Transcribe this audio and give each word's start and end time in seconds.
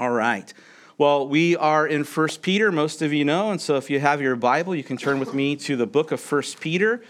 All 0.00 0.10
right. 0.10 0.50
Well, 0.96 1.28
we 1.28 1.56
are 1.56 1.86
in 1.86 2.04
1 2.04 2.28
Peter, 2.40 2.72
most 2.72 3.02
of 3.02 3.12
you 3.12 3.22
know, 3.22 3.50
and 3.50 3.60
so 3.60 3.76
if 3.76 3.90
you 3.90 4.00
have 4.00 4.22
your 4.22 4.34
Bible, 4.34 4.74
you 4.74 4.82
can 4.82 4.96
turn 4.96 5.20
with 5.20 5.34
me 5.34 5.56
to 5.56 5.76
the 5.76 5.86
book 5.86 6.10
of 6.10 6.32
1 6.32 6.42
Peter. 6.58 7.02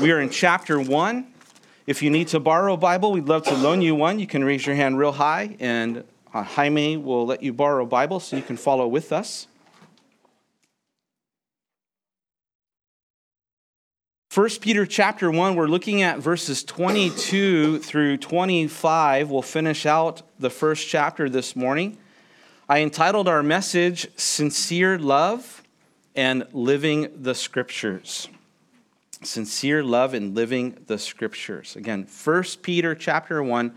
We 0.00 0.12
are 0.12 0.18
in 0.18 0.30
chapter 0.30 0.80
1. 0.80 1.26
If 1.86 2.02
you 2.02 2.08
need 2.08 2.28
to 2.28 2.40
borrow 2.40 2.72
a 2.72 2.78
Bible, 2.78 3.12
we'd 3.12 3.26
love 3.26 3.42
to 3.44 3.54
loan 3.54 3.82
you 3.82 3.94
one. 3.94 4.18
You 4.18 4.26
can 4.26 4.42
raise 4.44 4.64
your 4.64 4.74
hand 4.74 4.98
real 4.98 5.12
high, 5.12 5.58
and 5.60 6.04
uh, 6.32 6.42
Jaime 6.42 6.96
will 6.96 7.26
let 7.26 7.42
you 7.42 7.52
borrow 7.52 7.84
a 7.84 7.86
Bible 7.86 8.18
so 8.18 8.34
you 8.34 8.42
can 8.42 8.56
follow 8.56 8.88
with 8.88 9.12
us. 9.12 9.46
1 14.34 14.48
Peter 14.62 14.86
chapter 14.86 15.30
1, 15.30 15.54
we're 15.54 15.66
looking 15.66 16.00
at 16.00 16.18
verses 16.18 16.64
22 16.64 17.80
through 17.80 18.16
25. 18.16 19.30
We'll 19.30 19.42
finish 19.42 19.84
out 19.84 20.22
the 20.38 20.48
first 20.48 20.88
chapter 20.88 21.28
this 21.28 21.54
morning. 21.54 21.98
I 22.72 22.80
entitled 22.80 23.28
our 23.28 23.42
message 23.42 24.08
Sincere 24.16 24.98
Love 24.98 25.62
and 26.16 26.46
Living 26.54 27.10
the 27.14 27.34
Scriptures. 27.34 28.28
Sincere 29.22 29.84
love 29.84 30.14
and 30.14 30.34
living 30.34 30.78
the 30.86 30.96
Scriptures. 30.96 31.76
Again, 31.76 32.06
1 32.24 32.44
Peter 32.62 32.94
chapter 32.94 33.42
1, 33.42 33.74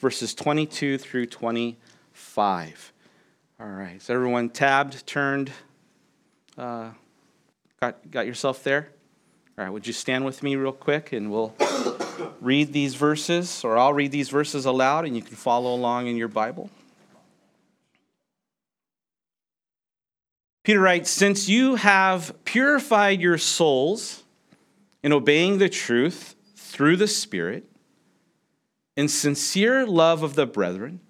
verses 0.00 0.34
22 0.34 0.98
through 0.98 1.26
25. 1.26 2.92
All 3.60 3.66
right, 3.68 3.94
is 3.94 4.10
everyone 4.10 4.48
tabbed, 4.48 5.06
turned? 5.06 5.52
Uh, 6.58 6.90
got, 7.80 8.10
got 8.10 8.26
yourself 8.26 8.64
there? 8.64 8.88
All 9.56 9.64
right, 9.64 9.70
would 9.70 9.86
you 9.86 9.92
stand 9.92 10.24
with 10.24 10.42
me 10.42 10.56
real 10.56 10.72
quick 10.72 11.12
and 11.12 11.30
we'll 11.30 11.54
read 12.40 12.72
these 12.72 12.96
verses, 12.96 13.62
or 13.62 13.78
I'll 13.78 13.92
read 13.92 14.10
these 14.10 14.30
verses 14.30 14.66
aloud 14.66 15.04
and 15.04 15.14
you 15.14 15.22
can 15.22 15.36
follow 15.36 15.72
along 15.72 16.08
in 16.08 16.16
your 16.16 16.26
Bible. 16.26 16.70
Peter 20.62 20.80
writes, 20.80 21.10
Since 21.10 21.48
you 21.48 21.74
have 21.74 22.32
purified 22.44 23.20
your 23.20 23.38
souls 23.38 24.22
in 25.02 25.12
obeying 25.12 25.58
the 25.58 25.68
truth 25.68 26.36
through 26.56 26.96
the 26.96 27.08
Spirit, 27.08 27.64
in 28.96 29.08
sincere 29.08 29.86
love 29.86 30.22
of 30.22 30.34
the 30.34 30.46
brethren, 30.46 31.00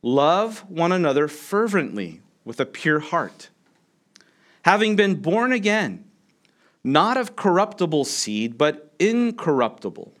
love 0.00 0.60
one 0.70 0.92
another 0.92 1.28
fervently 1.28 2.20
with 2.44 2.60
a 2.60 2.66
pure 2.66 3.00
heart. 3.00 3.50
Having 4.62 4.96
been 4.96 5.16
born 5.16 5.52
again, 5.52 6.04
not 6.82 7.16
of 7.16 7.36
corruptible 7.36 8.04
seed, 8.04 8.56
but 8.56 8.92
incorruptible, 8.98 10.14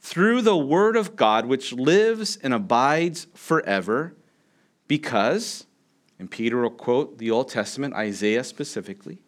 through 0.00 0.42
the 0.42 0.56
word 0.56 0.96
of 0.96 1.16
God, 1.16 1.46
which 1.46 1.72
lives 1.72 2.36
and 2.42 2.52
abides 2.52 3.26
forever, 3.34 4.14
because 4.86 5.66
and 6.18 6.30
Peter 6.30 6.60
will 6.60 6.70
quote 6.70 7.18
the 7.18 7.30
Old 7.30 7.48
Testament, 7.48 7.94
Isaiah 7.94 8.44
specifically. 8.44 9.18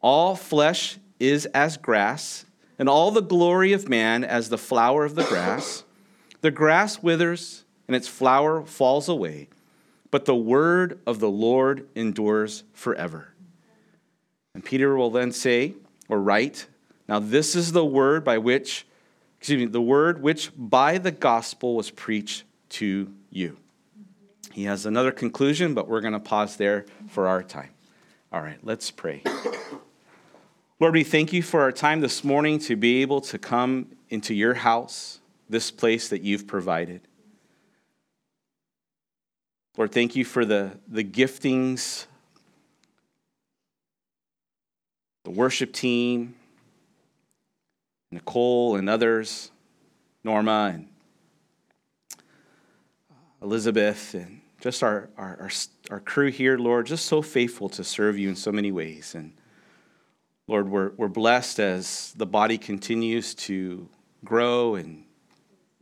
All 0.00 0.34
flesh 0.34 0.98
is 1.20 1.46
as 1.46 1.76
grass, 1.76 2.44
and 2.78 2.88
all 2.88 3.10
the 3.10 3.22
glory 3.22 3.72
of 3.72 3.88
man 3.88 4.24
as 4.24 4.48
the 4.48 4.58
flower 4.58 5.04
of 5.04 5.14
the 5.14 5.24
grass. 5.24 5.84
The 6.40 6.50
grass 6.50 7.02
withers, 7.02 7.64
and 7.86 7.96
its 7.96 8.06
flower 8.06 8.62
falls 8.62 9.08
away, 9.08 9.48
but 10.10 10.24
the 10.24 10.36
word 10.36 11.00
of 11.06 11.18
the 11.18 11.30
Lord 11.30 11.88
endures 11.94 12.62
forever. 12.72 13.32
And 14.54 14.64
Peter 14.64 14.96
will 14.96 15.10
then 15.10 15.32
say, 15.32 15.74
or 16.08 16.20
write, 16.20 16.66
Now 17.08 17.18
this 17.18 17.56
is 17.56 17.72
the 17.72 17.84
word 17.84 18.24
by 18.24 18.38
which, 18.38 18.86
excuse 19.38 19.58
me, 19.58 19.66
the 19.66 19.80
word 19.80 20.22
which 20.22 20.50
by 20.56 20.98
the 20.98 21.10
gospel 21.10 21.74
was 21.74 21.90
preached 21.90 22.44
to 22.70 23.12
you. 23.30 23.56
He 24.52 24.64
has 24.64 24.86
another 24.86 25.12
conclusion, 25.12 25.74
but 25.74 25.88
we're 25.88 26.00
going 26.00 26.14
to 26.14 26.20
pause 26.20 26.56
there 26.56 26.86
for 27.08 27.28
our 27.28 27.42
time. 27.42 27.70
All 28.32 28.40
right, 28.40 28.58
let's 28.62 28.90
pray. 28.90 29.22
Lord, 30.80 30.94
we 30.94 31.04
thank 31.04 31.32
you 31.32 31.42
for 31.42 31.62
our 31.62 31.72
time 31.72 32.00
this 32.00 32.22
morning 32.22 32.58
to 32.60 32.76
be 32.76 33.02
able 33.02 33.20
to 33.22 33.38
come 33.38 33.88
into 34.10 34.34
your 34.34 34.54
house, 34.54 35.20
this 35.48 35.70
place 35.70 36.08
that 36.08 36.22
you've 36.22 36.46
provided. 36.46 37.00
Lord, 39.76 39.92
thank 39.92 40.16
you 40.16 40.24
for 40.24 40.44
the, 40.44 40.72
the 40.88 41.04
giftings, 41.04 42.06
the 45.24 45.30
worship 45.30 45.72
team, 45.72 46.34
Nicole 48.10 48.76
and 48.76 48.88
others, 48.88 49.50
Norma 50.24 50.72
and 50.74 50.88
Elizabeth 53.40 54.14
and 54.14 54.40
just 54.60 54.82
our, 54.82 55.08
our, 55.16 55.36
our, 55.40 55.50
our, 55.90 56.00
crew 56.00 56.30
here, 56.30 56.58
Lord, 56.58 56.86
just 56.86 57.06
so 57.06 57.22
faithful 57.22 57.68
to 57.70 57.84
serve 57.84 58.18
you 58.18 58.28
in 58.28 58.36
so 58.36 58.50
many 58.50 58.72
ways. 58.72 59.14
And 59.14 59.32
Lord, 60.48 60.68
we're, 60.68 60.90
we're 60.96 61.08
blessed 61.08 61.60
as 61.60 62.12
the 62.16 62.26
body 62.26 62.58
continues 62.58 63.34
to 63.36 63.88
grow 64.24 64.74
and 64.74 65.04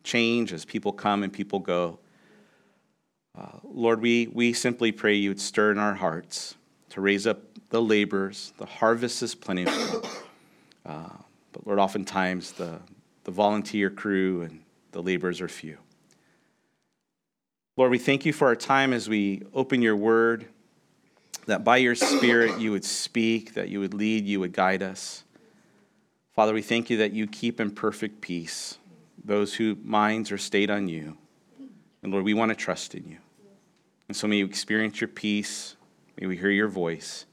change 0.04 0.52
as 0.52 0.64
people 0.64 0.92
come 0.92 1.22
and 1.22 1.32
people 1.32 1.58
go. 1.58 1.98
Uh, 3.36 3.58
Lord, 3.64 4.00
we, 4.00 4.28
we 4.28 4.52
simply 4.52 4.92
pray 4.92 5.14
you 5.14 5.30
would 5.30 5.40
stir 5.40 5.72
in 5.72 5.78
our 5.78 5.94
hearts 5.94 6.54
to 6.90 7.00
raise 7.00 7.26
up 7.26 7.42
the 7.70 7.80
laborers. 7.80 8.52
The 8.58 8.66
harvest 8.66 9.22
is 9.22 9.34
plentiful. 9.34 10.08
Uh, 10.84 11.08
but 11.50 11.66
Lord, 11.66 11.80
oftentimes 11.80 12.52
the, 12.52 12.78
the 13.24 13.32
volunteer 13.32 13.90
crew 13.90 14.42
and 14.42 14.62
the 14.92 15.02
laborers 15.02 15.40
are 15.40 15.48
few. 15.48 15.78
Lord, 17.76 17.90
we 17.90 17.98
thank 17.98 18.24
you 18.24 18.32
for 18.32 18.48
our 18.48 18.56
time 18.56 18.92
as 18.92 19.08
we 19.08 19.42
open 19.52 19.82
your 19.82 19.96
word, 19.96 20.46
that 21.46 21.62
by 21.62 21.76
your 21.76 21.94
Spirit 21.94 22.58
you 22.58 22.72
would 22.72 22.84
speak, 22.84 23.54
that 23.54 23.68
you 23.68 23.80
would 23.80 23.94
lead, 23.94 24.26
you 24.26 24.40
would 24.40 24.52
guide 24.52 24.82
us. 24.82 25.24
Father, 26.34 26.54
we 26.54 26.62
thank 26.62 26.90
you 26.90 26.96
that 26.98 27.12
you 27.12 27.26
keep 27.26 27.60
in 27.60 27.70
perfect 27.70 28.20
peace 28.20 28.78
those 29.26 29.54
whose 29.54 29.76
minds 29.82 30.30
are 30.30 30.38
stayed 30.38 30.70
on 30.70 30.88
you. 30.88 31.16
And 32.02 32.12
Lord, 32.12 32.24
we 32.24 32.32
want 32.32 32.50
to 32.50 32.54
trust 32.54 32.94
in 32.94 33.04
you. 33.08 33.18
And 34.08 34.16
so 34.16 34.28
may 34.28 34.36
you 34.36 34.46
experience 34.46 35.00
your 35.00 35.08
peace. 35.08 35.76
May 36.20 36.28
we 36.28 36.36
hear 36.36 36.50
your 36.50 36.68
voice. 36.68 37.26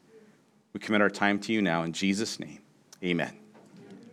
We 0.73 0.79
commit 0.79 1.01
our 1.01 1.09
time 1.09 1.39
to 1.41 1.53
you 1.53 1.61
now 1.61 1.83
in 1.83 1.93
Jesus' 1.93 2.39
name. 2.39 2.59
Amen. 3.03 3.37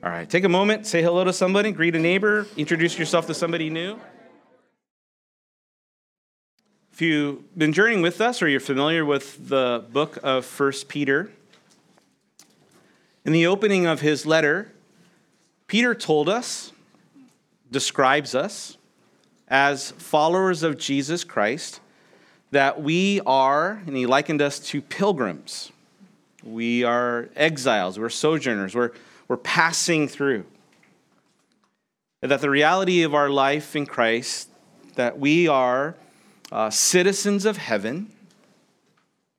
All 0.02 0.10
right, 0.10 0.28
take 0.28 0.44
a 0.44 0.48
moment, 0.48 0.86
say 0.86 1.02
hello 1.02 1.24
to 1.24 1.32
somebody, 1.32 1.72
greet 1.72 1.94
a 1.94 1.98
neighbor, 1.98 2.46
introduce 2.56 2.98
yourself 2.98 3.26
to 3.26 3.34
somebody 3.34 3.70
new. 3.70 3.98
If 7.00 7.04
you've 7.04 7.56
been 7.56 7.72
journeying 7.72 8.02
with 8.02 8.20
us 8.20 8.42
or 8.42 8.48
you're 8.48 8.60
familiar 8.60 9.06
with 9.06 9.48
the 9.48 9.86
book 9.90 10.18
of 10.22 10.44
First 10.44 10.86
Peter, 10.86 11.30
in 13.24 13.32
the 13.32 13.46
opening 13.46 13.86
of 13.86 14.02
his 14.02 14.26
letter, 14.26 14.70
Peter 15.66 15.94
told 15.94 16.28
us, 16.28 16.72
describes 17.70 18.34
us 18.34 18.76
as 19.48 19.92
followers 19.92 20.62
of 20.62 20.76
Jesus 20.76 21.24
Christ, 21.24 21.80
that 22.50 22.82
we 22.82 23.22
are, 23.24 23.80
and 23.86 23.96
he 23.96 24.04
likened 24.04 24.42
us 24.42 24.58
to 24.58 24.82
pilgrims. 24.82 25.72
We 26.44 26.84
are 26.84 27.30
exiles, 27.34 27.98
we're 27.98 28.10
sojourners, 28.10 28.74
we're, 28.74 28.90
we're 29.26 29.38
passing 29.38 30.06
through. 30.06 30.44
That 32.20 32.42
the 32.42 32.50
reality 32.50 33.04
of 33.04 33.14
our 33.14 33.30
life 33.30 33.74
in 33.74 33.86
Christ, 33.86 34.50
that 34.96 35.18
we 35.18 35.48
are 35.48 35.96
uh, 36.52 36.70
citizens 36.70 37.44
of 37.44 37.56
heaven, 37.56 38.10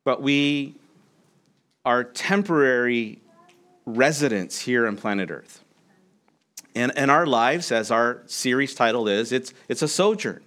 but 0.03 0.21
we 0.21 0.75
are 1.85 2.03
temporary 2.03 3.19
residents 3.85 4.59
here 4.59 4.87
on 4.87 4.97
planet 4.97 5.29
Earth. 5.29 5.63
And, 6.73 6.97
and 6.97 7.11
our 7.11 7.25
lives, 7.25 7.71
as 7.71 7.91
our 7.91 8.21
series 8.27 8.73
title 8.73 9.07
is, 9.07 9.31
it's, 9.31 9.53
it's 9.67 9.81
a 9.81 9.87
sojourn, 9.87 10.41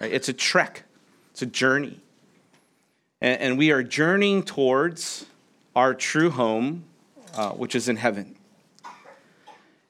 right? 0.00 0.12
it's 0.12 0.28
a 0.28 0.32
trek, 0.32 0.82
it's 1.30 1.42
a 1.42 1.46
journey. 1.46 2.00
And, 3.20 3.40
and 3.40 3.58
we 3.58 3.70
are 3.70 3.82
journeying 3.82 4.42
towards 4.42 5.26
our 5.76 5.94
true 5.94 6.30
home, 6.30 6.84
uh, 7.36 7.50
which 7.50 7.74
is 7.74 7.88
in 7.88 7.96
heaven. 7.96 8.34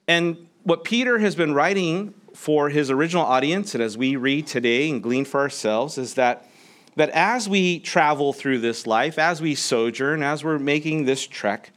And 0.06 0.48
what 0.64 0.84
Peter 0.84 1.18
has 1.18 1.34
been 1.34 1.54
writing 1.54 2.12
for 2.40 2.70
his 2.70 2.90
original 2.90 3.22
audience, 3.22 3.74
and 3.74 3.84
as 3.84 3.98
we 3.98 4.16
read 4.16 4.46
today 4.46 4.88
and 4.88 5.02
glean 5.02 5.26
for 5.26 5.40
ourselves, 5.40 5.98
is 5.98 6.14
that, 6.14 6.48
that 6.96 7.10
as 7.10 7.50
we 7.50 7.78
travel 7.78 8.32
through 8.32 8.58
this 8.58 8.86
life, 8.86 9.18
as 9.18 9.42
we 9.42 9.54
sojourn, 9.54 10.22
as 10.22 10.42
we're 10.42 10.58
making 10.58 11.04
this 11.04 11.26
trek, 11.26 11.70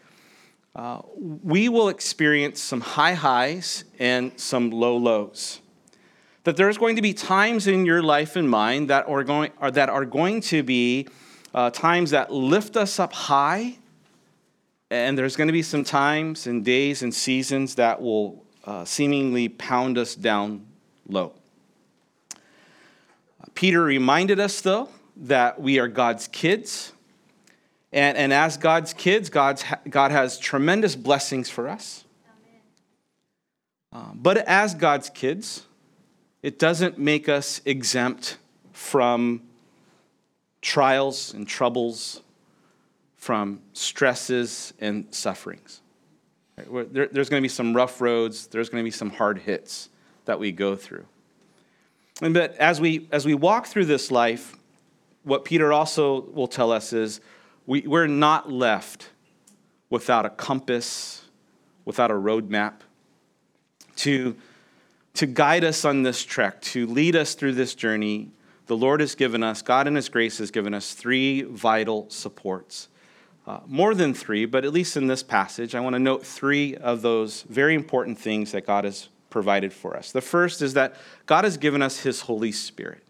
uh, 0.74 1.02
we 1.20 1.68
will 1.68 1.90
experience 1.90 2.62
some 2.62 2.80
high 2.80 3.14
highs 3.14 3.84
and 4.00 4.32
some 4.40 4.72
low 4.72 4.96
lows. 4.96 5.60
That 6.46 6.56
there's 6.56 6.78
going 6.78 6.96
to 6.96 7.02
be 7.02 7.14
times 7.14 7.68
in 7.68 7.86
your 7.86 8.02
life 8.02 8.38
and 8.38 8.50
mine 8.50 8.88
that 8.88 9.06
are 9.10 9.26
going, 9.26 9.52
that 9.60 9.90
are 9.90 10.06
going 10.06 10.40
to 10.44 10.64
be 10.64 11.10
uh, 11.54 11.72
times 11.72 12.12
that 12.12 12.32
lift 12.32 12.78
us 12.78 13.02
up 13.02 13.12
high, 13.12 13.80
and 14.90 15.18
there's 15.18 15.36
going 15.36 15.48
to 15.50 15.54
be 15.54 15.62
some 15.62 15.84
times 15.84 16.48
and 16.48 16.64
days 16.64 17.04
and 17.04 17.14
seasons 17.14 17.76
that 17.76 18.02
will 18.02 18.43
uh, 18.64 18.86
seemingly 18.86 19.50
pound 19.50 19.98
us 19.98 20.16
down 20.16 20.66
low. 21.08 21.34
Peter 23.56 23.84
reminded 23.84 24.40
us, 24.40 24.62
though, 24.62 24.90
that 25.16 25.62
we 25.62 25.80
are 25.80 25.88
God's 25.88 26.28
kids. 26.28 26.92
And, 27.92 28.18
and 28.18 28.34
as 28.34 28.58
God's 28.58 28.94
kids, 28.94 29.30
God's, 29.30 29.64
God 29.90 30.12
has 30.12 30.40
tremendous 30.40 30.96
blessings 30.96 31.50
for 31.50 31.70
us. 31.70 32.04
Uh, 33.92 34.10
but 34.16 34.38
as 34.38 34.74
God's 34.74 35.10
kids, 35.12 35.64
it 36.42 36.58
doesn't 36.58 36.98
make 36.98 37.30
us 37.30 37.62
exempt 37.64 38.38
from 38.72 39.44
trials 40.62 41.34
and 41.34 41.48
troubles, 41.48 42.22
from 43.16 43.62
stresses 43.74 44.74
and 44.80 45.06
sufferings. 45.12 45.83
There, 46.56 47.08
there's 47.08 47.30
going 47.30 47.42
to 47.42 47.46
be 47.46 47.50
some 47.50 47.76
rough 47.76 48.00
roads, 48.00 48.48
there's 48.48 48.70
going 48.70 48.84
to 48.84 48.88
be 48.88 48.92
some 48.92 49.10
hard 49.10 49.40
hits 49.40 49.90
that 50.26 50.40
we 50.40 50.52
go 50.52 50.76
through. 50.76 51.06
And 52.22 52.34
but 52.34 52.56
as 52.58 52.80
we 52.80 53.08
as 53.12 53.26
we 53.26 53.34
walk 53.34 53.66
through 53.66 53.86
this 53.86 54.12
life, 54.12 54.56
what 55.24 55.46
Peter 55.46 55.74
also 55.74 56.22
will 56.22 56.48
tell 56.48 56.72
us 56.72 56.94
is 56.94 57.22
we, 57.66 57.82
we're 57.82 58.08
not 58.08 58.52
left 58.52 59.10
without 59.90 60.26
a 60.26 60.30
compass, 60.30 61.24
without 61.86 62.12
a 62.12 62.16
roadmap 62.16 62.74
to, 63.98 64.36
to 65.14 65.26
guide 65.26 65.64
us 65.64 65.86
on 65.86 66.04
this 66.04 66.24
trek, 66.24 66.62
to 66.62 66.86
lead 66.88 67.16
us 67.16 67.36
through 67.36 67.54
this 67.54 67.76
journey. 67.76 68.30
The 68.68 68.76
Lord 68.76 69.00
has 69.00 69.16
given 69.16 69.44
us, 69.44 69.62
God 69.62 69.88
in 69.88 69.96
His 69.96 70.10
grace 70.10 70.40
has 70.40 70.52
given 70.52 70.74
us 70.74 70.94
three 70.94 71.44
vital 71.44 72.10
supports. 72.10 72.90
Uh, 73.46 73.60
more 73.68 73.94
than 73.94 74.14
three, 74.14 74.46
but 74.46 74.64
at 74.64 74.72
least 74.72 74.96
in 74.96 75.08
this 75.08 75.22
passage, 75.22 75.76
I 75.76 75.82
want 75.82 75.96
to 75.96 76.00
note 76.00 76.26
three 76.26 76.78
of 76.78 77.02
those 77.02 77.42
very 77.44 77.76
important 77.76 78.18
things 78.18 78.54
that 78.54 78.66
God 78.66 78.86
has 78.86 79.10
provided 79.30 79.74
for 79.74 79.98
us. 79.98 80.14
The 80.14 80.22
first 80.22 80.62
is 80.62 80.76
that 80.76 80.96
God 81.26 81.44
has 81.44 81.58
given 81.58 81.82
us 81.82 82.00
His 82.00 82.22
Holy 82.22 82.54
Spirit. 82.54 83.04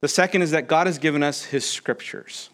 The 0.00 0.08
second 0.08 0.42
is 0.42 0.52
that 0.52 0.66
God 0.66 0.86
has 0.86 0.96
given 0.96 1.22
us 1.22 1.44
His 1.44 1.68
scriptures, 1.68 2.48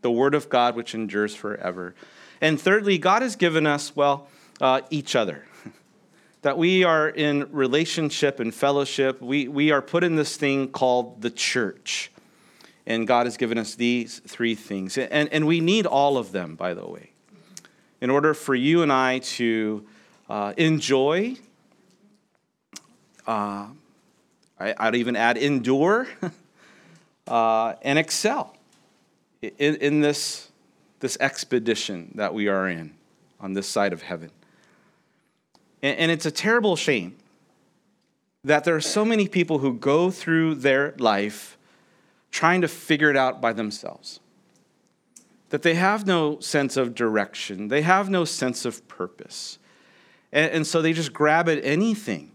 the 0.00 0.10
Word 0.10 0.34
of 0.34 0.48
God 0.48 0.74
which 0.74 0.94
endures 0.96 1.36
forever. 1.36 1.94
And 2.40 2.60
thirdly, 2.60 2.98
God 2.98 3.22
has 3.22 3.36
given 3.36 3.66
us, 3.66 3.94
well, 3.94 4.26
uh, 4.60 4.80
each 4.90 5.14
other. 5.14 5.44
that 6.42 6.58
we 6.58 6.82
are 6.82 7.08
in 7.08 7.52
relationship 7.52 8.40
and 8.40 8.52
fellowship. 8.52 9.20
We, 9.20 9.46
we 9.46 9.70
are 9.70 9.82
put 9.82 10.02
in 10.02 10.16
this 10.16 10.36
thing 10.36 10.68
called 10.68 11.22
the 11.22 11.30
church. 11.30 12.10
And 12.88 13.06
God 13.06 13.26
has 13.26 13.36
given 13.36 13.56
us 13.56 13.76
these 13.76 14.18
three 14.26 14.56
things. 14.56 14.98
And, 14.98 15.28
and 15.32 15.46
we 15.46 15.60
need 15.60 15.86
all 15.86 16.18
of 16.18 16.32
them, 16.32 16.56
by 16.56 16.74
the 16.74 16.84
way, 16.84 17.12
in 18.00 18.10
order 18.10 18.34
for 18.34 18.54
you 18.54 18.82
and 18.82 18.92
I 18.92 19.20
to 19.20 19.86
uh, 20.28 20.54
enjoy 20.56 21.36
uh, 23.28 23.66
I, 24.58 24.74
would 24.86 24.96
even 24.96 25.16
add 25.16 25.36
endure 25.36 26.08
uh, 27.28 27.74
and 27.82 27.98
excel 27.98 28.56
in, 29.42 29.76
in 29.76 30.00
this, 30.00 30.48
this 31.00 31.18
expedition 31.20 32.12
that 32.14 32.32
we 32.32 32.48
are 32.48 32.68
in 32.68 32.94
on 33.38 33.52
this 33.52 33.68
side 33.68 33.92
of 33.92 34.00
heaven. 34.02 34.30
And, 35.82 35.98
and 35.98 36.10
it's 36.10 36.24
a 36.24 36.30
terrible 36.30 36.74
shame 36.74 37.16
that 38.44 38.64
there 38.64 38.74
are 38.74 38.80
so 38.80 39.04
many 39.04 39.28
people 39.28 39.58
who 39.58 39.74
go 39.74 40.10
through 40.10 40.54
their 40.56 40.94
life 40.98 41.57
trying 42.30 42.60
to 42.60 42.68
figure 42.68 43.10
it 43.10 43.16
out 43.16 43.40
by 43.40 43.52
themselves. 43.52 44.20
That 45.50 45.62
they 45.62 45.74
have 45.74 46.06
no 46.06 46.40
sense 46.40 46.76
of 46.76 46.94
direction, 46.94 47.68
they 47.68 47.82
have 47.82 48.10
no 48.10 48.24
sense 48.24 48.64
of 48.64 48.86
purpose. 48.88 49.58
And, 50.30 50.50
and 50.52 50.66
so 50.66 50.82
they 50.82 50.92
just 50.92 51.12
grab 51.12 51.48
at 51.48 51.64
anything 51.64 52.32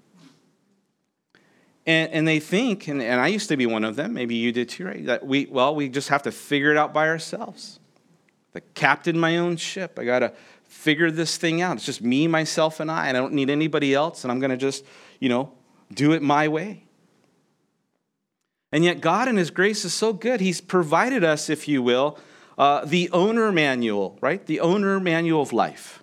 and, 1.86 2.12
and 2.12 2.28
they 2.28 2.40
think, 2.40 2.88
and, 2.88 3.01
and 3.01 3.19
I 3.19 3.28
used 3.28 3.50
to 3.50 3.57
be 3.57 3.66
one 3.66 3.84
of 3.84 3.95
them, 3.95 4.13
maybe 4.13 4.36
you 4.36 4.51
did 4.51 4.69
too, 4.69 4.86
right? 4.86 5.06
That 5.06 5.25
we, 5.25 5.48
well, 5.48 5.75
we 5.75 5.90
just 5.90 6.10
have 6.10 6.24
to 6.24 6.31
figure 6.31 6.72
it 6.72 6.78
out 6.78 6.94
by 6.94 7.10
ourselves. 7.10 7.80
The 8.54 8.62
captain 8.62 9.19
my 9.19 9.38
own 9.38 9.57
ship. 9.57 10.00
I 10.00 10.06
got 10.06 10.19
to 10.19 10.34
figure 10.63 11.12
this 11.12 11.38
thing 11.38 11.62
out. 11.62 11.75
It's 11.75 11.86
just 11.86 12.01
me, 12.01 12.28
myself, 12.28 12.80
and 12.80 12.90
I, 12.90 13.07
and 13.07 13.18
I 13.18 13.19
don't 13.19 13.34
need 13.34 13.50
anybody 13.50 13.94
else, 13.94 14.24
and 14.24 14.31
I'm 14.31 14.40
going 14.40 14.51
to 14.51 14.57
just, 14.57 14.86
you 15.19 15.28
know, 15.28 15.51
do 15.94 16.13
it 16.13 16.22
my 16.22 16.48
way. 16.48 16.86
And 18.74 18.84
yet, 18.84 19.02
God 19.02 19.28
in 19.28 19.38
His 19.38 19.52
grace 19.52 19.86
is 19.86 19.94
so 19.94 20.14
good. 20.14 20.42
He's 20.42 20.60
provided 20.60 21.24
us, 21.24 21.48
if 21.48 21.68
you 21.68 21.84
will, 21.84 22.18
uh, 22.58 22.84
the 22.84 23.08
owner 23.12 23.52
manual, 23.52 24.18
right? 24.20 24.44
The 24.44 24.60
owner 24.62 25.00
manual 25.00 25.44
of 25.44 25.54
life. 25.54 26.02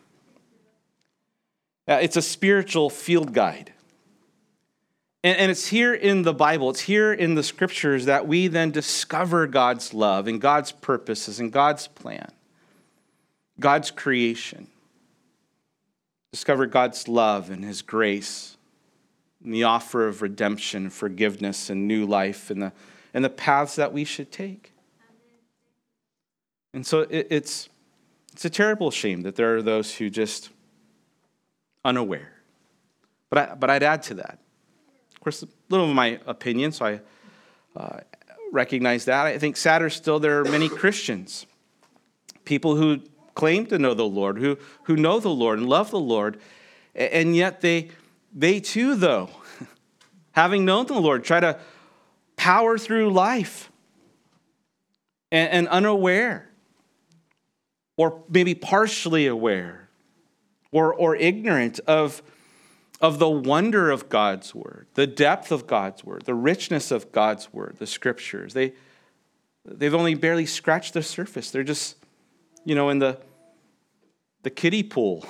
Uh, 1.88 1.98
it's 2.00 2.16
a 2.16 2.22
spiritual 2.22 2.88
field 2.88 3.34
guide. 3.34 3.72
And, 5.24 5.36
and 5.36 5.50
it's 5.50 5.66
here 5.66 5.92
in 5.92 6.22
the 6.22 6.32
Bible, 6.32 6.70
it's 6.70 6.80
here 6.80 7.12
in 7.12 7.34
the 7.34 7.42
scriptures 7.42 8.04
that 8.04 8.28
we 8.28 8.46
then 8.46 8.70
discover 8.70 9.48
God's 9.48 9.92
love 9.92 10.28
and 10.28 10.40
God's 10.40 10.70
purposes 10.70 11.40
and 11.40 11.50
God's 11.50 11.88
plan, 11.88 12.30
God's 13.58 13.90
creation. 13.90 14.68
Discover 16.30 16.66
God's 16.66 17.08
love 17.08 17.50
and 17.50 17.64
His 17.64 17.82
grace 17.82 18.56
and 19.44 19.54
the 19.54 19.64
offer 19.64 20.06
of 20.06 20.22
redemption, 20.22 20.90
forgiveness, 20.90 21.70
and 21.70 21.88
new 21.88 22.06
life 22.06 22.50
and 22.50 22.62
the, 22.62 22.72
and 23.14 23.24
the 23.24 23.30
paths 23.30 23.76
that 23.76 23.92
we 23.92 24.04
should 24.04 24.30
take. 24.30 24.72
And 26.72 26.86
so 26.86 27.00
it, 27.00 27.26
it's, 27.30 27.68
it's 28.32 28.44
a 28.44 28.50
terrible 28.50 28.90
shame 28.90 29.22
that 29.22 29.36
there 29.36 29.56
are 29.56 29.62
those 29.62 29.94
who 29.96 30.10
just 30.10 30.50
unaware. 31.84 32.32
But, 33.28 33.38
I, 33.38 33.54
but 33.54 33.70
I'd 33.70 33.82
add 33.82 34.02
to 34.04 34.14
that 34.14 34.38
of 35.20 35.24
course, 35.24 35.42
a 35.42 35.48
little 35.68 35.90
of 35.90 35.94
my 35.94 36.18
opinion, 36.24 36.72
so 36.72 36.86
I 36.86 37.00
uh, 37.76 38.00
recognize 38.52 39.04
that. 39.04 39.26
I 39.26 39.36
think 39.36 39.58
sadder 39.58 39.90
still, 39.90 40.18
there 40.18 40.40
are 40.40 40.44
many 40.44 40.66
Christians, 40.66 41.44
people 42.46 42.74
who 42.74 43.02
claim 43.34 43.66
to 43.66 43.78
know 43.78 43.92
the 43.92 44.06
Lord, 44.06 44.38
who, 44.38 44.56
who 44.84 44.96
know 44.96 45.20
the 45.20 45.28
Lord 45.28 45.58
and 45.58 45.68
love 45.68 45.90
the 45.90 46.00
Lord, 46.00 46.40
and 46.94 47.36
yet 47.36 47.60
they, 47.60 47.90
they 48.32 48.60
too, 48.60 48.94
though, 48.94 49.30
having 50.32 50.64
known 50.64 50.86
the 50.86 50.94
Lord, 50.94 51.24
try 51.24 51.40
to 51.40 51.58
power 52.36 52.78
through 52.78 53.10
life 53.10 53.70
and, 55.30 55.50
and 55.50 55.68
unaware, 55.68 56.48
or 57.96 58.22
maybe 58.28 58.54
partially 58.54 59.26
aware, 59.26 59.88
or, 60.72 60.94
or 60.94 61.16
ignorant 61.16 61.80
of 61.86 62.22
of 63.00 63.18
the 63.18 63.28
wonder 63.28 63.90
of 63.90 64.08
God's 64.08 64.54
word, 64.54 64.86
the 64.94 65.06
depth 65.06 65.50
of 65.50 65.66
God's 65.66 66.04
word, 66.04 66.26
the 66.26 66.34
richness 66.34 66.90
of 66.90 67.10
God's 67.12 67.52
word, 67.52 67.76
the 67.78 67.86
scriptures. 67.86 68.52
They, 68.52 68.74
they've 69.64 69.94
only 69.94 70.14
barely 70.14 70.46
scratched 70.46 70.92
the 70.92 71.02
surface. 71.02 71.50
They're 71.50 71.62
just, 71.64 71.96
you 72.64 72.74
know, 72.74 72.90
in 72.90 72.98
the, 72.98 73.18
the 74.42 74.50
kiddie 74.50 74.82
pool 74.82 75.24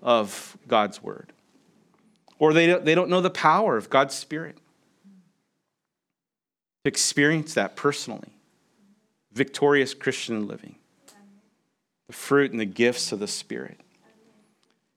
of 0.00 0.56
God's 0.66 1.02
word. 1.02 1.32
Or 2.38 2.52
they 2.52 2.66
don't, 2.66 2.84
they 2.84 2.94
don't 2.94 3.08
know 3.08 3.20
the 3.20 3.30
power 3.30 3.76
of 3.76 3.90
God's 3.90 4.14
Spirit. 4.14 4.56
To 6.84 6.88
experience 6.88 7.54
that 7.54 7.76
personally. 7.76 8.30
Victorious 9.32 9.94
Christian 9.94 10.46
living. 10.46 10.76
The 12.08 12.12
fruit 12.12 12.50
and 12.50 12.60
the 12.60 12.66
gifts 12.66 13.12
of 13.12 13.20
the 13.20 13.28
Spirit. 13.28 13.80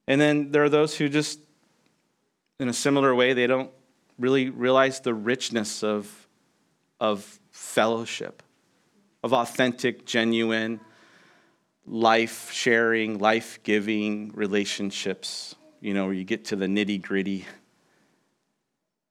And 0.08 0.20
then 0.20 0.52
there 0.52 0.64
are 0.64 0.70
those 0.70 0.96
who 0.96 1.10
just, 1.10 1.40
in 2.60 2.68
a 2.68 2.74
similar 2.74 3.14
way, 3.14 3.34
they 3.34 3.48
don't 3.48 3.72
really 4.18 4.50
realize 4.50 5.00
the 5.00 5.14
richness 5.14 5.84
of, 5.84 6.28
of 7.00 7.40
fellowship, 7.52 8.44
of 9.24 9.34
authentic, 9.34 10.06
genuine, 10.06 10.80
life 11.86 12.52
sharing, 12.52 13.20
life 13.20 13.60
giving 13.64 14.32
relationships, 14.34 15.56
you 15.86 15.94
know, 15.94 16.06
where 16.06 16.16
you 16.16 16.24
get 16.24 16.46
to 16.46 16.56
the 16.56 16.66
nitty 16.66 17.00
gritty 17.00 17.46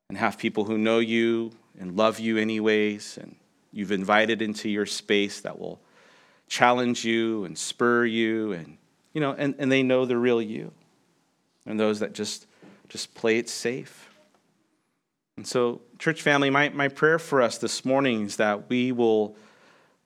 and 0.09 0.19
have 0.19 0.37
people 0.37 0.65
who 0.65 0.77
know 0.77 0.99
you 0.99 1.53
and 1.79 1.97
love 1.97 2.19
you 2.19 2.37
anyways, 2.37 3.17
and 3.17 3.37
you've 3.71 3.93
invited 3.93 4.43
into 4.43 4.69
your 4.69 4.85
space 4.85 5.41
that 5.43 5.57
will 5.57 5.81
challenge 6.49 7.05
you 7.05 7.45
and 7.45 7.57
spur 7.57 8.05
you 8.05 8.53
and 8.53 8.77
you 9.13 9.21
know 9.21 9.33
and, 9.39 9.55
and 9.59 9.71
they 9.71 9.85
know 9.85 10.05
the 10.05 10.17
real 10.17 10.43
you 10.43 10.73
and 11.65 11.79
those 11.79 12.01
that 12.01 12.13
just, 12.13 12.47
just 12.89 13.15
play 13.15 13.39
it 13.39 13.49
safe. 13.49 14.11
And 15.37 15.47
so, 15.47 15.81
church 16.01 16.23
family, 16.23 16.51
my, 16.51 16.71
my 16.71 16.89
prayer 16.89 17.21
for 17.21 17.41
us 17.41 17.57
this 17.59 17.85
morning 17.85 18.25
is 18.25 18.37
that 18.37 18.69
we 18.69 18.91
will 18.91 19.37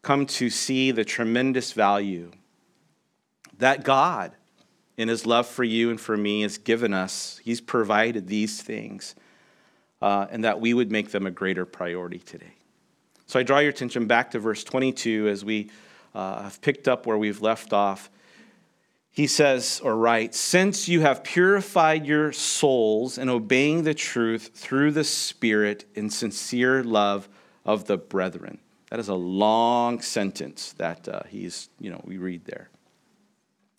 come 0.03 0.27
to 0.27 0.51
see 0.51 0.91
the 0.91 1.05
tremendous 1.05 1.73
value 1.73 2.31
that 3.57 3.85
God, 3.85 4.33
in 4.99 5.09
his 5.09 5.25
love 5.25 5.47
for 5.47 5.65
you 5.65 5.89
and 5.89 5.99
for 5.99 6.15
me, 6.15 6.43
has 6.43 6.59
given 6.59 6.93
us. 6.93 7.41
He's 7.43 7.63
provided 7.63 8.27
these 8.27 8.61
things, 8.61 9.15
uh, 10.03 10.27
and 10.31 10.45
that 10.45 10.61
we 10.61 10.75
would 10.75 10.93
make 10.93 11.11
them 11.11 11.27
a 11.27 11.31
greater 11.31 11.65
priority 11.65 12.19
today. 12.19 12.53
So 13.27 13.41
I 13.41 13.43
draw 13.43 13.61
your 13.61 13.71
attention 13.71 14.07
back 14.07 14.33
to 14.33 14.39
verse 14.39 14.63
22 14.63 15.29
as 15.29 15.43
we 15.43 15.71
uh, 16.15 16.43
have 16.43 16.61
picked 16.61 16.87
up 16.87 17.07
where 17.07 17.17
we've 17.17 17.41
left 17.41 17.73
off 17.73 18.11
he 19.19 19.27
says 19.27 19.81
or 19.83 19.97
writes, 19.97 20.39
Since 20.39 20.89
you 20.89 21.01
have 21.01 21.25
purified 21.25 22.07
your 22.07 22.31
souls 22.31 23.19
in 23.19 23.29
obeying 23.29 23.83
the 23.83 23.93
truth 23.93 24.53
through 24.55 24.93
the 24.93 25.03
Spirit 25.03 25.87
in 25.97 26.09
sincere 26.09 26.85
love 26.85 27.29
of 27.65 27.87
the 27.87 27.97
brethren. 27.97 28.59
That 28.91 29.01
is 29.01 29.09
a 29.09 29.17
long 29.17 30.03
sentence 30.03 30.73
that 30.75 31.09
uh, 31.09 31.23
he's, 31.29 31.69
you 31.81 31.91
know, 31.91 32.01
we 32.05 32.17
read 32.19 32.45
there. 32.45 32.71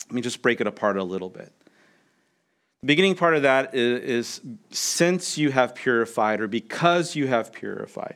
Let 0.09 0.15
me 0.15 0.21
just 0.21 0.41
break 0.41 0.59
it 0.59 0.67
apart 0.67 0.97
a 0.97 1.03
little 1.03 1.29
bit. 1.29 1.53
The 2.81 2.87
beginning 2.87 3.15
part 3.15 3.35
of 3.35 3.43
that 3.43 3.75
is, 3.75 4.39
is 4.39 4.41
since 4.71 5.37
you 5.37 5.51
have 5.51 5.75
purified, 5.75 6.41
or 6.41 6.47
because 6.47 7.15
you 7.15 7.27
have 7.27 7.51
purified 7.51 8.15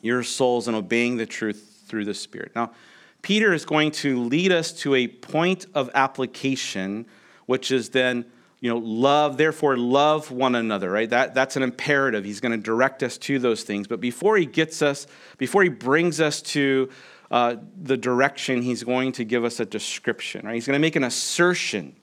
your 0.00 0.22
souls 0.22 0.68
and 0.68 0.76
obeying 0.76 1.16
the 1.16 1.26
truth 1.26 1.84
through 1.86 2.04
the 2.04 2.14
Spirit. 2.14 2.52
Now, 2.54 2.72
Peter 3.22 3.52
is 3.52 3.64
going 3.64 3.90
to 3.90 4.22
lead 4.22 4.52
us 4.52 4.72
to 4.72 4.94
a 4.94 5.08
point 5.08 5.66
of 5.74 5.90
application, 5.94 7.06
which 7.46 7.72
is 7.72 7.88
then, 7.88 8.24
you 8.60 8.70
know, 8.70 8.78
love, 8.78 9.36
therefore 9.36 9.76
love 9.76 10.30
one 10.30 10.54
another, 10.54 10.90
right? 10.90 11.10
That, 11.10 11.34
that's 11.34 11.56
an 11.56 11.64
imperative. 11.64 12.24
He's 12.24 12.40
going 12.40 12.52
to 12.52 12.58
direct 12.58 13.02
us 13.02 13.18
to 13.18 13.40
those 13.40 13.64
things. 13.64 13.88
But 13.88 14.00
before 14.00 14.36
he 14.36 14.46
gets 14.46 14.80
us, 14.80 15.08
before 15.38 15.64
he 15.64 15.68
brings 15.68 16.20
us 16.20 16.40
to 16.42 16.88
uh, 17.30 17.56
the 17.82 17.96
direction, 17.96 18.62
he's 18.62 18.84
going 18.84 19.12
to 19.12 19.24
give 19.24 19.44
us 19.44 19.60
a 19.60 19.66
description, 19.66 20.46
right? 20.46 20.54
He's 20.54 20.66
going 20.66 20.76
to 20.76 20.80
make 20.80 20.96
an 20.96 21.04
assertion 21.04 21.96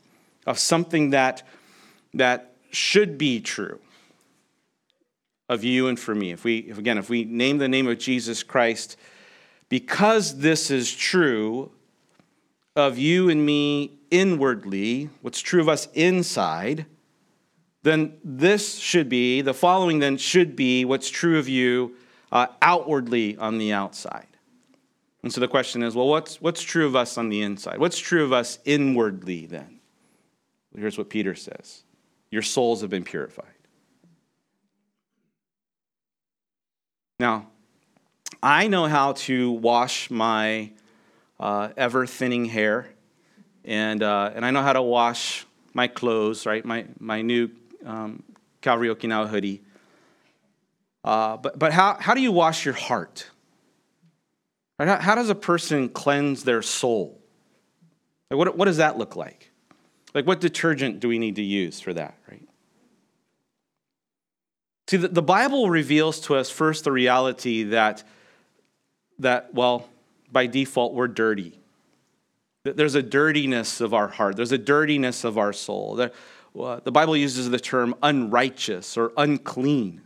of 0.46 0.60
something 0.60 1.12
that, 1.12 1.44
that 2.14 2.56
should 2.72 3.18
be 3.18 3.40
true 3.40 3.80
of 5.50 5.64
you 5.64 5.88
and 5.88 6.00
for 6.00 6.14
me. 6.16 6.32
If 6.32 6.44
we, 6.44 6.58
if, 6.60 6.78
again, 6.78 6.98
if 6.98 7.10
we 7.10 7.24
name 7.24 7.58
the 7.58 7.68
name 7.68 7.88
of 7.88 8.00
Jesus 8.00 8.44
Christ, 8.44 8.98
because 9.70 10.40
this 10.40 10.70
is 10.70 10.94
true 10.94 11.72
of 12.76 12.98
you 12.98 13.30
and 13.30 13.46
me 13.46 14.00
inwardly, 14.12 15.10
what's 15.22 15.40
true 15.40 15.62
of 15.62 15.70
us 15.70 15.88
inside, 15.94 16.86
then 17.84 18.18
this 18.24 18.78
should 18.78 19.10
be, 19.10 19.42
the 19.42 19.54
following 19.54 20.00
then 20.00 20.18
should 20.18 20.56
be 20.56 20.86
what's 20.86 21.10
true 21.10 21.38
of 21.38 21.48
you 21.48 21.96
uh, 22.32 22.48
outwardly 22.62 23.38
on 23.38 23.58
the 23.58 23.74
outside. 23.74 24.28
And 25.24 25.32
so 25.32 25.40
the 25.40 25.48
question 25.48 25.82
is 25.82 25.96
well, 25.96 26.08
what's, 26.08 26.42
what's 26.42 26.62
true 26.62 26.86
of 26.86 26.96
us 26.96 27.18
on 27.18 27.30
the 27.30 27.42
inside? 27.42 27.80
What's 27.80 27.98
true 27.98 28.24
of 28.24 28.34
us 28.34 28.60
inwardly 28.66 29.46
then? 29.46 29.80
Here's 30.76 30.98
what 30.98 31.10
Peter 31.10 31.34
says 31.34 31.84
Your 32.30 32.42
souls 32.42 32.82
have 32.82 32.90
been 32.90 33.04
purified. 33.04 33.48
Now, 37.20 37.48
I 38.42 38.68
know 38.68 38.88
how 38.88 39.14
to 39.14 39.52
wash 39.52 40.12
my 40.12 40.72
uh, 41.40 41.70
ever 41.78 42.06
thinning 42.06 42.46
hair, 42.46 42.90
and, 43.64 44.04
uh, 44.04 44.32
and 44.36 44.46
I 44.46 44.52
know 44.52 44.62
how 44.62 44.74
to 44.74 44.82
wash 44.82 45.46
my 45.74 45.88
clothes, 45.88 46.46
right? 46.46 46.66
My, 46.66 46.86
my 47.00 47.22
new 47.22 47.50
um, 47.86 48.24
Calvary 48.62 48.90
Okinawa 48.90 49.30
hoodie. 49.30 49.62
Uh, 51.04 51.38
but 51.38 51.60
but 51.60 51.74
how, 51.74 51.98
how 52.00 52.14
do 52.14 52.22
you 52.22 52.32
wash 52.32 52.66
your 52.66 52.74
heart? 52.74 53.30
Right? 54.80 55.02
How, 55.02 55.16
does 55.16 55.30
a 55.30 55.36
person 55.36 55.90
cleanse 55.90 56.44
their 56.44 56.62
soul? 56.62 57.20
Like 58.30 58.38
what, 58.38 58.58
what 58.58 58.66
does 58.66 58.78
that 58.78 58.98
look 58.98 59.16
like? 59.16 59.52
Like, 60.14 60.28
what 60.28 60.40
detergent 60.40 61.00
do 61.00 61.08
we 61.08 61.18
need 61.18 61.38
to 61.38 61.42
use 61.42 61.80
for 61.80 61.92
that, 61.94 62.16
right? 62.30 62.48
See, 64.88 64.98
the, 64.98 65.08
the 65.08 65.24
Bible 65.24 65.70
reveals 65.70 66.20
to 66.22 66.36
us 66.36 66.52
first 66.52 66.84
the 66.84 66.92
reality 66.92 67.64
that, 67.64 68.04
that, 69.20 69.54
well, 69.56 69.90
by 70.32 70.46
default, 70.46 70.94
we're 70.94 71.08
dirty. 71.08 71.60
There's 72.64 72.96
a 72.96 73.02
dirtiness 73.02 73.82
of 73.82 73.94
our 73.94 74.08
heart, 74.08 74.36
there's 74.36 74.52
a 74.52 74.58
dirtiness 74.58 75.24
of 75.24 75.38
our 75.38 75.52
soul. 75.52 75.96
The 75.96 76.92
Bible 76.92 77.18
uses 77.18 77.50
the 77.50 77.60
term 77.60 77.96
unrighteous 78.04 78.98
or 78.98 79.12
unclean. 79.18 80.03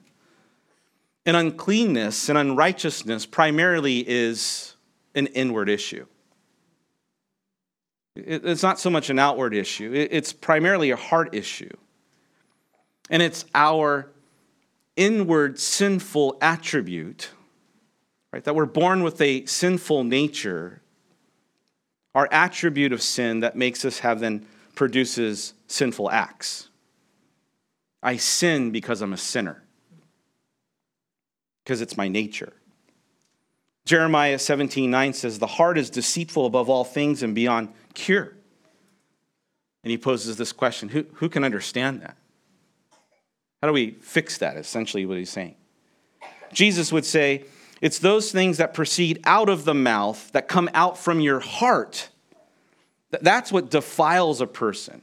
And 1.28 1.36
uncleanness 1.36 2.30
and 2.30 2.38
unrighteousness 2.38 3.26
primarily 3.26 4.08
is 4.08 4.76
an 5.14 5.28
inward 5.28 5.68
issue. 5.68 6.06
It's 8.16 8.64
not 8.64 8.80
so 8.80 8.90
much 8.90 9.10
an 9.10 9.20
outward 9.20 9.54
issue, 9.54 9.94
it's 9.94 10.34
primarily 10.34 10.90
a 10.90 10.96
heart 10.96 11.36
issue. 11.36 11.76
And 13.10 13.22
it's 13.22 13.46
our 13.54 14.10
inward 14.96 15.60
sinful 15.60 16.38
attribute, 16.42 17.30
right? 18.34 18.44
That 18.44 18.56
we're 18.56 18.66
born 18.66 19.04
with 19.04 19.22
a 19.22 19.46
sinful 19.46 20.06
nature, 20.06 20.82
our 22.16 22.28
attribute 22.32 22.94
of 22.94 23.02
sin 23.02 23.42
that 23.42 23.56
makes 23.56 23.86
us 23.86 24.00
have 24.00 24.22
then 24.22 24.48
produces 24.76 25.54
sinful 25.68 26.10
acts. 26.10 26.70
I 28.02 28.16
sin 28.16 28.72
because 28.72 29.02
I'm 29.02 29.14
a 29.14 29.18
sinner, 29.18 29.64
because 31.68 31.82
it's 31.82 31.98
my 31.98 32.08
nature. 32.08 32.54
Jeremiah 33.84 34.40
17 34.40 34.90
9 34.90 35.12
says, 35.12 35.38
The 35.38 35.48
heart 35.48 35.78
is 35.78 35.90
deceitful 35.90 36.46
above 36.46 36.70
all 36.70 36.86
things 36.86 37.24
and 37.24 37.36
beyond 37.36 37.74
cure. 37.94 38.34
And 39.84 39.92
he 39.92 39.98
poses 39.98 40.38
this 40.38 40.54
question 40.54 40.88
who, 40.88 41.06
who 41.16 41.28
can 41.28 41.44
understand 41.44 42.04
that? 42.04 42.16
How 43.62 43.68
do 43.68 43.74
we 43.74 43.92
fix 43.92 44.38
that? 44.38 44.56
Essentially, 44.56 45.06
what 45.06 45.18
he's 45.18 45.30
saying. 45.30 45.56
Jesus 46.54 46.94
would 46.94 47.06
say, 47.06 47.44
It's 47.82 48.00
those 48.00 48.32
things 48.32 48.60
that 48.60 48.74
proceed 48.74 49.20
out 49.26 49.50
of 49.50 49.66
the 49.66 49.74
mouth, 49.74 50.32
that 50.32 50.48
come 50.48 50.70
out 50.74 50.98
from 50.98 51.20
your 51.20 51.42
heart. 51.42 52.08
That's 53.10 53.52
what 53.52 53.70
defiles 53.70 54.40
a 54.40 54.48
person. 54.48 55.02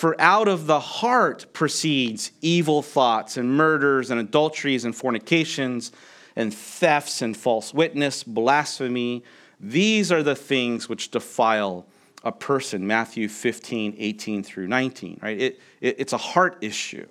For 0.00 0.18
out 0.18 0.48
of 0.48 0.66
the 0.66 0.80
heart 0.80 1.44
proceeds 1.52 2.32
evil 2.40 2.80
thoughts 2.80 3.36
and 3.36 3.54
murders 3.54 4.10
and 4.10 4.18
adulteries 4.18 4.86
and 4.86 4.96
fornications 4.96 5.92
and 6.34 6.54
thefts 6.54 7.20
and 7.20 7.36
false 7.36 7.74
witness, 7.74 8.24
blasphemy. 8.24 9.22
These 9.60 10.10
are 10.10 10.22
the 10.22 10.34
things 10.34 10.88
which 10.88 11.10
defile 11.10 11.84
a 12.24 12.32
person. 12.32 12.86
Matthew 12.86 13.28
15, 13.28 13.96
18 13.98 14.42
through 14.42 14.68
19, 14.68 15.20
right? 15.22 15.38
It, 15.38 15.60
it, 15.82 15.96
it's 15.98 16.14
a 16.14 16.16
heart 16.16 16.56
issue. 16.62 17.06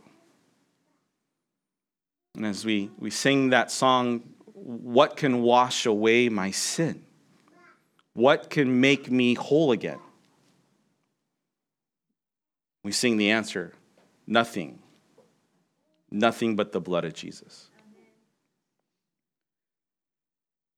And 2.34 2.44
as 2.44 2.66
we, 2.66 2.90
we 2.98 3.12
sing 3.12 3.52
that 3.52 3.70
song, 3.70 4.22
what 4.56 5.16
can 5.16 5.44
wash 5.44 5.86
away 5.86 6.28
my 6.28 6.50
sin? 6.50 7.06
What 8.14 8.50
can 8.50 8.82
make 8.82 9.12
me 9.12 9.36
whole 9.36 9.74
again? 9.74 10.00
We 12.84 12.92
sing 12.92 13.18
the 13.18 13.32
answer 13.32 13.74
nothing. 14.26 14.80
Nothing 16.12 16.56
but 16.56 16.72
the 16.72 16.82
blood 16.82 17.06
of 17.06 17.14
Jesus. 17.14 17.68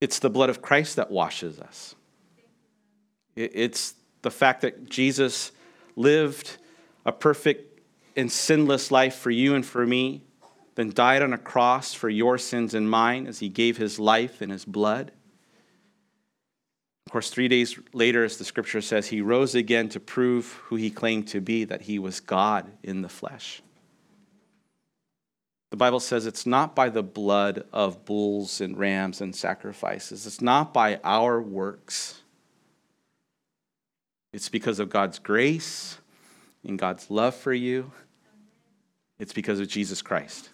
It's 0.01 0.19
the 0.19 0.29
blood 0.29 0.49
of 0.49 0.61
Christ 0.61 0.95
that 0.95 1.11
washes 1.11 1.59
us. 1.59 1.95
It's 3.35 3.93
the 4.23 4.31
fact 4.31 4.61
that 4.61 4.89
Jesus 4.89 5.51
lived 5.95 6.57
a 7.05 7.11
perfect 7.11 7.79
and 8.17 8.31
sinless 8.31 8.91
life 8.91 9.15
for 9.15 9.31
you 9.31 9.55
and 9.55 9.65
for 9.65 9.85
me, 9.85 10.23
then 10.75 10.91
died 10.91 11.21
on 11.21 11.33
a 11.33 11.37
cross 11.37 11.93
for 11.93 12.09
your 12.09 12.37
sins 12.37 12.73
and 12.73 12.89
mine 12.89 13.27
as 13.27 13.39
he 13.39 13.49
gave 13.49 13.77
his 13.77 13.99
life 13.99 14.41
and 14.41 14.51
his 14.51 14.65
blood. 14.65 15.11
Of 17.11 17.13
course, 17.13 17.29
three 17.29 17.49
days 17.49 17.77
later, 17.91 18.23
as 18.23 18.37
the 18.37 18.45
scripture 18.45 18.79
says, 18.79 19.07
he 19.07 19.19
rose 19.19 19.53
again 19.53 19.89
to 19.89 19.99
prove 19.99 20.53
who 20.67 20.77
he 20.77 20.89
claimed 20.89 21.27
to 21.27 21.41
be, 21.41 21.65
that 21.65 21.81
he 21.81 21.99
was 21.99 22.21
God 22.21 22.71
in 22.83 23.01
the 23.01 23.09
flesh. 23.09 23.61
The 25.71 25.75
Bible 25.75 25.99
says 25.99 26.25
it's 26.25 26.45
not 26.45 26.73
by 26.73 26.87
the 26.87 27.03
blood 27.03 27.65
of 27.73 28.05
bulls 28.05 28.61
and 28.61 28.77
rams 28.77 29.19
and 29.19 29.35
sacrifices. 29.35 30.25
It's 30.25 30.39
not 30.39 30.73
by 30.73 31.01
our 31.03 31.41
works. 31.41 32.21
It's 34.31 34.47
because 34.47 34.79
of 34.79 34.89
God's 34.89 35.19
grace 35.19 35.97
and 36.65 36.79
God's 36.79 37.11
love 37.11 37.35
for 37.35 37.51
you. 37.51 37.91
It's 39.19 39.33
because 39.33 39.59
of 39.59 39.67
Jesus 39.67 40.01
Christ. 40.01 40.47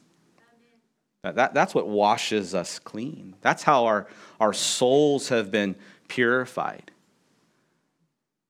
That, 1.21 1.35
that, 1.35 1.53
that's 1.53 1.75
what 1.75 1.87
washes 1.87 2.55
us 2.55 2.79
clean. 2.79 3.35
That's 3.41 3.61
how 3.61 3.85
our, 3.85 4.07
our 4.39 4.53
souls 4.53 5.29
have 5.29 5.51
been 5.51 5.75
purified. 6.07 6.91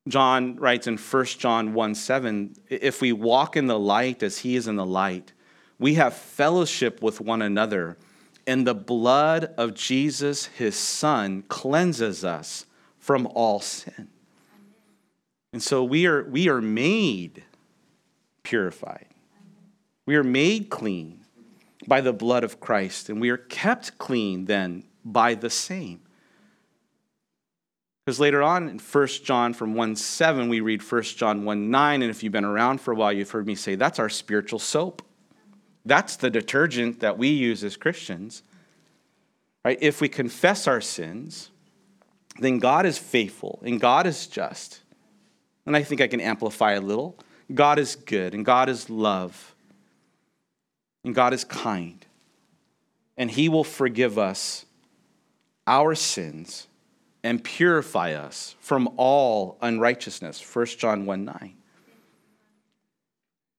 John 0.08 0.56
writes 0.56 0.88
in 0.88 0.98
1 0.98 1.26
John 1.26 1.74
1 1.74 1.96
7, 1.96 2.56
if 2.70 3.02
we 3.02 3.12
walk 3.12 3.58
in 3.58 3.68
the 3.68 3.80
light 3.80 4.24
as 4.24 4.40
he 4.40 4.56
is 4.56 4.68
in 4.68 4.76
the 4.76 4.86
light, 4.86 5.34
we 5.80 5.96
have 5.96 6.16
fellowship 6.16 7.02
with 7.02 7.22
one 7.22 7.42
another, 7.42 7.98
and 8.46 8.66
the 8.66 8.74
blood 8.74 9.54
of 9.58 9.74
Jesus, 9.74 10.46
his 10.46 10.76
son, 10.76 11.44
cleanses 11.50 12.24
us 12.24 12.66
from 12.98 13.28
all 13.28 13.60
sin. 13.60 14.08
And 15.54 15.62
so 15.62 15.84
we 15.84 16.06
are, 16.08 16.24
we 16.24 16.50
are 16.50 16.62
made 16.62 17.44
purified. 18.44 19.08
We 20.06 20.16
are 20.16 20.24
made 20.24 20.70
clean 20.70 21.26
by 21.86 22.02
the 22.02 22.14
blood 22.14 22.44
of 22.44 22.60
Christ, 22.60 23.10
and 23.10 23.20
we 23.20 23.30
are 23.30 23.38
kept 23.38 23.98
clean 23.98 24.46
then 24.46 24.84
by 25.04 25.36
the 25.36 25.50
same. 25.50 26.02
Because 28.08 28.22
later 28.22 28.42
on 28.42 28.70
in 28.70 28.80
1 28.80 29.08
John 29.26 29.54
from 29.54 29.74
1 29.74 29.98
7, 29.98 30.48
we 30.48 30.62
read 30.62 30.82
1 30.82 31.04
John 31.04 31.44
1 31.44 31.70
9, 31.70 32.02
and 32.02 32.10
if 32.10 32.24
you've 32.24 32.32
been 32.32 32.46
around 32.46 32.80
for 32.80 32.94
a 32.94 32.96
while, 32.96 33.12
you've 33.12 33.32
heard 33.32 33.46
me 33.46 33.54
say 33.54 33.76
that's 33.76 34.00
our 34.00 34.08
spiritual 34.08 34.60
soap. 34.60 35.02
That's 35.84 36.16
the 36.16 36.30
detergent 36.30 37.02
that 37.02 37.18
we 37.18 37.28
use 37.28 37.66
as 37.66 37.76
Christians. 37.76 38.44
right? 39.66 39.78
If 39.82 40.00
we 40.00 40.08
confess 40.08 40.68
our 40.70 40.80
sins, 40.80 41.50
then 42.40 42.60
God 42.60 42.86
is 42.86 42.98
faithful 42.98 43.60
and 43.62 43.78
God 43.78 44.08
is 44.08 44.26
just. 44.26 44.80
And 45.66 45.76
I 45.76 45.84
think 45.84 46.00
I 46.00 46.08
can 46.08 46.22
amplify 46.22 46.76
a 46.76 46.82
little. 46.82 47.20
God 47.54 47.78
is 47.78 47.98
good 47.98 48.34
and 48.34 48.46
God 48.46 48.70
is 48.70 48.90
love 48.90 49.54
and 51.04 51.14
God 51.14 51.34
is 51.34 51.44
kind. 51.44 52.06
And 53.18 53.30
He 53.30 53.50
will 53.50 53.66
forgive 53.66 54.18
us 54.18 54.66
our 55.68 55.94
sins 55.94 56.66
and 57.27 57.43
purify 57.43 58.13
us 58.13 58.55
from 58.62 58.89
all 58.96 59.57
unrighteousness. 59.62 60.41
1 60.55 60.65
John 60.77 61.05
1 61.05 61.25
9. 61.25 61.53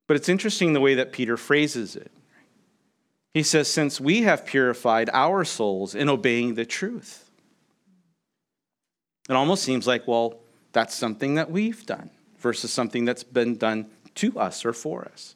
But 0.06 0.16
it's 0.16 0.30
interesting 0.30 0.72
the 0.72 0.80
way 0.80 0.94
that 0.94 1.12
Peter 1.12 1.36
phrases 1.36 1.94
it. 1.94 2.10
He 3.34 3.42
says, 3.42 3.70
Since 3.70 4.00
we 4.00 4.22
have 4.22 4.46
purified 4.46 5.10
our 5.12 5.44
souls 5.44 5.94
in 5.94 6.08
obeying 6.08 6.54
the 6.54 6.64
truth. 6.64 7.30
It 9.28 9.34
almost 9.34 9.64
seems 9.64 9.86
like, 9.86 10.08
well, 10.08 10.38
that's 10.72 10.94
something 10.94 11.34
that 11.34 11.50
we've 11.50 11.84
done 11.84 12.08
versus 12.38 12.72
something 12.72 13.04
that's 13.04 13.22
been 13.22 13.58
done 13.58 13.90
to 14.14 14.38
us 14.38 14.64
or 14.64 14.72
for 14.72 15.04
us. 15.04 15.34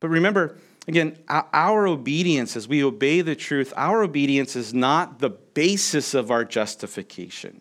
But 0.00 0.08
remember, 0.08 0.58
again, 0.88 1.18
our 1.28 1.86
obedience 1.86 2.56
as 2.56 2.68
we 2.68 2.82
obey 2.82 3.20
the 3.20 3.36
truth, 3.36 3.72
our 3.76 4.02
obedience 4.02 4.56
is 4.56 4.74
not 4.74 5.18
the 5.18 5.30
basis 5.30 6.14
of 6.14 6.30
our 6.30 6.44
justification. 6.44 7.60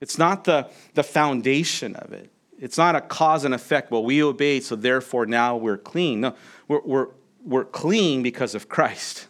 It's 0.00 0.18
not 0.18 0.44
the, 0.44 0.68
the 0.94 1.04
foundation 1.04 1.94
of 1.96 2.12
it. 2.12 2.30
It's 2.58 2.78
not 2.78 2.96
a 2.96 3.00
cause 3.00 3.44
and 3.44 3.54
effect. 3.54 3.90
Well, 3.90 4.04
we 4.04 4.22
obeyed, 4.22 4.64
so 4.64 4.76
therefore 4.76 5.26
now 5.26 5.56
we're 5.56 5.78
clean. 5.78 6.20
No, 6.20 6.36
we're, 6.68 6.80
we're, 6.82 7.08
we're 7.44 7.64
clean 7.64 8.22
because 8.22 8.54
of 8.54 8.68
Christ. 8.68 9.26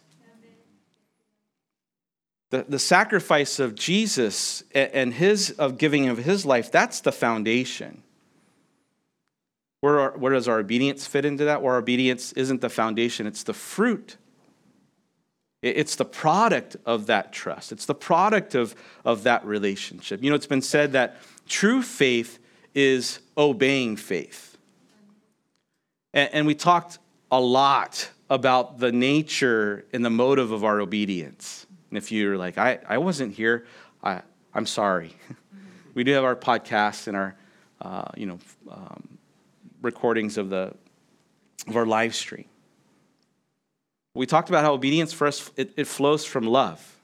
The, 2.50 2.66
the 2.69 2.78
sacrifice 2.78 3.59
of 3.59 3.75
Jesus 3.75 4.62
and 4.75 5.14
his 5.14 5.52
of 5.52 5.78
giving 5.78 6.09
of 6.09 6.19
his 6.19 6.45
life, 6.45 6.71
that's 6.71 7.00
the 7.00 7.12
foundation. 7.12 8.02
Where, 9.83 9.99
are, 9.99 10.17
where 10.17 10.33
does 10.33 10.47
our 10.47 10.61
obedience 10.61 11.09
fit 11.09 11.25
into 11.25 11.45
that? 11.47 11.61
Where 11.61 11.73
our 11.73 11.81
obedience 11.81 12.33
isn't 12.35 12.61
the 12.61 12.71
foundation, 12.71 13.27
it's 13.27 13.43
the 13.43 13.53
fruit. 13.53 14.17
It's 15.61 15.97
the 15.97 16.05
product 16.05 16.77
of 16.87 17.07
that 17.07 17.33
trust. 17.33 17.73
It's 17.73 17.87
the 17.87 17.95
product 17.95 18.55
of, 18.55 18.77
of 19.05 19.25
that 19.25 19.45
relationship. 19.45 20.23
You 20.23 20.31
know, 20.31 20.37
it's 20.37 20.47
been 20.47 20.62
said 20.62 20.93
that 20.93 21.17
true 21.49 21.83
faith 21.83 22.39
is 22.75 23.19
obeying 23.37 23.97
faith. 23.97 24.57
And, 26.15 26.31
and 26.33 26.47
we 26.47 26.55
talked 26.55 27.01
a 27.33 27.41
lot 27.41 28.09
about 28.31 28.79
the 28.79 28.93
nature 28.93 29.85
and 29.93 30.05
the 30.05 30.11
motive 30.11 30.53
of 30.53 30.62
our 30.62 30.81
obedience. 30.81 31.67
And 31.91 31.99
if 31.99 32.12
you're 32.12 32.39
like, 32.39 32.57
I, 32.57 32.79
I 32.89 32.99
wasn't 32.99 33.35
here, 33.35 33.67
I, 34.03 34.23
I'm 34.55 34.67
sorry. 34.67 35.17
we 35.95 36.05
do 36.05 36.12
have 36.12 36.25
our 36.25 36.37
podcasts 36.37 37.09
and 37.09 37.17
our, 37.17 37.35
uh, 37.81 38.11
you 38.17 38.27
know, 38.27 38.39
um, 38.71 39.12
recordings 39.83 40.39
of, 40.39 40.51
the, 40.51 40.75
of 41.67 41.77
our 41.77 41.87
live 41.87 42.15
stream. 42.15 42.47
We 44.15 44.27
talked 44.27 44.49
about 44.49 44.65
how 44.65 44.73
obedience 44.75 45.21
us, 45.21 45.51
it, 45.57 45.73
it 45.77 45.87
flows 45.87 46.25
from 46.25 46.47
love. 46.47 46.99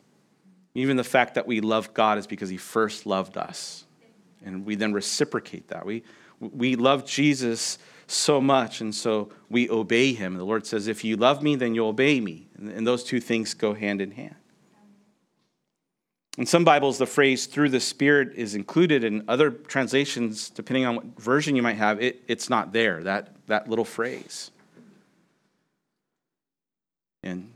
Even 0.74 0.96
the 0.96 1.04
fact 1.04 1.34
that 1.34 1.46
we 1.46 1.60
love 1.60 1.92
God 1.94 2.18
is 2.18 2.26
because 2.26 2.48
he 2.48 2.56
first 2.56 3.06
loved 3.06 3.36
us 3.36 3.84
and 4.44 4.64
we 4.64 4.74
then 4.74 4.92
reciprocate 4.92 5.68
that. 5.68 5.84
We, 5.84 6.02
we 6.40 6.76
love 6.76 7.04
Jesus 7.04 7.78
so 8.06 8.40
much, 8.40 8.80
and 8.80 8.94
so 8.94 9.30
we 9.50 9.68
obey 9.68 10.14
him. 10.14 10.34
The 10.36 10.44
Lord 10.44 10.66
says, 10.66 10.88
If 10.88 11.04
you 11.04 11.16
love 11.16 11.42
me, 11.42 11.56
then 11.56 11.74
you'll 11.74 11.88
obey 11.88 12.20
me. 12.20 12.48
And 12.56 12.86
those 12.86 13.04
two 13.04 13.20
things 13.20 13.54
go 13.54 13.74
hand 13.74 14.00
in 14.00 14.12
hand. 14.12 14.36
In 16.38 16.46
some 16.46 16.62
Bibles, 16.62 16.98
the 16.98 17.06
phrase 17.06 17.46
through 17.46 17.70
the 17.70 17.80
Spirit 17.80 18.34
is 18.36 18.54
included. 18.54 19.02
In 19.02 19.24
other 19.26 19.50
translations, 19.50 20.50
depending 20.50 20.86
on 20.86 20.94
what 20.94 21.04
version 21.20 21.56
you 21.56 21.62
might 21.62 21.78
have, 21.78 22.00
it, 22.00 22.22
it's 22.28 22.48
not 22.48 22.72
there, 22.72 23.02
that, 23.02 23.34
that 23.48 23.68
little 23.68 23.84
phrase. 23.84 24.52
And 27.24 27.50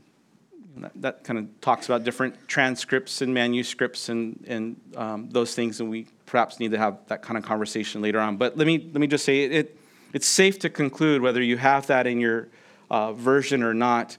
that, 0.75 0.91
that 0.95 1.23
kind 1.23 1.39
of 1.39 1.61
talks 1.61 1.85
about 1.85 2.03
different 2.03 2.45
transcripts 2.49 3.21
and 3.21 3.33
manuscripts 3.33 4.09
and, 4.09 4.43
and 4.49 4.75
um, 4.97 5.29
those 5.29 5.55
things, 5.55 5.79
and 5.79 5.89
we 5.89 6.07
perhaps 6.25 6.59
need 6.59 6.71
to 6.71 6.77
have 6.77 6.97
that 7.07 7.21
kind 7.21 7.37
of 7.37 7.45
conversation 7.45 8.01
later 8.01 8.19
on. 8.19 8.35
But 8.35 8.57
let 8.57 8.67
me, 8.67 8.89
let 8.91 8.99
me 8.99 9.07
just 9.07 9.23
say 9.23 9.45
it, 9.45 9.77
it's 10.11 10.27
safe 10.27 10.59
to 10.59 10.69
conclude, 10.69 11.21
whether 11.21 11.41
you 11.41 11.55
have 11.55 11.87
that 11.87 12.05
in 12.05 12.19
your 12.19 12.49
uh, 12.91 13.13
version 13.13 13.63
or 13.63 13.73
not, 13.73 14.17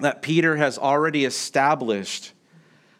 that 0.00 0.20
Peter 0.20 0.56
has 0.56 0.78
already 0.78 1.24
established 1.24 2.32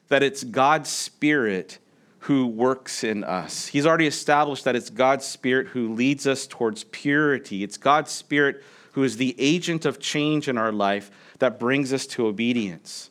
that 0.09 0.23
it's 0.23 0.45
God's 0.45 0.89
Spirit 0.89 1.79
who 2.21 2.47
works 2.47 3.05
in 3.05 3.25
us. 3.25 3.69
He's 3.69 3.87
already 3.87 4.07
established 4.07 4.65
that 4.65 4.77
it's 4.77 4.91
God's 4.91 5.25
Spirit 5.25 5.69
who 5.69 5.95
leads 5.95 6.27
us 6.27 6.47
towards 6.47 6.85
purity. 6.85 7.63
It's 7.63 7.77
God's 7.77 8.11
Spirit 8.11 8.63
who 8.93 9.05
is 9.05 9.17
the 9.17 9.35
agent 9.39 9.85
of 9.85 10.01
change 10.01 10.49
in 10.49 10.59
our 10.59 10.73
life 10.73 11.11
that 11.39 11.59
brings 11.59 11.93
us 11.93 12.07
to 12.09 12.27
obedience. 12.27 13.11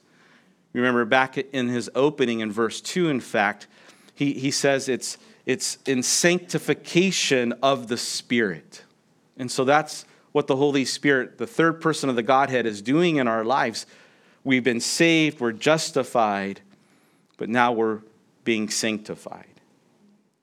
Remember 0.74 1.06
back 1.06 1.38
in 1.38 1.70
his 1.70 1.90
opening 1.96 2.42
in 2.42 2.52
verse 2.52 2.82
2, 2.82 3.10
in 3.10 3.20
fact, 3.20 3.68
he, 4.14 4.34
he 4.34 4.52
says 4.52 4.90
it's, 4.90 5.18
it's 5.46 5.78
in 5.86 6.04
sanctification 6.04 7.54
of 7.64 7.88
the 7.88 7.98
Spirit. 7.98 8.84
And 9.38 9.50
so 9.50 9.64
that's 9.64 10.06
what 10.32 10.48
the 10.48 10.56
Holy 10.56 10.86
Spirit, 10.86 11.38
the 11.38 11.48
third 11.48 11.82
person 11.82 12.10
of 12.10 12.16
the 12.16 12.24
Godhead, 12.24 12.66
is 12.66 12.82
doing 12.82 13.16
in 13.16 13.28
our 13.28 13.44
lives. 13.44 13.86
We've 14.44 14.64
been 14.64 14.82
saved, 14.82 15.40
we're 15.40 15.52
justified, 15.52 16.62
but 17.38 17.50
now 17.50 17.72
we're 17.72 18.02
being 18.44 18.70
sanctified. 18.70 19.46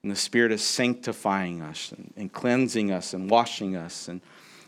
And 0.02 0.12
the 0.12 0.16
Spirit 0.16 0.52
is 0.52 0.62
sanctifying 0.62 1.62
us 1.62 1.92
and, 1.92 2.12
and 2.16 2.32
cleansing 2.32 2.92
us 2.92 3.14
and 3.14 3.30
washing 3.30 3.74
us. 3.74 4.08
And 4.08 4.20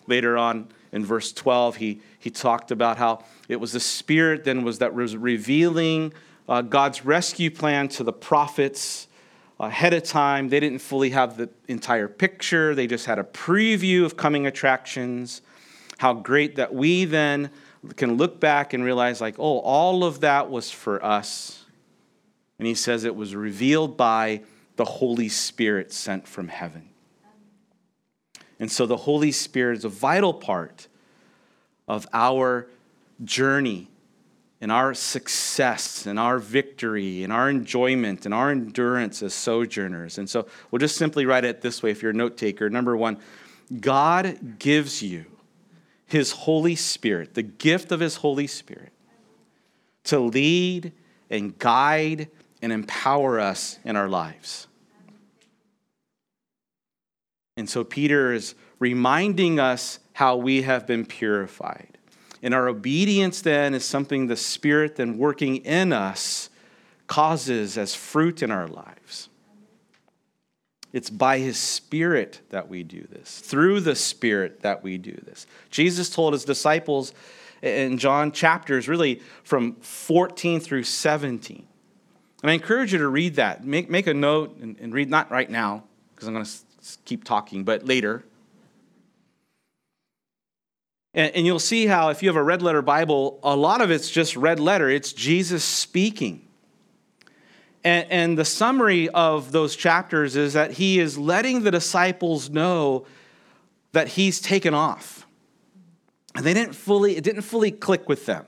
later 0.07 0.39
on 0.39 0.69
in 0.93 1.05
verse 1.05 1.33
12, 1.33 1.77
he, 1.77 2.01
he 2.19 2.31
talked 2.31 2.71
about 2.71 2.97
how 2.97 3.23
it 3.49 3.57
was 3.57 3.73
the 3.73 3.81
Spirit 3.81 4.45
then 4.45 4.65
was 4.65 4.79
that 4.79 4.95
was 4.95 5.17
revealing 5.17 6.13
uh, 6.49 6.63
God's 6.63 7.05
rescue 7.05 7.51
plan 7.51 7.89
to 7.89 8.05
the 8.05 8.13
prophets 8.13 9.09
ahead 9.61 9.93
of 9.93 10.05
time. 10.05 10.49
They 10.49 10.61
didn't 10.61 10.79
fully 10.79 11.11
have 11.11 11.37
the 11.37 11.51
entire 11.69 12.09
picture, 12.09 12.75
they 12.75 12.87
just 12.87 13.07
had 13.07 13.19
a 13.19 13.25
preview 13.25 14.05
of 14.05 14.17
coming 14.17 14.47
attractions. 14.47 15.43
How 15.99 16.13
great 16.13 16.57
that 16.57 16.75
we 16.75 17.05
then 17.07 17.51
can 17.97 18.17
look 18.17 18.39
back 18.39 18.75
and 18.75 18.85
realize, 18.85 19.21
like, 19.21 19.37
oh, 19.39 19.61
all 19.61 20.05
of 20.05 20.21
that 20.21 20.51
was 20.51 20.71
for 20.71 21.03
us. 21.05 21.66
And 22.59 22.67
he 22.67 22.75
says 22.75 23.05
it 23.05 23.17
was 23.17 23.35
revealed 23.35 23.97
by 23.97 24.43
the 24.77 24.85
Holy 24.85 25.29
Spirit 25.29 25.93
sent 25.93 26.27
from 26.27 26.49
heaven. 26.49 26.89
And 28.59 28.71
so 28.71 28.87
the 28.87 28.97
Holy 28.97 29.33
Spirit 29.33 29.79
is 29.79 29.85
a 29.85 29.91
vital 29.91 30.33
part 30.33 30.89
of 31.87 32.07
our 32.13 32.67
journey 33.25 33.89
and 34.61 34.73
our 34.73 34.95
success 34.95 36.07
and 36.07 36.19
our 36.19 36.39
victory 36.39 37.23
and 37.23 37.33
our 37.33 37.51
enjoyment 37.51 38.25
and 38.25 38.33
our 38.33 38.51
endurance 38.51 39.23
as 39.23 39.35
sojourners. 39.35 40.17
And 40.17 40.29
so 40.29 40.47
we'll 40.71 40.79
just 40.79 40.97
simply 40.97 41.27
write 41.27 41.45
it 41.45 41.61
this 41.61 41.83
way 41.83 41.91
if 41.91 42.03
you're 42.03 42.13
a 42.13 42.15
note 42.15 42.39
taker. 42.39 42.71
Number 42.71 42.97
one, 42.97 43.19
God 43.81 44.59
gives 44.59 45.03
you 45.03 45.27
his 46.07 46.33
Holy 46.33 46.77
Spirit, 46.77 47.35
the 47.35 47.43
gift 47.43 47.93
of 47.93 48.01
his 48.01 48.17
Holy 48.17 48.47
Spirit, 48.47 48.93
to 50.05 50.19
lead 50.21 50.93
and 51.29 51.59
guide 51.59 52.29
and 52.63 52.73
empower 52.73 53.39
us 53.39 53.79
in 53.85 53.97
our 53.97 54.09
lives. 54.09 54.67
And 57.57 57.69
so 57.69 57.85
Peter 57.85 58.33
is 58.33 58.55
reminding 58.79 59.59
us 59.59 59.99
how 60.13 60.37
we 60.37 60.63
have 60.63 60.87
been 60.87 61.07
purified. 61.07 61.99
And 62.43 62.55
our 62.55 62.69
obedience 62.69 63.41
then 63.41 63.75
is 63.75 63.85
something 63.85 64.27
the 64.27 64.37
Spirit 64.37 64.97
then 64.97 65.19
working 65.19 65.57
in 65.59 65.93
us 65.93 66.51
causes 67.07 67.79
as 67.79 67.95
fruit 67.95 68.43
in 68.43 68.51
our 68.51 68.69
lives. 68.69 69.29
It's 70.93 71.11
by 71.11 71.39
His 71.39 71.59
Spirit 71.59 72.41
that 72.51 72.69
we 72.69 72.83
do 72.83 73.07
this, 73.11 73.41
through 73.41 73.81
the 73.81 73.95
Spirit 73.95 74.61
that 74.61 74.83
we 74.83 74.99
do 74.99 75.13
this. 75.13 75.47
Jesus 75.71 76.11
told 76.11 76.33
His 76.33 76.45
disciples 76.45 77.13
in 77.63 77.99
John 77.99 78.33
chapters, 78.33 78.89
really 78.89 79.21
from 79.43 79.75
14 79.77 80.61
through 80.61 80.85
17. 80.85 81.67
And 82.47 82.53
I 82.53 82.55
encourage 82.55 82.93
you 82.93 83.01
to 83.01 83.09
read 83.09 83.35
that. 83.35 83.65
Make, 83.65 83.91
make 83.91 84.07
a 84.07 84.15
note 84.15 84.57
and, 84.59 84.79
and 84.79 84.95
read, 84.95 85.11
not 85.11 85.33
right 85.33 85.51
now, 85.51 85.83
because 86.15 86.29
I'm 86.29 86.35
going 86.35 86.45
to 86.45 86.53
keep 87.05 87.25
talking, 87.25 87.65
but 87.65 87.85
later. 87.85 88.23
And, 91.13 91.35
and 91.35 91.45
you'll 91.45 91.59
see 91.59 91.87
how, 91.87 92.11
if 92.11 92.23
you 92.23 92.29
have 92.29 92.37
a 92.37 92.43
red 92.45 92.63
letter 92.63 92.83
Bible, 92.83 93.41
a 93.43 93.57
lot 93.57 93.81
of 93.81 93.91
it's 93.91 94.09
just 94.09 94.37
red 94.37 94.61
letter. 94.61 94.89
It's 94.89 95.13
Jesus 95.13 95.65
speaking. 95.65 96.47
And, 97.83 98.07
and 98.13 98.39
the 98.39 98.45
summary 98.45 99.09
of 99.09 99.51
those 99.51 99.75
chapters 99.75 100.37
is 100.37 100.53
that 100.53 100.71
he 100.71 101.01
is 101.01 101.19
letting 101.19 101.65
the 101.65 101.73
disciples 101.73 102.49
know 102.49 103.07
that 103.91 104.07
he's 104.07 104.41
taken 104.41 104.73
off. 104.73 105.27
And 106.37 106.47
they 106.47 106.55
didn't 106.55 106.75
fully, 106.75 107.17
it 107.17 107.25
didn't 107.25 107.43
fully 107.43 107.73
click 107.73 108.09
with 108.09 108.25
them. 108.27 108.47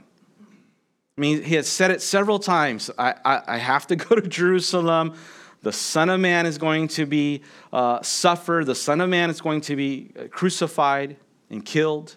I 1.19 1.21
mean, 1.21 1.43
he 1.43 1.57
has 1.57 1.67
said 1.67 1.91
it 1.91 2.01
several 2.01 2.39
times 2.39 2.93
I, 2.97 3.13
I, 3.25 3.43
I 3.49 3.57
have 3.59 3.89
to 3.89 3.97
go 3.97 4.15
to 4.15 4.27
Jerusalem. 4.27 5.15
The 5.63 5.73
Son 5.73 6.09
of 6.11 6.21
Man 6.21 6.47
is 6.47 6.59
going 6.59 6.87
to 6.89 7.07
be 7.07 7.43
uh, 7.73 8.01
suffer. 8.03 8.63
The 8.65 8.77
Son 8.77 9.01
of 9.01 9.11
Man 9.11 9.29
is 9.29 9.41
going 9.41 9.61
to 9.63 9.75
be 9.75 10.13
crucified 10.31 11.17
and 11.51 11.65
killed. 11.65 12.15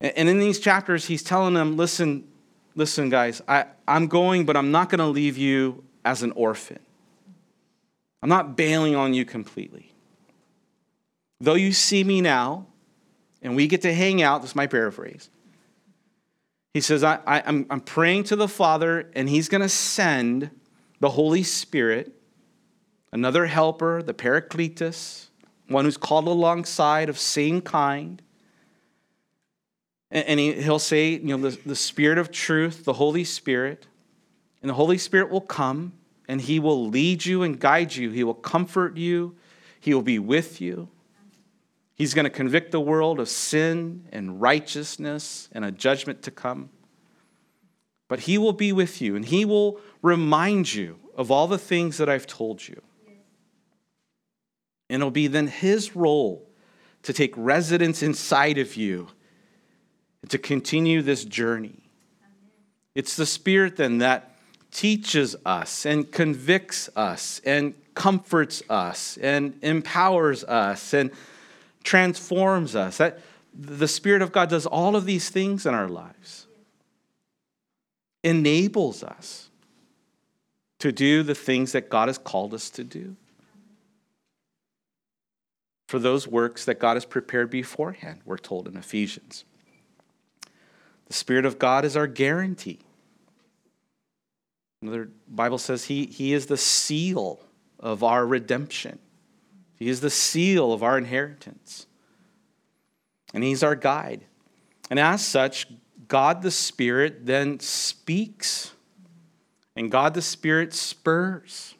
And 0.00 0.28
in 0.28 0.40
these 0.40 0.58
chapters, 0.58 1.06
he's 1.06 1.22
telling 1.22 1.54
them, 1.54 1.76
listen, 1.76 2.26
listen, 2.74 3.08
guys, 3.08 3.40
I, 3.46 3.66
I'm 3.86 4.08
going, 4.08 4.44
but 4.44 4.56
I'm 4.56 4.72
not 4.72 4.88
going 4.88 4.98
to 4.98 5.06
leave 5.06 5.38
you 5.38 5.84
as 6.04 6.24
an 6.24 6.32
orphan. 6.32 6.80
I'm 8.20 8.28
not 8.28 8.56
bailing 8.56 8.96
on 8.96 9.14
you 9.14 9.24
completely. 9.24 9.94
Though 11.40 11.54
you 11.54 11.70
see 11.70 12.02
me 12.02 12.20
now, 12.20 12.66
and 13.40 13.54
we 13.54 13.68
get 13.68 13.82
to 13.82 13.94
hang 13.94 14.20
out, 14.20 14.42
this 14.42 14.50
is 14.50 14.56
my 14.56 14.66
paraphrase. 14.66 15.30
He 16.74 16.80
says, 16.80 17.04
I, 17.04 17.18
I, 17.26 17.40
am 17.40 17.66
I'm 17.68 17.80
praying 17.80 18.24
to 18.24 18.36
the 18.36 18.48
Father, 18.48 19.10
and 19.14 19.28
He's 19.28 19.48
going 19.48 19.60
to 19.60 19.68
send 19.68 20.50
the 21.00 21.10
Holy 21.10 21.42
Spirit, 21.42 22.12
another 23.12 23.46
helper, 23.46 24.02
the 24.02 24.14
Paracletus, 24.14 25.28
one 25.68 25.84
who's 25.84 25.96
called 25.96 26.26
alongside 26.26 27.08
of 27.08 27.18
same 27.18 27.60
kind. 27.60 28.22
And, 30.10 30.26
and 30.28 30.40
he, 30.40 30.52
he'll 30.62 30.78
say, 30.78 31.10
you 31.10 31.36
know, 31.36 31.50
the, 31.50 31.58
the 31.66 31.76
Spirit 31.76 32.18
of 32.18 32.30
truth, 32.30 32.84
the 32.84 32.94
Holy 32.94 33.24
Spirit. 33.24 33.86
And 34.62 34.70
the 34.70 34.74
Holy 34.74 34.98
Spirit 34.98 35.30
will 35.30 35.40
come, 35.40 35.92
and 36.28 36.40
He 36.40 36.60
will 36.60 36.88
lead 36.88 37.26
you 37.26 37.42
and 37.42 37.58
guide 37.58 37.94
you. 37.94 38.10
He 38.10 38.24
will 38.24 38.34
comfort 38.34 38.96
you, 38.96 39.34
He 39.80 39.92
will 39.92 40.02
be 40.02 40.18
with 40.18 40.60
you. 40.60 40.88
He's 42.02 42.14
going 42.14 42.24
to 42.24 42.30
convict 42.30 42.72
the 42.72 42.80
world 42.80 43.20
of 43.20 43.28
sin 43.28 44.08
and 44.10 44.40
righteousness 44.40 45.48
and 45.52 45.64
a 45.64 45.70
judgment 45.70 46.22
to 46.22 46.32
come. 46.32 46.70
But 48.08 48.18
He 48.18 48.38
will 48.38 48.52
be 48.52 48.72
with 48.72 49.00
you 49.00 49.14
and 49.14 49.24
He 49.24 49.44
will 49.44 49.78
remind 50.02 50.74
you 50.74 50.98
of 51.16 51.30
all 51.30 51.46
the 51.46 51.58
things 51.58 51.98
that 51.98 52.08
I've 52.08 52.26
told 52.26 52.66
you. 52.66 52.82
And 54.90 55.00
it'll 55.00 55.12
be 55.12 55.28
then 55.28 55.46
His 55.46 55.94
role 55.94 56.50
to 57.04 57.12
take 57.12 57.34
residence 57.36 58.02
inside 58.02 58.58
of 58.58 58.74
you 58.74 59.06
and 60.22 60.30
to 60.32 60.38
continue 60.38 61.02
this 61.02 61.24
journey. 61.24 61.84
It's 62.96 63.14
the 63.14 63.26
Spirit 63.26 63.76
then 63.76 63.98
that 63.98 64.34
teaches 64.72 65.36
us 65.46 65.86
and 65.86 66.10
convicts 66.10 66.90
us 66.96 67.40
and 67.44 67.74
comforts 67.94 68.60
us 68.68 69.18
and 69.18 69.56
empowers 69.62 70.42
us 70.42 70.94
and 70.94 71.12
transforms 71.82 72.74
us. 72.76 72.98
That 72.98 73.18
the 73.54 73.88
Spirit 73.88 74.22
of 74.22 74.32
God 74.32 74.48
does 74.48 74.66
all 74.66 74.96
of 74.96 75.04
these 75.04 75.28
things 75.28 75.66
in 75.66 75.74
our 75.74 75.88
lives, 75.88 76.46
enables 78.24 79.02
us 79.02 79.50
to 80.78 80.92
do 80.92 81.22
the 81.22 81.34
things 81.34 81.72
that 81.72 81.88
God 81.88 82.08
has 82.08 82.18
called 82.18 82.54
us 82.54 82.70
to 82.70 82.84
do. 82.84 83.16
For 85.88 85.98
those 85.98 86.26
works 86.26 86.64
that 86.64 86.78
God 86.78 86.94
has 86.94 87.04
prepared 87.04 87.50
beforehand, 87.50 88.20
we're 88.24 88.38
told 88.38 88.66
in 88.66 88.76
Ephesians. 88.76 89.44
The 91.06 91.12
Spirit 91.12 91.44
of 91.44 91.58
God 91.58 91.84
is 91.84 91.96
our 91.96 92.06
guarantee. 92.06 92.78
Another 94.80 95.10
Bible 95.28 95.58
says 95.58 95.84
he, 95.84 96.06
he 96.06 96.32
is 96.32 96.46
the 96.46 96.56
seal 96.56 97.40
of 97.78 98.02
our 98.02 98.26
redemption. 98.26 98.98
He 99.82 99.88
is 99.88 100.00
the 100.00 100.10
seal 100.10 100.72
of 100.72 100.84
our 100.84 100.96
inheritance. 100.96 101.88
And 103.34 103.42
He's 103.42 103.64
our 103.64 103.74
guide. 103.74 104.24
And 104.90 105.00
as 105.00 105.26
such, 105.26 105.66
God 106.06 106.42
the 106.42 106.52
Spirit 106.52 107.26
then 107.26 107.58
speaks, 107.58 108.70
and 109.74 109.90
God 109.90 110.14
the 110.14 110.22
Spirit 110.22 110.72
spurs. 110.72 111.74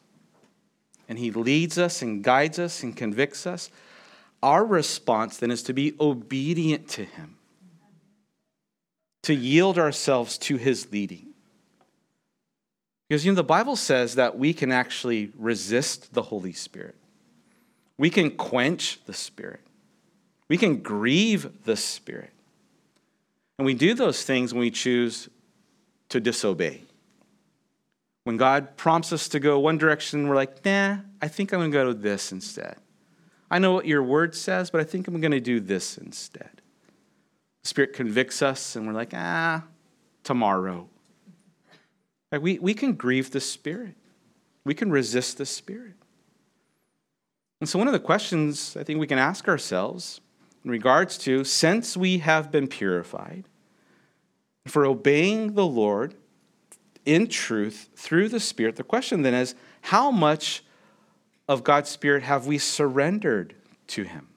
And 1.07 1.17
He 1.17 1.31
leads 1.31 1.77
us 1.77 2.01
and 2.01 2.21
guides 2.21 2.59
us 2.59 2.83
and 2.83 2.93
convicts 2.93 3.47
us. 3.47 3.69
Our 4.41 4.65
response 4.65 5.37
then 5.37 5.49
is 5.49 5.63
to 5.63 5.73
be 5.73 5.95
obedient 5.97 6.89
to 6.89 7.05
Him, 7.05 7.37
to 9.21 9.33
yield 9.33 9.79
ourselves 9.79 10.37
to 10.39 10.57
His 10.57 10.91
leading. 10.91 11.27
Because 13.07 13.25
you 13.25 13.31
know 13.31 13.37
the 13.37 13.45
Bible 13.45 13.77
says 13.77 14.15
that 14.15 14.37
we 14.37 14.53
can 14.53 14.73
actually 14.73 15.31
resist 15.37 16.13
the 16.13 16.23
Holy 16.23 16.51
Spirit. 16.51 16.95
We 17.97 18.09
can 18.09 18.31
quench 18.31 18.99
the 19.05 19.13
Spirit. 19.13 19.61
We 20.49 20.57
can 20.57 20.77
grieve 20.77 21.63
the 21.63 21.75
Spirit. 21.75 22.31
And 23.57 23.65
we 23.65 23.73
do 23.73 23.93
those 23.93 24.23
things 24.23 24.53
when 24.53 24.61
we 24.61 24.71
choose 24.71 25.29
to 26.09 26.19
disobey. 26.19 26.83
When 28.23 28.37
God 28.37 28.77
prompts 28.77 29.11
us 29.11 29.27
to 29.29 29.39
go 29.39 29.59
one 29.59 29.77
direction, 29.77 30.27
we're 30.27 30.35
like, 30.35 30.63
nah, 30.65 30.97
I 31.21 31.27
think 31.27 31.51
I'm 31.51 31.59
going 31.59 31.71
to 31.71 31.77
go 31.77 31.85
to 31.87 31.93
this 31.93 32.31
instead. 32.31 32.77
I 33.51 33.59
know 33.59 33.73
what 33.73 33.85
your 33.85 34.01
word 34.01 34.33
says, 34.33 34.69
but 34.69 34.81
I 34.81 34.83
think 34.83 35.07
I'm 35.07 35.19
going 35.19 35.31
to 35.31 35.39
do 35.39 35.59
this 35.59 35.97
instead. 35.97 36.61
The 37.63 37.69
Spirit 37.69 37.93
convicts 37.93 38.41
us, 38.41 38.75
and 38.75 38.87
we're 38.87 38.93
like, 38.93 39.13
ah, 39.13 39.63
tomorrow. 40.23 40.89
Like 42.31 42.41
we, 42.41 42.57
we 42.59 42.73
can 42.73 42.93
grieve 42.93 43.31
the 43.31 43.39
Spirit, 43.39 43.95
we 44.65 44.73
can 44.73 44.89
resist 44.89 45.37
the 45.37 45.45
Spirit. 45.45 45.93
And 47.63 47.69
so, 47.69 47.79
one 47.79 47.87
of 47.87 47.93
the 47.93 47.99
questions 48.01 48.75
I 48.77 48.83
think 48.83 48.99
we 48.99 49.07
can 49.07 49.17
ask 49.17 49.47
ourselves 49.47 50.19
in 50.65 50.69
regards 50.69 51.17
to 51.19 51.45
since 51.45 51.95
we 51.95 52.17
have 52.17 52.51
been 52.51 52.67
purified 52.67 53.45
for 54.67 54.85
obeying 54.85 55.53
the 55.53 55.65
Lord 55.65 56.13
in 57.05 57.27
truth 57.27 57.87
through 57.95 58.27
the 58.27 58.41
Spirit, 58.41 58.75
the 58.75 58.83
question 58.83 59.21
then 59.21 59.33
is 59.33 59.55
how 59.79 60.11
much 60.11 60.65
of 61.47 61.63
God's 61.63 61.89
Spirit 61.89 62.23
have 62.23 62.47
we 62.47 62.57
surrendered 62.57 63.55
to 63.87 64.03
Him? 64.03 64.27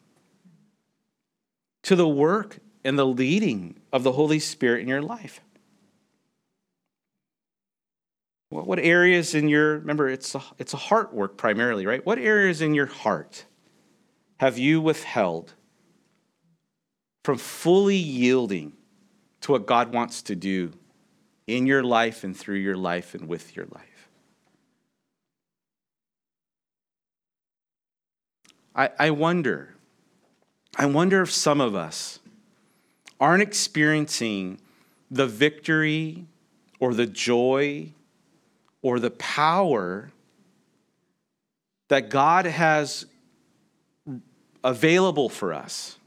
To 1.83 1.97
the 1.97 2.07
work 2.07 2.61
and 2.85 2.97
the 2.97 3.07
leading 3.07 3.81
of 3.93 4.05
the 4.05 4.13
Holy 4.13 4.39
Spirit 4.39 4.83
in 4.83 4.89
your 4.89 5.03
life. 5.03 5.41
What 8.65 8.79
areas 8.79 9.35
in 9.35 9.49
your, 9.49 9.79
remember, 9.79 10.09
it's 10.09 10.35
a, 10.35 10.43
it's 10.59 10.75
a 10.75 10.79
heart 10.79 11.13
work 11.13 11.37
primarily, 11.37 11.87
right? 11.87 12.05
What 12.05 12.19
areas 12.19 12.63
in 12.63 12.75
your 12.75 12.87
heart 12.87 13.45
have 14.39 14.59
you 14.59 14.81
withheld 14.81 15.55
from 17.25 17.39
fully 17.39 17.97
yielding 17.97 18.73
to 19.43 19.53
what 19.53 19.67
God 19.67 19.93
wants 19.93 20.23
to 20.23 20.37
do 20.37 20.73
in 21.47 21.67
your 21.67 21.83
life 21.83 22.25
and 22.25 22.37
through 22.37 22.57
your 22.57 22.77
life 22.77 23.15
and 23.15 23.29
with 23.29 23.57
your 23.57 23.67
life? 23.67 24.09
I, 28.75 28.91
I 28.99 29.11
wonder, 29.11 29.75
I 30.77 30.87
wonder 30.87 31.23
if 31.23 31.33
some 31.33 31.61
of 31.61 31.75
us 31.75 32.21
aren't 33.19 33.43
experiencing 33.43 34.61
the 35.11 35.27
victory 35.27 36.27
or 36.79 36.93
the 36.93 37.07
joy 37.07 37.93
or 38.87 39.01
the 39.01 39.11
power 39.11 40.13
that 41.89 42.09
God 42.09 42.47
has 42.47 43.05
available 44.63 45.29
for 45.29 45.53
us 45.53 45.99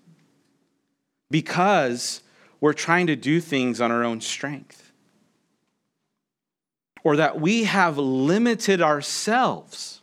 because 1.29 2.21
we're 2.61 2.71
trying 2.71 3.07
to 3.07 3.17
do 3.17 3.41
things 3.41 3.81
on 3.81 3.91
our 3.91 4.05
own 4.05 4.21
strength. 4.21 4.93
Or 7.03 7.17
that 7.17 7.41
we 7.41 7.65
have 7.65 7.97
limited 7.97 8.81
ourselves 8.81 9.99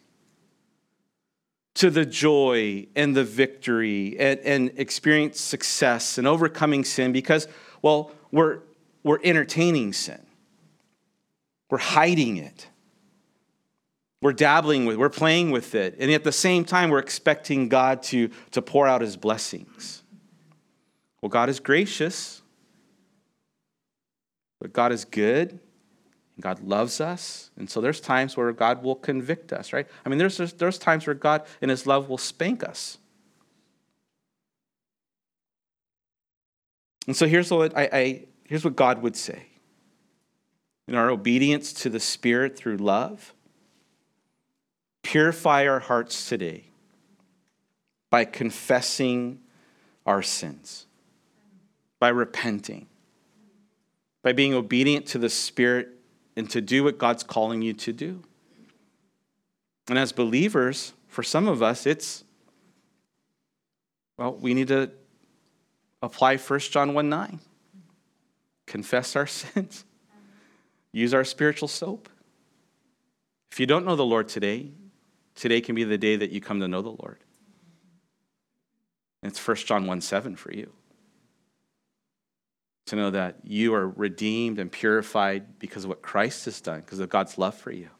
to 1.76 1.88
the 1.88 2.04
joy 2.04 2.88
and 2.94 3.16
the 3.16 3.24
victory 3.24 4.18
and, 4.18 4.38
and 4.40 4.72
experience 4.76 5.40
success 5.40 6.18
and 6.18 6.26
overcoming 6.26 6.84
sin 6.84 7.10
because, 7.10 7.48
well, 7.80 8.10
we're, 8.30 8.58
we're 9.02 9.20
entertaining 9.24 9.94
sin. 9.94 10.25
We're 11.70 11.78
hiding 11.78 12.36
it. 12.36 12.68
We're 14.22 14.32
dabbling 14.32 14.86
with, 14.86 14.94
it. 14.94 14.98
we're 14.98 15.08
playing 15.08 15.50
with 15.50 15.74
it. 15.74 15.96
And 15.98 16.10
at 16.10 16.24
the 16.24 16.32
same 16.32 16.64
time, 16.64 16.90
we're 16.90 16.98
expecting 16.98 17.68
God 17.68 18.02
to, 18.04 18.30
to 18.52 18.62
pour 18.62 18.86
out 18.86 19.00
his 19.00 19.16
blessings. 19.16 20.02
Well, 21.20 21.28
God 21.28 21.48
is 21.48 21.60
gracious, 21.60 22.42
but 24.60 24.72
God 24.72 24.92
is 24.92 25.04
good. 25.04 25.58
And 26.36 26.42
God 26.42 26.60
loves 26.60 27.00
us. 27.00 27.50
And 27.56 27.68
so 27.68 27.80
there's 27.80 28.00
times 28.00 28.36
where 28.36 28.52
God 28.52 28.82
will 28.82 28.94
convict 28.94 29.52
us, 29.52 29.72
right? 29.72 29.86
I 30.04 30.08
mean, 30.08 30.18
there's, 30.18 30.36
there's 30.54 30.78
times 30.78 31.06
where 31.06 31.14
God, 31.14 31.46
in 31.60 31.68
his 31.68 31.86
love, 31.86 32.08
will 32.08 32.18
spank 32.18 32.62
us. 32.62 32.98
And 37.06 37.16
so 37.16 37.26
here's 37.26 37.50
what, 37.50 37.76
I, 37.76 37.88
I 37.92 38.24
here's 38.44 38.64
what 38.64 38.76
God 38.76 39.02
would 39.02 39.16
say 39.16 39.46
in 40.88 40.94
our 40.94 41.10
obedience 41.10 41.72
to 41.72 41.90
the 41.90 42.00
Spirit 42.00 42.56
through 42.56 42.76
love, 42.76 43.34
purify 45.02 45.66
our 45.66 45.80
hearts 45.80 46.28
today 46.28 46.64
by 48.10 48.24
confessing 48.24 49.40
our 50.04 50.22
sins, 50.22 50.86
by 51.98 52.08
repenting, 52.08 52.86
by 54.22 54.32
being 54.32 54.54
obedient 54.54 55.06
to 55.06 55.18
the 55.18 55.28
Spirit 55.28 55.88
and 56.36 56.48
to 56.50 56.60
do 56.60 56.84
what 56.84 56.98
God's 56.98 57.22
calling 57.22 57.62
you 57.62 57.72
to 57.72 57.92
do. 57.92 58.22
And 59.88 59.98
as 59.98 60.12
believers, 60.12 60.92
for 61.08 61.22
some 61.22 61.48
of 61.48 61.62
us, 61.62 61.86
it's, 61.86 62.24
well, 64.18 64.34
we 64.34 64.54
need 64.54 64.68
to 64.68 64.90
apply 66.02 66.36
1 66.36 66.60
John 66.60 66.94
1 66.94 67.08
9, 67.08 67.40
confess 68.66 69.16
our 69.16 69.26
sins, 69.26 69.84
use 70.96 71.12
our 71.12 71.24
spiritual 71.24 71.68
soap. 71.68 72.08
If 73.52 73.60
you 73.60 73.66
don't 73.66 73.84
know 73.84 73.96
the 73.96 74.04
Lord 74.04 74.28
today, 74.28 74.70
today 75.34 75.60
can 75.60 75.74
be 75.74 75.84
the 75.84 75.98
day 75.98 76.16
that 76.16 76.30
you 76.30 76.40
come 76.40 76.60
to 76.60 76.68
know 76.68 76.82
the 76.82 76.88
Lord. 76.88 77.18
And 79.22 79.30
it's 79.30 79.46
1 79.46 79.56
John 79.58 79.86
1 79.86 80.00
7 80.00 80.36
for 80.36 80.52
you. 80.52 80.72
To 82.86 82.96
know 82.96 83.10
that 83.10 83.38
you 83.42 83.74
are 83.74 83.88
redeemed 83.88 84.58
and 84.58 84.70
purified 84.70 85.58
because 85.58 85.84
of 85.84 85.88
what 85.88 86.02
Christ 86.02 86.44
has 86.44 86.60
done, 86.60 86.80
because 86.80 87.00
of 87.00 87.08
God's 87.08 87.36
love 87.36 87.56
for 87.56 87.72
you. 87.72 87.90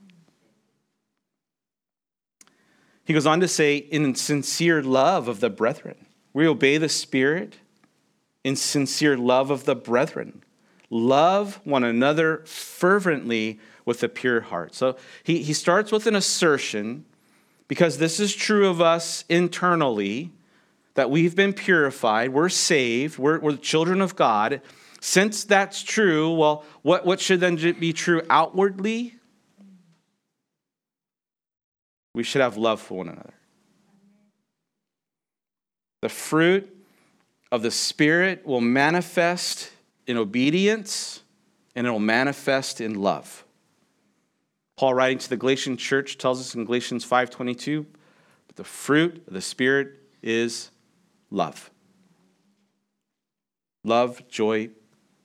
He 3.05 3.13
goes 3.13 3.27
on 3.27 3.41
to 3.41 3.49
say, 3.49 3.77
in 3.77 4.15
sincere 4.15 4.83
love 4.83 5.29
of 5.29 5.41
the 5.41 5.51
brethren. 5.51 6.07
We 6.33 6.47
obey 6.47 6.79
the 6.79 6.89
Spirit 6.89 7.57
in 8.43 8.57
sincere 8.57 9.17
love 9.17 9.51
of 9.51 9.65
the 9.65 9.77
brethren. 9.77 10.45
Love 10.91 11.61
one 11.65 11.85
another 11.85 12.43
fervently 12.47 13.59
with 13.85 14.03
a 14.03 14.09
pure 14.09 14.41
heart. 14.41 14.75
So 14.75 14.97
he, 15.23 15.43
he 15.43 15.53
starts 15.53 15.91
with 15.91 16.07
an 16.07 16.15
assertion 16.15 17.05
because 17.69 17.99
this 17.99 18.21
is 18.21 18.35
true 18.35 18.69
of 18.69 18.81
us 18.81 19.25
internally 19.29 20.33
that 20.95 21.11
we've 21.11 21.37
been 21.37 21.53
purified, 21.53 22.33
we're 22.33 22.49
saved, 22.49 23.19
we're, 23.19 23.39
we're 23.39 23.57
children 23.57 24.01
of 24.01 24.17
God. 24.17 24.63
Since 25.01 25.45
that's 25.45 25.83
true, 25.83 26.35
well, 26.35 26.65
what, 26.83 27.05
what 27.05 27.21
should 27.21 27.41
then 27.41 27.57
be 27.57 27.93
true 27.93 28.23
outwardly? 28.31 29.15
We 32.15 32.23
should 32.23 32.41
have 32.41 32.57
love 32.57 32.81
for 32.81 32.99
one 32.99 33.09
another. 33.09 33.35
The 36.01 36.09
fruit 36.09 36.75
of 37.53 37.63
the 37.63 37.71
Spirit 37.71 38.47
will 38.47 38.63
manifest 38.63 39.71
in 40.07 40.17
obedience 40.17 41.23
and 41.75 41.87
it 41.87 41.91
will 41.91 41.99
manifest 41.99 42.81
in 42.81 42.95
love. 42.95 43.45
Paul 44.77 44.95
writing 44.95 45.19
to 45.19 45.29
the 45.29 45.37
Galatian 45.37 45.77
church 45.77 46.19
tells 46.19 46.41
us 46.41 46.55
in 46.55 46.65
Galatians 46.65 47.05
5:22, 47.05 47.87
but 48.47 48.57
the 48.57 48.65
fruit 48.65 49.23
of 49.27 49.33
the 49.33 49.41
spirit 49.41 50.03
is 50.23 50.71
love. 51.31 51.71
Love, 53.85 54.27
joy, 54.29 54.71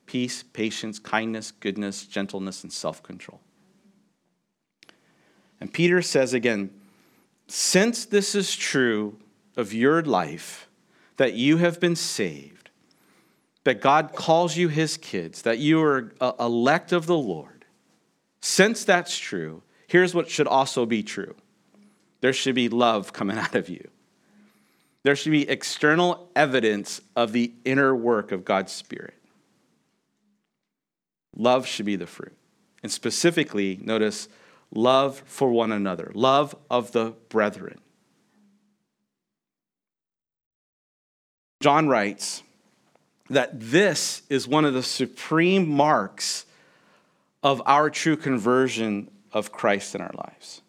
peace, 0.06 0.44
patience, 0.44 1.00
kindness, 1.00 1.52
goodness, 1.52 2.06
gentleness, 2.06 2.64
and 2.64 2.72
self-control. 2.72 3.42
And 5.60 5.74
Peter 5.74 6.02
says 6.02 6.34
again, 6.34 6.72
since 7.48 8.06
this 8.06 8.36
is 8.36 8.56
true 8.56 9.18
of 9.58 9.74
your 9.74 10.02
life, 10.02 10.70
that 11.18 11.34
you 11.34 11.58
have 11.58 11.80
been 11.80 11.96
saved, 11.96 12.61
that 13.64 13.82
God 13.82 14.14
calls 14.14 14.58
you 14.58 14.68
his 14.68 14.98
kids, 14.98 15.44
that 15.44 15.60
you 15.60 15.82
are 15.84 16.14
elect 16.40 16.92
of 16.92 17.06
the 17.06 17.18
Lord, 17.18 17.66
since 18.42 18.84
that's 18.84 19.18
true, 19.18 19.62
here's 19.88 20.16
what 20.16 20.30
should 20.30 20.48
also 20.48 20.86
be 20.86 21.04
true 21.04 21.36
there 22.22 22.34
should 22.34 22.54
be 22.56 22.70
love 22.70 23.14
coming 23.14 23.38
out 23.38 23.56
of 23.56 23.68
you. 23.68 23.88
There 25.04 25.16
should 25.16 25.32
be 25.32 25.50
external 25.50 26.30
evidence 26.36 27.02
of 27.16 27.32
the 27.32 27.52
inner 27.66 27.96
work 27.96 28.32
of 28.32 28.46
God's 28.46 28.72
Spirit. 28.72 29.16
Love 31.36 31.66
should 31.66 31.88
be 31.88 31.96
the 31.96 32.06
fruit. 32.06 32.38
And 32.84 32.92
specifically, 32.92 33.80
notice 33.82 34.28
love 34.74 35.24
for 35.26 35.50
one 35.50 35.72
another, 35.72 36.12
love 36.14 36.56
of 36.70 36.92
the 36.92 37.16
brethren. 37.30 37.80
John 41.62 41.88
writes 41.88 42.44
that 43.32 43.60
this 43.60 44.22
is 44.30 44.48
one 44.48 44.66
of 44.66 44.74
the 44.74 44.84
supreme 44.84 45.68
marks 45.68 46.46
of 47.44 47.62
our 47.66 47.90
true 47.90 48.18
conversion 48.18 49.10
of 49.32 49.52
Christ 49.52 49.96
in 49.96 50.02
our 50.02 50.12
lives. 50.14 50.62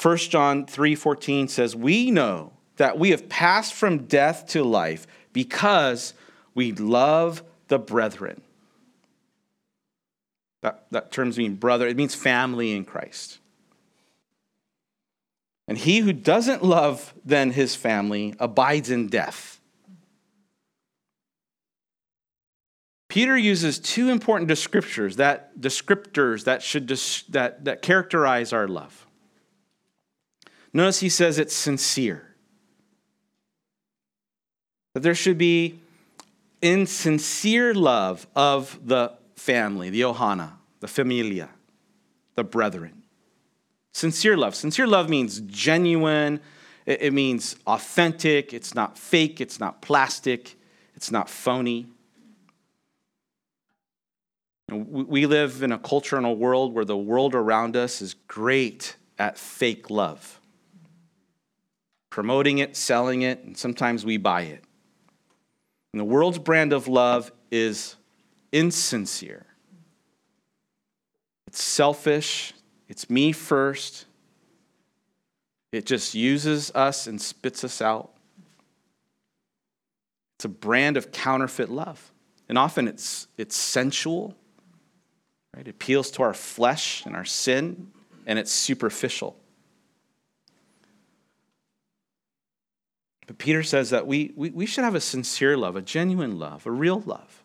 1 0.00 0.30
John 0.30 0.64
3:14 0.64 1.48
says, 1.48 1.74
"We 1.74 2.10
know 2.10 2.52
that 2.76 2.98
we 2.98 3.10
have 3.10 3.28
passed 3.28 3.74
from 3.74 4.06
death 4.06 4.46
to 4.48 4.62
life 4.62 5.06
because 5.32 6.14
we 6.54 6.72
love 6.72 7.42
the 7.66 7.78
brethren." 7.78 8.40
That, 10.60 10.86
that 10.90 11.12
terms 11.12 11.36
mean 11.36 11.56
brother, 11.56 11.86
it 11.86 11.96
means 11.96 12.14
family 12.14 12.72
in 12.72 12.84
Christ. 12.84 13.38
And 15.66 15.76
he 15.76 15.98
who 15.98 16.12
doesn't 16.12 16.64
love 16.64 17.12
then 17.24 17.50
his 17.50 17.74
family 17.76 18.34
abides 18.38 18.90
in 18.90 19.08
death. 19.08 19.57
Peter 23.08 23.36
uses 23.36 23.78
two 23.78 24.10
important 24.10 24.50
descriptors 24.50 25.16
that 25.16 25.58
descriptors 25.58 26.44
that 26.44 26.62
should 26.62 26.88
that, 27.30 27.64
that 27.64 27.80
characterize 27.80 28.52
our 28.52 28.68
love. 28.68 29.06
Notice 30.74 31.00
he 31.00 31.08
says 31.08 31.38
it's 31.38 31.54
sincere. 31.54 32.34
That 34.92 35.00
there 35.00 35.14
should 35.14 35.38
be 35.38 35.80
insincere 36.60 37.72
love 37.72 38.26
of 38.36 38.78
the 38.86 39.12
family, 39.36 39.88
the 39.88 40.02
ohana, 40.02 40.52
the 40.80 40.88
familia, 40.88 41.48
the 42.34 42.44
brethren. 42.44 43.02
Sincere 43.92 44.36
love. 44.36 44.54
Sincere 44.54 44.86
love 44.86 45.08
means 45.08 45.40
genuine, 45.40 46.40
it 46.84 47.12
means 47.12 47.56
authentic, 47.66 48.52
it's 48.52 48.74
not 48.74 48.98
fake, 48.98 49.40
it's 49.40 49.58
not 49.58 49.80
plastic, 49.80 50.56
it's 50.94 51.10
not 51.10 51.30
phony. 51.30 51.86
We 54.70 55.26
live 55.26 55.62
in 55.62 55.72
a 55.72 55.78
culture 55.78 56.16
and 56.16 56.26
a 56.26 56.32
world 56.32 56.74
where 56.74 56.84
the 56.84 56.96
world 56.96 57.34
around 57.34 57.74
us 57.74 58.02
is 58.02 58.14
great 58.26 58.96
at 59.18 59.38
fake 59.38 59.88
love, 59.88 60.40
promoting 62.10 62.58
it, 62.58 62.76
selling 62.76 63.22
it, 63.22 63.42
and 63.44 63.56
sometimes 63.56 64.04
we 64.04 64.18
buy 64.18 64.42
it. 64.42 64.62
And 65.92 66.00
the 66.00 66.04
world's 66.04 66.38
brand 66.38 66.74
of 66.74 66.86
love 66.86 67.32
is 67.50 67.96
insincere, 68.52 69.46
it's 71.46 71.62
selfish, 71.62 72.52
it's 72.88 73.08
me 73.08 73.32
first. 73.32 74.04
It 75.70 75.84
just 75.84 76.14
uses 76.14 76.70
us 76.74 77.06
and 77.06 77.20
spits 77.20 77.62
us 77.62 77.82
out. 77.82 78.12
It's 80.36 80.46
a 80.46 80.48
brand 80.48 80.96
of 80.96 81.12
counterfeit 81.12 81.68
love. 81.68 82.10
And 82.48 82.56
often 82.56 82.88
it's, 82.88 83.26
it's 83.36 83.54
sensual, 83.54 84.34
Right? 85.58 85.66
It 85.66 85.70
appeals 85.70 86.12
to 86.12 86.22
our 86.22 86.34
flesh 86.34 87.04
and 87.04 87.16
our 87.16 87.24
sin, 87.24 87.88
and 88.26 88.38
it's 88.38 88.52
superficial. 88.52 89.36
But 93.26 93.38
Peter 93.38 93.64
says 93.64 93.90
that 93.90 94.06
we, 94.06 94.32
we, 94.36 94.50
we 94.50 94.66
should 94.66 94.84
have 94.84 94.94
a 94.94 95.00
sincere 95.00 95.56
love, 95.56 95.74
a 95.74 95.82
genuine 95.82 96.38
love, 96.38 96.64
a 96.64 96.70
real 96.70 97.00
love. 97.00 97.42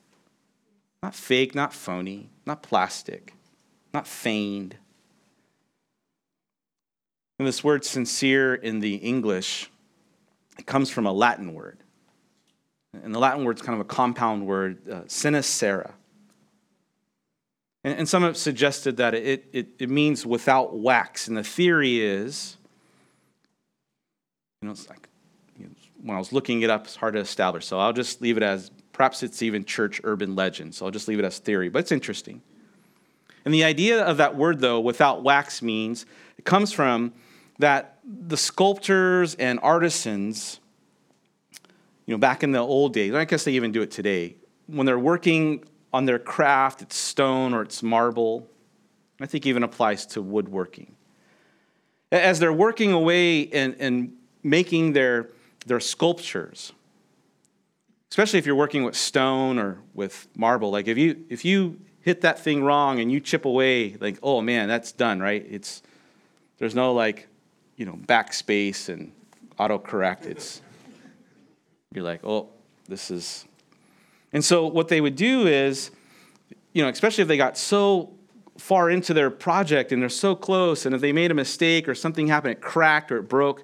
Not 1.02 1.15
fake, 1.15 1.56
not 1.56 1.73
phony, 1.73 2.30
not 2.45 2.62
plastic, 2.62 3.34
not 3.95 4.06
feigned. 4.06 4.76
And 7.39 7.47
this 7.47 7.63
word 7.63 7.84
sincere 7.84 8.54
in 8.54 8.80
the 8.80 8.93
English, 8.97 9.71
it 10.60 10.67
comes 10.67 10.91
from 10.91 11.08
a 11.08 11.12
Latin 11.12 11.56
word. 11.56 11.80
And 12.93 13.13
the 13.13 13.19
Latin 13.19 13.43
word 13.43 13.58
is 13.58 13.63
kind 13.63 13.73
of 13.73 13.84
a 13.84 13.89
compound 13.89 14.45
word, 14.45 14.88
uh, 14.88 15.02
sincera. 15.08 15.95
And, 17.84 18.00
and 18.00 18.10
some 18.10 18.24
have 18.24 18.38
suggested 18.38 18.98
that 18.98 19.13
it, 19.13 19.48
it, 19.52 19.67
it 19.80 19.89
means 19.89 20.26
without 20.26 20.78
wax. 20.78 21.28
And 21.28 21.38
the 21.38 21.43
theory 21.43 22.00
is, 22.00 22.58
you 24.62 24.67
know, 24.67 24.72
it's 24.72 24.89
like, 24.89 25.10
you 25.58 25.65
know, 25.65 25.72
when 26.02 26.15
I 26.15 26.19
was 26.19 26.32
looking 26.32 26.62
it 26.62 26.69
up, 26.69 26.86
it's 26.86 26.96
hard 26.96 27.13
to 27.13 27.19
establish. 27.19 27.65
So 27.65 27.80
I'll 27.80 27.93
just 27.93 28.22
leave 28.22 28.38
it 28.38 28.43
as 28.43 28.72
perhaps 28.91 29.24
it's 29.24 29.41
even 29.41 29.65
church 29.65 30.00
urban 30.04 30.36
legend. 30.36 30.76
So 30.76 30.86
I'll 30.86 30.91
just 30.91 31.08
leave 31.08 31.19
it 31.19 31.26
as 31.26 31.39
theory, 31.39 31.69
but 31.69 31.80
it's 31.80 31.91
interesting. 31.91 32.41
And 33.46 33.54
the 33.54 33.63
idea 33.63 34.04
of 34.04 34.17
that 34.17 34.38
word, 34.38 34.60
though, 34.60 34.80
without 34.80 35.24
wax 35.24 35.62
means 35.62 36.06
it 36.38 36.46
comes 36.46 36.72
from 36.72 37.13
that 37.60 38.00
the 38.06 38.38
sculptors 38.38 39.36
and 39.36 39.60
artisans, 39.62 40.60
you 42.06 42.13
know, 42.13 42.17
back 42.17 42.43
in 42.43 42.52
the 42.52 42.60
old 42.60 42.93
days, 42.93 43.13
I 43.13 43.26
guess 43.26 43.43
they 43.43 43.54
even 43.54 43.72
do 43.72 43.82
it 43.82 43.91
today, 43.91 44.36
when 44.67 44.86
they're 44.86 45.00
working 45.00 45.63
on 45.93 46.06
their 46.06 46.19
craft, 46.19 46.82
it's 46.82 46.97
stone 46.97 47.53
or 47.53 47.62
it's 47.62 47.84
marble. 47.84 48.47
I 49.21 49.27
think 49.27 49.45
even 49.45 49.63
applies 49.63 50.06
to 50.08 50.21
woodworking. 50.21 50.95
As 52.12 52.39
they're 52.39 52.51
working 52.51 52.91
away 52.91 53.47
and, 53.47 53.75
and 53.79 54.13
making 54.43 54.93
their, 54.93 55.29
their 55.65 55.79
sculptures, 55.79 56.73
especially 58.13 58.38
if 58.38 58.45
you're 58.45 58.56
working 58.56 58.84
with 58.84 58.95
stone 58.95 59.58
or 59.58 59.79
with 59.93 60.27
marble. 60.36 60.71
Like 60.71 60.88
if 60.88 60.97
you 60.99 61.25
if 61.29 61.43
you 61.43 61.79
hit 62.01 62.21
that 62.21 62.38
thing 62.38 62.63
wrong 62.63 62.99
and 62.99 63.12
you 63.12 63.19
chip 63.19 63.45
away, 63.45 63.95
like 63.99 64.19
oh 64.21 64.39
man, 64.41 64.67
that's 64.67 64.91
done, 64.91 65.19
right? 65.19 65.43
It's 65.49 65.82
there's 66.60 66.75
no 66.75 66.93
like, 66.93 67.27
you 67.75 67.88
know, 67.88 67.93
backspace 68.06 68.89
and 68.89 69.12
autocorrect. 69.58 70.25
It's 70.25 70.62
you're 71.91 72.03
like, 72.03 72.23
oh, 72.23 72.49
this 72.88 73.10
is. 73.10 73.45
And 74.34 74.43
so 74.43 74.65
what 74.65 74.88
they 74.88 75.00
would 75.00 75.15
do 75.15 75.48
is, 75.48 75.91
you 76.74 76.84
know, 76.84 76.89
especially 76.89 77.22
if 77.22 77.28
they 77.28 77.38
got 77.38 77.58
so 77.58 78.13
far 78.58 78.89
into 78.89 79.13
their 79.13 79.30
project 79.30 79.91
and 79.91 80.02
they're 80.02 80.10
so 80.10 80.36
close, 80.36 80.86
and 80.86 80.93
if 80.93 81.02
they 81.02 81.13
made 81.13 81.32
a 81.32 81.36
mistake 81.36 81.88
or 81.88 81.96
something 81.96 82.28
happened, 82.28 82.54
it 82.54 82.62
cracked 82.62 83.12
or 83.12 83.17
it 83.17 83.30
broke, 83.30 83.63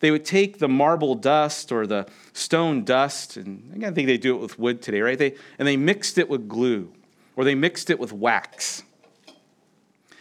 they 0.00 0.10
would 0.10 0.24
take 0.24 0.58
the 0.58 0.68
marble 0.68 1.14
dust 1.14 1.70
or 1.70 1.86
the 1.86 2.06
stone 2.32 2.84
dust, 2.84 3.36
and 3.36 3.72
again, 3.74 3.92
I 3.92 3.94
think 3.94 4.06
they 4.06 4.18
do 4.18 4.34
it 4.34 4.40
with 4.40 4.58
wood 4.58 4.82
today, 4.82 5.00
right? 5.00 5.18
They, 5.18 5.34
and 5.58 5.68
they 5.68 5.76
mixed 5.76 6.18
it 6.18 6.28
with 6.28 6.48
glue 6.48 6.92
or 7.36 7.44
they 7.44 7.54
mixed 7.54 7.90
it 7.90 7.98
with 7.98 8.12
wax. 8.12 8.82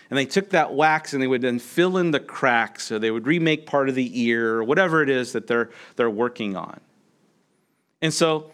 And 0.10 0.18
they 0.18 0.26
took 0.26 0.50
that 0.50 0.74
wax 0.74 1.14
and 1.14 1.22
they 1.22 1.28
would 1.28 1.42
then 1.42 1.60
fill 1.60 1.98
in 1.98 2.12
the 2.12 2.20
cracks, 2.20 2.92
or 2.92 3.00
they 3.00 3.12
would 3.12 3.28
remake 3.28 3.66
part 3.66 3.90
of 3.90 3.96
the 3.96 4.22
ear, 4.22 4.56
or 4.56 4.64
whatever 4.64 5.04
it 5.04 5.10
is 5.10 5.34
that 5.34 5.48
they're, 5.48 5.70
they're 5.96 6.10
working 6.10 6.56
on. 6.56 6.80
And 8.02 8.14
so 8.14 8.52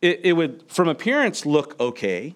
it, 0.00 0.20
it 0.24 0.32
would, 0.32 0.64
from 0.68 0.88
appearance, 0.88 1.44
look 1.44 1.78
okay. 1.78 2.34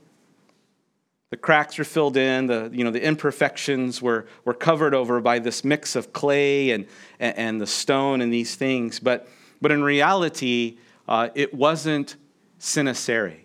The 1.30 1.36
cracks 1.36 1.78
were 1.78 1.84
filled 1.84 2.16
in, 2.16 2.46
the, 2.46 2.70
you 2.72 2.84
know, 2.84 2.90
the 2.90 3.02
imperfections 3.02 4.00
were, 4.00 4.26
were 4.44 4.54
covered 4.54 4.94
over 4.94 5.20
by 5.20 5.38
this 5.38 5.64
mix 5.64 5.96
of 5.96 6.12
clay 6.12 6.70
and, 6.70 6.86
and, 7.18 7.36
and 7.36 7.60
the 7.60 7.66
stone 7.66 8.20
and 8.20 8.32
these 8.32 8.54
things. 8.54 9.00
But, 9.00 9.26
but 9.60 9.72
in 9.72 9.82
reality, 9.82 10.78
uh, 11.08 11.30
it 11.34 11.52
wasn't 11.52 12.16
sincere. 12.58 13.36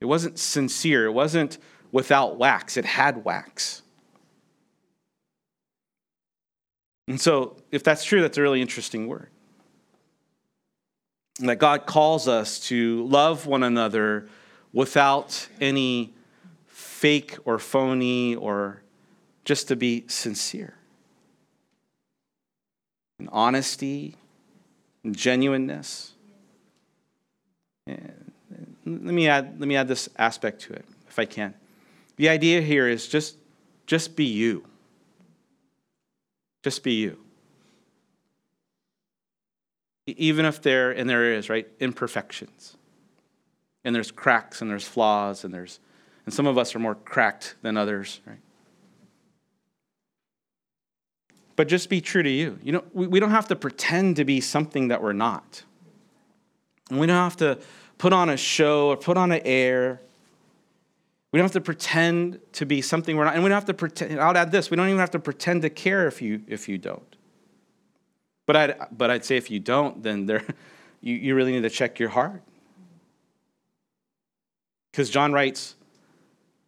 It 0.00 0.04
wasn't 0.04 0.38
sincere. 0.38 1.06
It 1.06 1.12
wasn't 1.12 1.58
without 1.92 2.36
wax. 2.36 2.76
It 2.76 2.84
had 2.84 3.24
wax. 3.24 3.82
And 7.08 7.20
so, 7.20 7.56
if 7.70 7.84
that's 7.84 8.04
true, 8.04 8.20
that's 8.20 8.36
a 8.36 8.42
really 8.42 8.60
interesting 8.60 9.06
word. 9.06 9.30
And 11.38 11.48
that 11.48 11.56
God 11.56 11.86
calls 11.86 12.28
us 12.28 12.58
to 12.68 13.06
love 13.06 13.46
one 13.46 13.62
another 13.62 14.28
without 14.72 15.48
any 15.60 16.14
fake 16.66 17.36
or 17.44 17.58
phony 17.58 18.34
or 18.34 18.82
just 19.44 19.68
to 19.68 19.76
be 19.76 20.04
sincere. 20.08 20.74
And 23.18 23.28
honesty 23.32 24.14
and 25.04 25.16
genuineness. 25.16 26.12
And 27.86 28.32
let 28.84 29.14
me 29.14 29.28
add, 29.28 29.60
let 29.60 29.68
me 29.68 29.76
add 29.76 29.88
this 29.88 30.08
aspect 30.16 30.62
to 30.62 30.72
it, 30.72 30.84
if 31.08 31.18
I 31.18 31.26
can. 31.26 31.54
The 32.16 32.28
idea 32.28 32.60
here 32.62 32.88
is 32.88 33.08
just, 33.08 33.36
just 33.86 34.16
be 34.16 34.24
you. 34.24 34.64
Just 36.62 36.82
be 36.82 36.94
you. 36.94 37.25
Even 40.06 40.44
if 40.44 40.62
there, 40.62 40.92
and 40.92 41.08
there 41.08 41.32
is, 41.32 41.48
right, 41.48 41.66
imperfections. 41.80 42.76
And 43.84 43.94
there's 43.94 44.10
cracks 44.10 44.62
and 44.62 44.70
there's 44.70 44.86
flaws 44.86 45.44
and 45.44 45.52
there's, 45.52 45.80
and 46.24 46.34
some 46.34 46.46
of 46.46 46.58
us 46.58 46.74
are 46.74 46.78
more 46.78 46.94
cracked 46.94 47.56
than 47.62 47.76
others, 47.76 48.20
right? 48.26 48.38
But 51.56 51.68
just 51.68 51.88
be 51.88 52.00
true 52.00 52.22
to 52.22 52.30
you. 52.30 52.58
You 52.62 52.72
know, 52.72 52.84
we, 52.92 53.06
we 53.06 53.20
don't 53.20 53.30
have 53.30 53.48
to 53.48 53.56
pretend 53.56 54.16
to 54.16 54.24
be 54.24 54.40
something 54.40 54.88
that 54.88 55.02
we're 55.02 55.12
not. 55.12 55.62
And 56.90 57.00
we 57.00 57.06
don't 57.06 57.16
have 57.16 57.36
to 57.38 57.58
put 57.98 58.12
on 58.12 58.28
a 58.28 58.36
show 58.36 58.88
or 58.88 58.96
put 58.96 59.16
on 59.16 59.32
an 59.32 59.40
air 59.44 60.00
we 61.32 61.38
don't 61.38 61.44
have 61.44 61.52
to 61.52 61.60
pretend 61.60 62.40
to 62.52 62.64
be 62.64 62.80
something 62.80 63.16
we're 63.16 63.24
not. 63.24 63.34
And 63.34 63.42
we 63.42 63.48
don't 63.48 63.56
have 63.56 63.66
to 63.66 63.74
pretend. 63.74 64.20
I'll 64.20 64.36
add 64.36 64.52
this 64.52 64.70
we 64.70 64.76
don't 64.76 64.88
even 64.88 65.00
have 65.00 65.10
to 65.10 65.18
pretend 65.18 65.62
to 65.62 65.70
care 65.70 66.06
if 66.06 66.22
you, 66.22 66.42
if 66.46 66.68
you 66.68 66.78
don't. 66.78 67.15
But 68.46 68.56
I'd, 68.56 68.76
but 68.92 69.10
I'd 69.10 69.24
say 69.24 69.36
if 69.36 69.50
you 69.50 69.60
don't, 69.60 70.02
then 70.02 70.26
there, 70.26 70.44
you, 71.00 71.14
you 71.14 71.34
really 71.34 71.52
need 71.52 71.62
to 71.62 71.70
check 71.70 71.98
your 71.98 72.08
heart. 72.08 72.42
Because 74.92 75.10
John 75.10 75.32
writes 75.32 75.74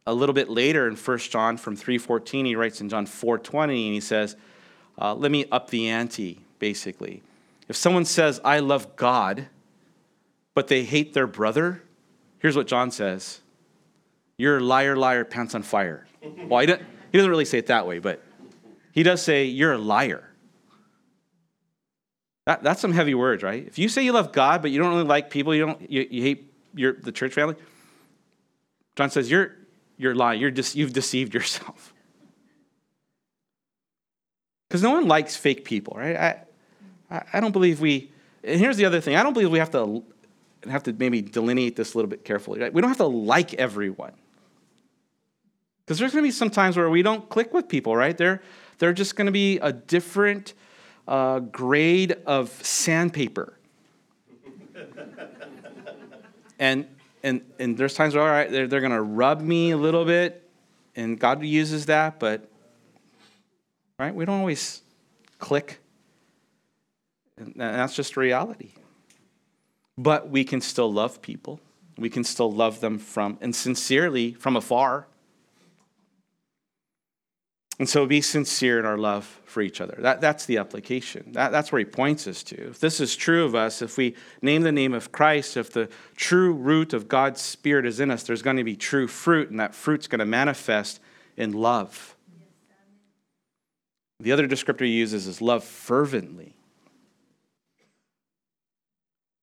a 0.07 0.13
little 0.13 0.35
bit 0.35 0.51
later 0.51 0.89
in 0.89 0.97
1 0.97 1.19
John 1.19 1.57
from 1.57 1.77
3.14, 1.77 2.47
he 2.47 2.57
writes 2.57 2.81
in 2.81 2.89
John 2.89 3.07
4.20, 3.07 3.63
and 3.63 3.73
he 3.73 4.01
says, 4.01 4.37
uh, 5.01 5.15
let 5.15 5.31
me 5.31 5.47
up 5.53 5.71
the 5.71 5.89
ante, 5.89 6.41
basically. 6.59 7.23
If 7.69 7.77
someone 7.77 8.05
says, 8.05 8.41
I 8.45 8.59
love 8.59 8.97
God, 8.97 9.47
but 10.55 10.69
they 10.69 10.85
hate 10.85 11.15
their 11.15 11.27
brother, 11.27 11.83
here's 12.39 12.57
what 12.57 12.67
John 12.67 12.91
says 12.91 13.41
you're 14.37 14.59
a 14.59 14.61
liar, 14.61 14.97
liar, 14.97 15.25
pants 15.25 15.55
on 15.55 15.63
fire. 15.63 16.07
Well, 16.47 16.61
he 16.61 16.67
doesn't, 16.67 16.87
he 17.11 17.19
doesn't 17.19 17.31
really 17.31 17.45
say 17.45 17.59
it 17.59 17.67
that 17.67 17.87
way, 17.87 17.99
but 17.99 18.23
he 18.93 19.03
does 19.03 19.21
say, 19.21 19.45
You're 19.45 19.73
a 19.73 19.79
liar. 19.79 20.28
That, 22.49 22.63
that's 22.63 22.81
some 22.81 22.93
heavy 22.93 23.15
words, 23.15 23.43
right? 23.43 23.67
If 23.67 23.79
you 23.79 23.91
say 23.91 24.03
you 24.03 24.13
love 24.13 24.33
God, 24.33 24.63
but 24.63 24.71
you 24.71 24.79
don't 24.79 24.89
really 24.89 25.05
like 25.05 25.29
people, 25.29 25.55
you, 25.55 25.67
don't, 25.67 25.91
you, 25.91 26.09
you 26.11 26.23
hate 26.23 26.51
your, 26.75 26.95
the 26.95 27.13
church 27.13 27.35
family, 27.35 27.57
John 28.97 29.11
says, 29.11 29.31
You're, 29.31 29.55
you're 29.99 30.15
lying. 30.15 30.41
You're 30.41 30.51
just, 30.51 30.75
you've 30.75 30.95
deceived 30.95 31.35
yourself. 31.35 31.93
Because 34.67 34.83
no 34.83 34.91
one 34.91 35.09
likes 35.09 35.35
fake 35.35 35.65
people, 35.65 35.95
right? 35.97 36.17
I, 36.17 36.45
I, 37.11 37.23
I 37.35 37.41
don't 37.41 37.53
believe 37.53 37.81
we, 37.81 38.11
and 38.45 38.61
here's 38.61 38.77
the 38.77 38.85
other 38.85 39.01
thing 39.01 39.17
I 39.17 39.23
don't 39.23 39.33
believe 39.33 39.51
we 39.51 39.59
have 39.59 39.71
to 39.71 40.05
have 40.69 40.83
to 40.83 40.93
maybe 40.93 41.23
delineate 41.23 41.75
this 41.75 41.95
a 41.95 41.97
little 41.97 42.09
bit 42.09 42.23
carefully. 42.23 42.61
Right? 42.61 42.73
We 42.73 42.83
don't 42.83 42.91
have 42.91 42.99
to 42.99 43.07
like 43.07 43.55
everyone. 43.55 44.13
Because 45.85 45.99
there's 45.99 46.13
going 46.13 46.23
to 46.23 46.29
be 46.29 46.33
some 46.33 46.51
times 46.51 46.77
where 46.77 46.91
we 46.91 47.03
don't 47.03 47.29
click 47.31 47.55
with 47.55 47.67
people, 47.67 47.97
right? 47.97 48.17
They're, 48.17 48.43
they're 48.79 48.93
just 48.93 49.17
going 49.17 49.25
to 49.27 49.33
be 49.33 49.59
a 49.59 49.73
different 49.73 50.53
uh, 51.09 51.41
grade 51.41 52.17
of 52.27 52.51
sandpaper. 52.65 53.55
and, 56.59 56.87
and, 57.23 57.41
and 57.59 57.77
there's 57.77 57.95
times 57.95 58.15
where, 58.15 58.23
all 58.23 58.31
right, 58.31 58.51
they're, 58.51 58.69
they're 58.69 58.81
going 58.81 58.93
to 58.93 59.01
rub 59.03 59.41
me 59.41 59.71
a 59.71 59.77
little 59.77 60.05
bit, 60.05 60.49
and 60.95 61.19
God 61.19 61.43
uses 61.43 61.87
that, 61.87 62.21
but, 62.21 62.49
right, 63.99 64.15
we 64.15 64.27
don't 64.27 64.41
always 64.41 64.83
click. 65.39 65.81
And 67.39 67.55
that's 67.57 67.95
just 67.95 68.17
reality. 68.17 68.73
But 69.97 70.29
we 70.29 70.45
can 70.45 70.61
still 70.61 70.93
love 70.93 71.23
people. 71.23 71.59
We 71.97 72.11
can 72.11 72.23
still 72.23 72.53
love 72.53 72.81
them 72.81 72.99
from, 72.99 73.39
and 73.41 73.57
sincerely 73.57 74.35
from 74.35 74.57
afar. 74.57 75.08
And 77.79 77.89
so 77.89 78.07
be 78.07 78.21
sincere 78.21 78.81
in 78.81 78.85
our 78.85 78.99
love 78.99 79.41
for 79.45 79.63
each 79.63 79.81
other. 79.81 79.97
That, 80.01 80.21
that's 80.21 80.47
the 80.47 80.57
application. 80.59 81.33
That, 81.33 81.53
that's 81.53 81.71
where 81.71 81.79
he 81.79 81.85
points 81.85 82.27
us 82.27 82.43
to. 82.45 82.71
If 82.71 82.81
this 82.81 82.99
is 82.99 83.15
true 83.15 83.45
of 83.45 83.55
us, 83.55 83.83
if 83.83 83.97
we 83.97 84.17
name 84.43 84.63
the 84.63 84.73
name 84.73 84.95
of 84.95 85.13
Christ, 85.13 85.57
if 85.57 85.73
the 85.73 85.89
true 86.17 86.53
root 86.53 86.93
of 86.93 87.07
God's 87.07 87.41
Spirit 87.41 87.87
is 87.87 88.01
in 88.01 88.11
us, 88.11 88.25
there's 88.25 88.43
going 88.43 88.57
to 88.57 88.65
be 88.65 88.75
true 88.75 89.07
fruit, 89.07 89.51
and 89.51 89.61
that 89.61 89.77
fruit's 89.77 90.09
going 90.09 90.19
to 90.19 90.27
manifest 90.27 90.99
in 91.37 91.53
love. 91.53 92.17
The 94.19 94.33
other 94.33 94.49
descriptor 94.49 94.85
he 94.85 94.99
uses 94.99 95.29
is 95.29 95.41
love 95.41 95.63
fervently. 95.63 96.57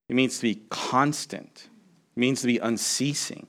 It 0.09 0.15
means 0.15 0.35
to 0.37 0.41
be 0.43 0.61
constant, 0.69 1.69
it 2.15 2.19
means 2.19 2.41
to 2.41 2.47
be 2.47 2.57
unceasing. 2.57 3.47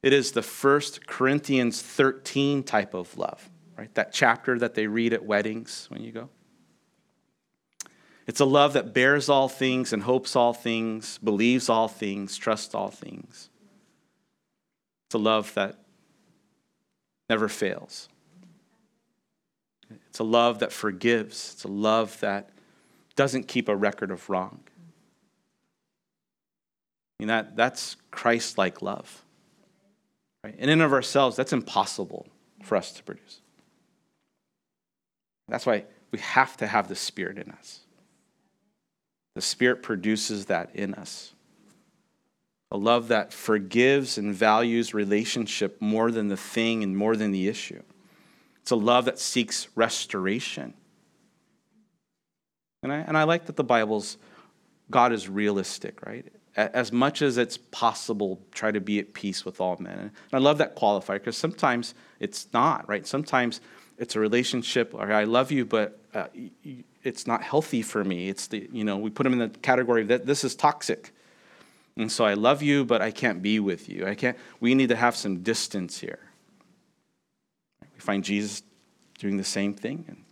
It 0.00 0.12
is 0.12 0.32
the 0.32 0.42
first 0.42 1.06
Corinthians 1.06 1.80
13 1.80 2.62
type 2.62 2.92
of 2.92 3.16
love 3.16 3.50
right? 3.76 3.94
That 3.94 4.12
chapter 4.12 4.58
that 4.58 4.74
they 4.74 4.86
read 4.86 5.12
at 5.12 5.24
weddings 5.24 5.86
when 5.90 6.02
you 6.02 6.12
go. 6.12 6.28
It's 8.26 8.40
a 8.40 8.44
love 8.44 8.72
that 8.72 8.94
bears 8.94 9.28
all 9.28 9.48
things 9.48 9.92
and 9.92 10.02
hopes 10.02 10.34
all 10.34 10.54
things, 10.54 11.18
believes 11.18 11.68
all 11.68 11.88
things, 11.88 12.36
trusts 12.36 12.74
all 12.74 12.88
things. 12.88 13.50
It's 15.08 15.14
a 15.14 15.18
love 15.18 15.52
that 15.54 15.78
never 17.28 17.48
fails. 17.48 18.08
It's 20.08 20.20
a 20.20 20.24
love 20.24 20.60
that 20.60 20.72
forgives. 20.72 21.52
It's 21.54 21.64
a 21.64 21.68
love 21.68 22.18
that 22.20 22.50
doesn't 23.14 23.46
keep 23.46 23.68
a 23.68 23.76
record 23.76 24.10
of 24.10 24.28
wrong. 24.30 24.60
I 27.18 27.22
mean, 27.22 27.28
that, 27.28 27.56
that's 27.56 27.96
Christ 28.10 28.56
like 28.58 28.80
love. 28.80 29.24
Right? 30.42 30.54
And 30.54 30.64
In 30.64 30.80
and 30.80 30.82
of 30.82 30.92
ourselves, 30.92 31.36
that's 31.36 31.52
impossible 31.52 32.26
for 32.62 32.76
us 32.76 32.92
to 32.92 33.02
produce. 33.02 33.40
That's 35.48 35.66
why 35.66 35.84
we 36.10 36.18
have 36.20 36.56
to 36.58 36.66
have 36.66 36.88
the 36.88 36.96
Spirit 36.96 37.38
in 37.38 37.50
us. 37.50 37.80
The 39.34 39.42
Spirit 39.42 39.82
produces 39.82 40.46
that 40.46 40.70
in 40.74 40.94
us. 40.94 41.32
A 42.70 42.76
love 42.76 43.08
that 43.08 43.32
forgives 43.32 44.18
and 44.18 44.34
values 44.34 44.94
relationship 44.94 45.80
more 45.80 46.10
than 46.10 46.28
the 46.28 46.36
thing 46.36 46.82
and 46.82 46.96
more 46.96 47.16
than 47.16 47.30
the 47.30 47.48
issue. 47.48 47.82
It's 48.62 48.70
a 48.70 48.76
love 48.76 49.04
that 49.04 49.18
seeks 49.18 49.68
restoration. 49.74 50.74
And 52.82 52.92
I, 52.92 52.96
and 52.98 53.16
I 53.16 53.24
like 53.24 53.46
that 53.46 53.56
the 53.56 53.64
Bible's 53.64 54.16
God 54.90 55.12
is 55.12 55.28
realistic, 55.28 56.04
right? 56.04 56.26
as 56.56 56.92
much 56.92 57.22
as 57.22 57.36
it's 57.36 57.56
possible, 57.56 58.40
try 58.52 58.70
to 58.70 58.80
be 58.80 58.98
at 58.98 59.12
peace 59.12 59.44
with 59.44 59.60
all 59.60 59.76
men. 59.78 59.98
And 59.98 60.10
I 60.32 60.38
love 60.38 60.58
that 60.58 60.76
qualifier 60.76 61.14
because 61.14 61.36
sometimes 61.36 61.94
it's 62.20 62.46
not, 62.52 62.88
right? 62.88 63.06
Sometimes 63.06 63.60
it's 63.98 64.16
a 64.16 64.20
relationship, 64.20 64.94
or 64.94 65.12
I 65.12 65.24
love 65.24 65.52
you, 65.52 65.64
but 65.64 65.98
uh, 66.14 66.26
it's 67.02 67.26
not 67.26 67.42
healthy 67.42 67.82
for 67.82 68.02
me. 68.02 68.28
It's 68.28 68.48
the, 68.48 68.68
you 68.72 68.84
know, 68.84 68.96
we 68.96 69.10
put 69.10 69.24
them 69.24 69.32
in 69.32 69.38
the 69.38 69.48
category 69.58 70.04
that 70.04 70.26
this 70.26 70.44
is 70.44 70.54
toxic. 70.54 71.12
And 71.96 72.10
so 72.10 72.24
I 72.24 72.34
love 72.34 72.62
you, 72.62 72.84
but 72.84 73.02
I 73.02 73.10
can't 73.10 73.40
be 73.40 73.60
with 73.60 73.88
you. 73.88 74.06
I 74.06 74.14
can't, 74.14 74.36
we 74.58 74.74
need 74.74 74.88
to 74.88 74.96
have 74.96 75.14
some 75.14 75.42
distance 75.42 75.98
here. 75.98 76.18
We 77.94 78.00
find 78.00 78.24
Jesus 78.24 78.62
doing 79.18 79.36
the 79.36 79.44
same 79.44 79.74
thing. 79.74 80.24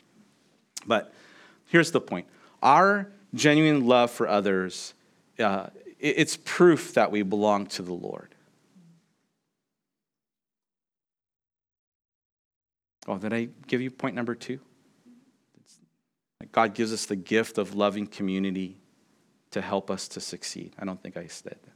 But 0.87 1.13
here's 1.67 1.93
the 1.93 2.01
point 2.01 2.27
our 2.63 3.11
genuine 3.35 3.87
love 3.87 4.11
for 4.11 4.29
others, 4.29 4.95
uh, 5.39 5.69
it's 6.01 6.37
proof 6.37 6.95
that 6.95 7.13
we 7.13 7.23
belong 7.23 7.67
to 7.67 7.83
the 7.83 7.93
Lord. 7.93 8.32
Oh, 13.07 13.19
did 13.19 13.33
I 13.33 13.49
give 13.67 13.81
you 13.81 13.91
point 13.91 14.15
number 14.15 14.35
two? 14.35 14.61
God 16.53 16.75
gives 16.75 16.93
us 16.93 17.07
the 17.07 17.17
gift 17.17 17.59
of 17.59 17.75
loving 17.75 18.07
community 18.07 18.77
to 19.53 19.61
help 19.61 19.91
us 19.91 20.09
to 20.09 20.21
succeed. 20.21 20.75
I 20.79 20.85
don't 20.85 21.03
think 21.03 21.17
I 21.17 21.27
said 21.27 21.57
that. 21.63 21.73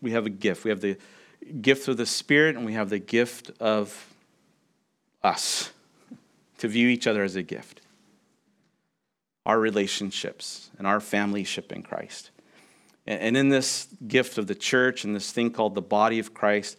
We 0.00 0.12
have 0.12 0.26
a 0.26 0.30
gift. 0.30 0.64
We 0.64 0.70
have 0.70 0.80
the 0.80 0.96
gift 1.60 1.88
of 1.88 1.96
the 1.96 2.06
Spirit, 2.06 2.56
and 2.56 2.64
we 2.64 2.74
have 2.74 2.90
the 2.90 2.98
gift 2.98 3.50
of 3.58 4.14
us 5.22 5.72
to 6.58 6.68
view 6.68 6.88
each 6.88 7.06
other 7.06 7.24
as 7.24 7.36
a 7.36 7.42
gift. 7.42 7.80
Our 9.44 9.58
relationships 9.58 10.70
and 10.78 10.86
our 10.86 11.00
familyship 11.00 11.72
in 11.72 11.82
Christ. 11.82 12.30
And 13.04 13.36
in 13.36 13.48
this 13.48 13.88
gift 14.06 14.38
of 14.38 14.46
the 14.46 14.54
church 14.54 15.02
and 15.04 15.16
this 15.16 15.32
thing 15.32 15.50
called 15.50 15.74
the 15.74 15.82
body 15.82 16.20
of 16.20 16.32
Christ, 16.32 16.76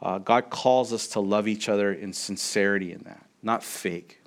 uh, 0.00 0.18
God 0.18 0.50
calls 0.50 0.92
us 0.92 1.08
to 1.08 1.20
love 1.20 1.48
each 1.48 1.68
other 1.68 1.92
in 1.92 2.12
sincerity 2.12 2.92
in 2.92 3.00
that, 3.00 3.26
not 3.42 3.62
fake. 3.62 4.20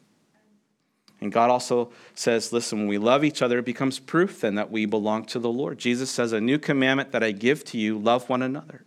And 1.21 1.31
God 1.31 1.51
also 1.51 1.91
says, 2.15 2.51
listen, 2.51 2.79
when 2.79 2.87
we 2.87 2.97
love 2.97 3.23
each 3.23 3.41
other, 3.43 3.59
it 3.59 3.65
becomes 3.65 3.99
proof 3.99 4.41
then 4.41 4.55
that 4.55 4.71
we 4.71 4.85
belong 4.85 5.25
to 5.25 5.39
the 5.39 5.51
Lord. 5.51 5.77
Jesus 5.77 6.09
says, 6.09 6.33
A 6.33 6.41
new 6.41 6.57
commandment 6.57 7.11
that 7.11 7.23
I 7.23 7.31
give 7.31 7.63
to 7.65 7.77
you 7.77 7.97
love 7.97 8.27
one 8.27 8.41
another. 8.41 8.85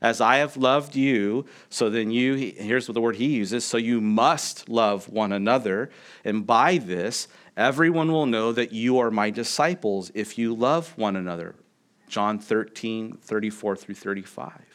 As 0.00 0.20
I 0.20 0.36
have 0.36 0.56
loved 0.56 0.94
you, 0.94 1.44
so 1.68 1.90
then 1.90 2.10
you, 2.10 2.34
here's 2.34 2.88
what 2.88 2.94
the 2.94 3.00
word 3.00 3.16
he 3.16 3.26
uses, 3.26 3.64
so 3.64 3.76
you 3.76 4.00
must 4.00 4.68
love 4.68 5.08
one 5.08 5.32
another. 5.32 5.90
And 6.24 6.46
by 6.46 6.78
this, 6.78 7.28
everyone 7.56 8.12
will 8.12 8.26
know 8.26 8.52
that 8.52 8.72
you 8.72 8.98
are 8.98 9.10
my 9.10 9.30
disciples 9.30 10.10
if 10.14 10.38
you 10.38 10.54
love 10.54 10.96
one 10.96 11.16
another. 11.16 11.56
John 12.08 12.38
13, 12.38 13.18
34 13.20 13.76
through 13.76 13.94
35. 13.96 14.67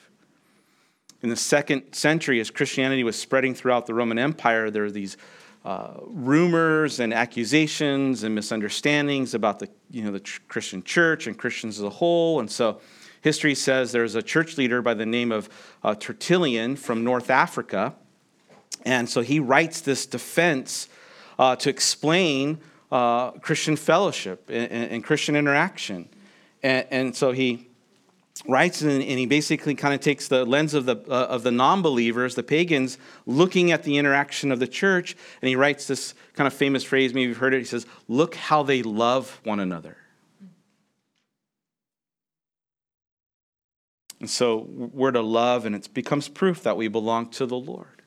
In 1.24 1.30
the 1.30 1.38
second 1.38 1.94
century, 1.94 2.42
as 2.42 2.52
Christianity 2.52 3.06
was 3.06 3.18
spreading 3.18 3.56
throughout 3.56 3.86
the 3.86 3.94
Roman 3.94 4.20
Empire, 4.20 4.70
there 4.70 4.84
were 4.84 4.92
these 4.92 5.16
uh, 5.64 5.94
rumors 6.02 7.00
and 7.00 7.14
accusations 7.14 8.24
and 8.24 8.36
misunderstandings 8.36 9.34
about 9.34 9.60
the, 9.60 9.70
you 9.90 10.04
know, 10.04 10.12
the 10.12 10.20
tr- 10.20 10.42
Christian 10.50 10.84
church 10.84 11.26
and 11.26 11.38
Christians 11.38 11.80
as 11.80 11.86
a 11.86 11.90
whole. 11.90 12.42
And 12.42 12.52
so 12.52 12.82
history 13.22 13.56
says 13.56 13.94
there's 13.94 14.16
a 14.16 14.22
church 14.22 14.58
leader 14.58 14.82
by 14.82 14.94
the 14.94 15.06
name 15.06 15.32
of 15.32 15.48
uh, 15.82 15.96
Tertullian 15.96 16.76
from 16.76 17.06
North 17.06 17.30
Africa. 17.30 17.96
And 18.86 19.10
so 19.10 19.22
he 19.22 19.40
writes 19.40 19.80
this 19.80 20.06
defense 20.06 20.90
uh, 21.40 21.56
to 21.56 21.70
explain 21.70 22.60
uh, 22.92 23.32
Christian 23.32 23.78
fellowship 23.78 24.50
and, 24.50 24.70
and, 24.70 25.04
Christian 25.04 25.38
interaction. 25.38 26.10
And, 26.62 26.86
and 26.92 27.16
so 27.16 27.32
he 27.32 27.70
writes 28.48 28.82
and, 28.82 28.92
and 28.92 29.20
he 29.20 29.26
basically 29.26 29.76
kind 29.76 29.94
of 29.94 30.02
takes 30.02 30.28
the 30.28 30.46
lens 30.46 30.74
of 30.74 30.86
the, 30.86 30.98
uh, 31.10 31.28
of 31.28 31.44
the 31.44 31.52
non-believers 31.52 32.36
the 32.36 32.44
pagans 32.44 32.98
looking 33.26 33.72
at 33.72 33.84
the 33.84 33.98
interaction 33.98 34.52
of 34.52 34.60
the 34.60 34.68
church 34.68 35.16
and 35.42 35.50
he 35.50 35.56
writes 35.56 35.88
this 35.88 36.14
kind 36.34 36.48
of 36.48 36.54
famous 36.54 36.84
phrase 36.84 37.14
maybe 37.14 37.30
you've 37.30 37.38
heard 37.38 37.54
it 37.54 37.60
he 37.60 37.66
says 37.66 37.86
look 38.08 38.36
how 38.36 38.64
they 38.64 38.84
love 38.84 39.40
one 39.44 39.60
another. 39.60 39.98
And 44.20 44.30
so 44.30 44.68
we're 44.70 45.12
to 45.12 45.22
love 45.22 45.66
and 45.66 45.76
it 45.76 45.94
becomes 45.94 46.30
proof 46.30 46.64
that 46.64 46.78
we 46.78 46.88
belong 46.88 47.30
to 47.32 47.46
the 47.46 47.58
lord. 47.58 48.02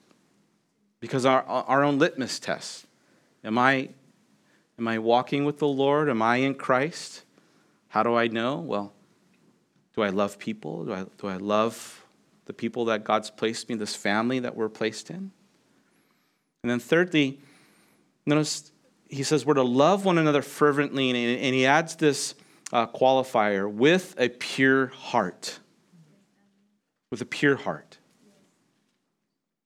Because 0.98 1.26
our, 1.26 1.42
our 1.42 1.84
own 1.84 1.98
litmus 1.98 2.38
test 2.38 2.86
am 3.44 3.58
i 3.58 3.88
am 4.78 4.88
i 4.88 4.98
walking 4.98 5.44
with 5.44 5.58
the 5.58 5.68
lord? 5.68 6.08
Am 6.10 6.20
i 6.20 6.36
in 6.36 6.54
christ? 6.54 7.22
How 7.88 8.02
do 8.02 8.14
i 8.14 8.28
know? 8.28 8.56
Well 8.56 8.92
do 9.96 10.02
I 10.02 10.10
love 10.10 10.38
people? 10.38 10.84
Do 10.84 10.92
I, 10.92 11.06
do 11.18 11.26
I 11.26 11.36
love 11.38 12.04
the 12.44 12.52
people 12.52 12.84
that 12.86 13.02
God's 13.02 13.30
placed 13.30 13.68
me, 13.68 13.74
this 13.74 13.96
family 13.96 14.38
that 14.40 14.54
we're 14.54 14.68
placed 14.68 15.10
in? 15.10 15.32
And 16.62 16.70
then, 16.70 16.78
thirdly, 16.78 17.40
notice 18.26 18.70
he 19.08 19.22
says 19.22 19.46
we're 19.46 19.54
to 19.54 19.62
love 19.62 20.04
one 20.04 20.18
another 20.18 20.42
fervently, 20.42 21.10
and 21.10 21.54
he 21.54 21.64
adds 21.64 21.96
this 21.96 22.34
uh, 22.72 22.86
qualifier 22.86 23.70
with 23.70 24.14
a 24.18 24.28
pure 24.28 24.88
heart. 24.88 25.60
With 27.10 27.22
a 27.22 27.26
pure 27.26 27.56
heart. 27.56 27.98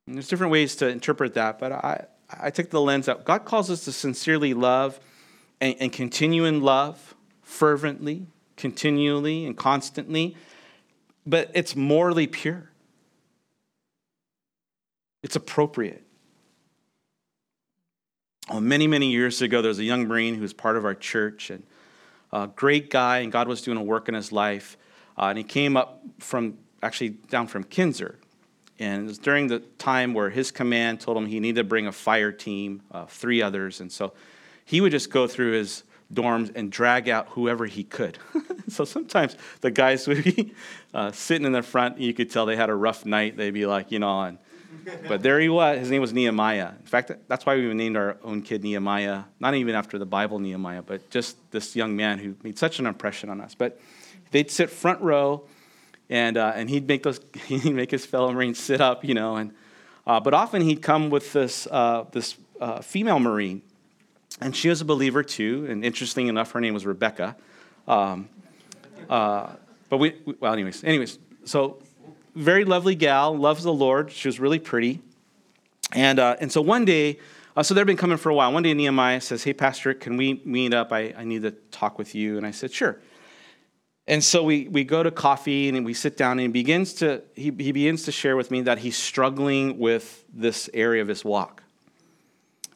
And 0.07 0.14
there's 0.14 0.28
different 0.28 0.53
ways 0.53 0.76
to 0.76 0.89
interpret 0.89 1.35
that, 1.35 1.59
but 1.59 1.72
I, 1.72 2.07
I 2.28 2.51
take 2.51 2.70
the 2.70 2.81
lens 2.81 3.07
that 3.07 3.24
God 3.24 3.45
calls 3.45 3.70
us 3.70 3.85
to 3.85 3.93
sincerely 3.93 4.55
love 4.55 5.01
and, 5.61 5.74
and 5.81 5.93
continue 5.93 6.45
in 6.45 6.61
love 6.61 7.14
fervently 7.43 8.26
continually 8.61 9.47
and 9.47 9.57
constantly, 9.57 10.37
but 11.27 11.51
it's 11.55 11.75
morally 11.75 12.27
pure. 12.27 12.71
It's 15.23 15.35
appropriate. 15.35 16.05
Well, 18.49 18.61
many, 18.61 18.87
many 18.87 19.11
years 19.11 19.43
ago, 19.43 19.63
there 19.63 19.71
was 19.71 19.79
a 19.79 19.85
young 19.85 20.07
Marine 20.07 20.35
who 20.35 20.43
was 20.43 20.53
part 20.53 20.77
of 20.77 20.85
our 20.85 20.95
church, 20.95 21.51
and 21.51 21.63
a 22.33 22.49
great 22.49 22.91
guy, 22.91 23.19
and 23.19 23.33
God 23.33 23.49
was 23.49 23.63
doing 23.63 23.79
a 23.79 23.83
work 23.83 24.09
in 24.09 24.15
his 24.15 24.31
life. 24.31 24.77
Uh, 25.17 25.27
and 25.27 25.39
he 25.39 25.45
came 25.45 25.77
up 25.77 26.03
from, 26.19 26.59
actually, 26.83 27.11
down 27.11 27.47
from 27.47 27.65
Kinser. 27.65 28.17
And 28.79 29.05
it 29.05 29.07
was 29.07 29.19
during 29.19 29.49
the 29.49 29.61
time 29.79 30.15
where 30.15 30.31
his 30.31 30.51
command 30.51 31.01
told 31.01 31.17
him 31.17 31.27
he 31.27 31.41
needed 31.41 31.61
to 31.61 31.65
bring 31.65 31.87
a 31.87 31.93
fire 31.93 32.33
team, 32.33 32.83
uh, 32.91 33.05
three 33.07 33.43
others. 33.43 33.81
And 33.81 33.93
so 33.93 34.13
he 34.65 34.81
would 34.81 34.93
just 34.93 35.11
go 35.11 35.27
through 35.27 35.53
his 35.53 35.85
dorms 36.13 36.51
and 36.55 36.71
drag 36.71 37.09
out 37.09 37.29
whoever 37.31 37.67
he 37.67 37.85
could. 37.85 38.19
so 38.69 38.85
sometimes 38.85 39.37
the 39.61 39.71
guys 39.71 40.07
would 40.09 40.25
be 40.25 40.55
uh, 40.95 41.13
sitting 41.13 41.47
in 41.47 41.53
the 41.53 41.63
front. 41.63 42.01
You 42.01 42.13
could 42.13 42.31
tell 42.31 42.47
they 42.47 42.57
had 42.57 42.71
a 42.71 42.75
rough 42.75 43.07
night. 43.07 43.37
They'd 43.37 43.53
be 43.53 43.67
like, 43.67 43.93
you 43.93 43.99
know, 43.99 44.23
and, 44.23 44.39
but 45.09 45.23
there 45.23 45.39
he 45.41 45.49
was. 45.49 45.79
His 45.79 45.91
name 45.91 46.01
was 46.01 46.13
Nehemiah. 46.13 46.73
In 46.79 46.87
fact, 46.87 47.13
that's 47.29 47.47
why 47.47 47.57
we 47.57 47.73
named 47.75 47.97
our 47.97 48.17
own 48.23 48.43
kid 48.43 48.63
Nehemiah. 48.63 49.25
Not 49.39 49.55
even 49.55 49.75
after 49.75 49.99
the 49.99 50.07
Bible 50.07 50.39
Nehemiah, 50.39 50.83
but 50.83 51.09
just 51.11 51.37
this 51.51 51.77
young 51.77 51.97
man 51.97 52.19
who 52.19 52.37
made 52.43 52.59
such 52.59 52.79
an 52.79 52.87
impression 52.87 53.31
on 53.31 53.41
us. 53.41 53.55
But 53.55 53.81
they'd 54.31 54.51
sit 54.51 54.71
front 54.71 55.01
row, 55.01 55.45
and 56.09 56.37
uh, 56.37 56.53
and 56.55 56.69
he'd 56.69 56.89
make 56.89 57.03
those 57.03 57.21
he'd 57.47 57.73
make 57.73 57.91
his 57.91 58.07
fellow 58.07 58.33
Marines 58.33 58.59
sit 58.59 58.81
up, 58.81 59.05
you 59.05 59.15
know, 59.15 59.37
and 59.37 59.53
uh, 60.07 60.19
but 60.21 60.35
often 60.35 60.63
he'd 60.63 60.83
come 60.83 61.11
with 61.11 61.33
this 61.33 61.67
uh, 61.71 62.05
this 62.13 62.37
uh, 62.61 62.81
female 62.81 63.19
Marine 63.19 63.63
and 64.41 64.55
she 64.55 64.68
was 64.68 64.81
a 64.81 64.85
believer 64.85 65.22
too. 65.22 65.66
And 65.68 65.85
interesting 65.85 66.28
enough, 66.28 66.53
her 66.53 66.61
name 66.61 66.74
was 66.74 66.87
Rebecca. 66.87 67.37
Um, 67.89 68.28
uh, 69.09 69.55
but 69.89 69.99
we, 69.99 70.20
well, 70.39 70.53
anyways, 70.53 70.85
anyways, 70.85 71.18
so 71.45 71.83
very 72.35 72.64
lovely 72.64 72.95
gal, 72.95 73.37
loves 73.37 73.64
the 73.64 73.72
Lord. 73.72 74.12
She 74.12 74.28
was 74.28 74.39
really 74.39 74.59
pretty. 74.59 75.03
And, 75.93 76.18
uh, 76.18 76.37
and 76.41 76.53
so 76.53 76.61
one 76.61 76.85
day, 76.85 77.18
uh, 77.57 77.62
so 77.62 77.74
they've 77.74 77.87
been 77.87 77.97
coming 77.97 78.16
for 78.16 78.31
a 78.31 78.35
while. 78.35 78.53
One 78.53 78.62
day, 78.62 78.72
Nehemiah 78.74 79.20
says, 79.20 79.43
Hey, 79.43 79.53
Pastor, 79.53 79.93
can 79.93 80.16
we 80.16 80.41
meet 80.45 80.72
up? 80.72 80.93
I, 80.93 81.12
I 81.16 81.24
need 81.24 81.43
to 81.43 81.51
talk 81.51 81.99
with 81.99 82.14
you. 82.14 82.37
And 82.37 82.47
I 82.47 82.53
said, 82.53 82.72
Sure. 82.72 83.01
And 84.07 84.24
so 84.24 84.43
we, 84.43 84.66
we 84.68 84.83
go 84.83 85.03
to 85.03 85.11
coffee 85.11 85.68
and 85.68 85.85
we 85.85 85.95
sit 85.95 86.16
down 86.16 86.33
and 86.33 86.41
he 86.41 86.49
begins 86.49 86.95
to 86.95 87.22
he, 87.35 87.53
he 87.59 87.70
begins 87.70 88.05
to 88.05 88.12
share 88.12 88.37
with 88.37 88.51
me 88.51 88.62
that 88.62 88.78
he's 88.78 88.97
struggling 88.97 89.78
with 89.78 90.24
this 90.33 90.68
area 90.74 91.01
of 91.01 91.07
his 91.07 91.24
walk. 91.24 91.60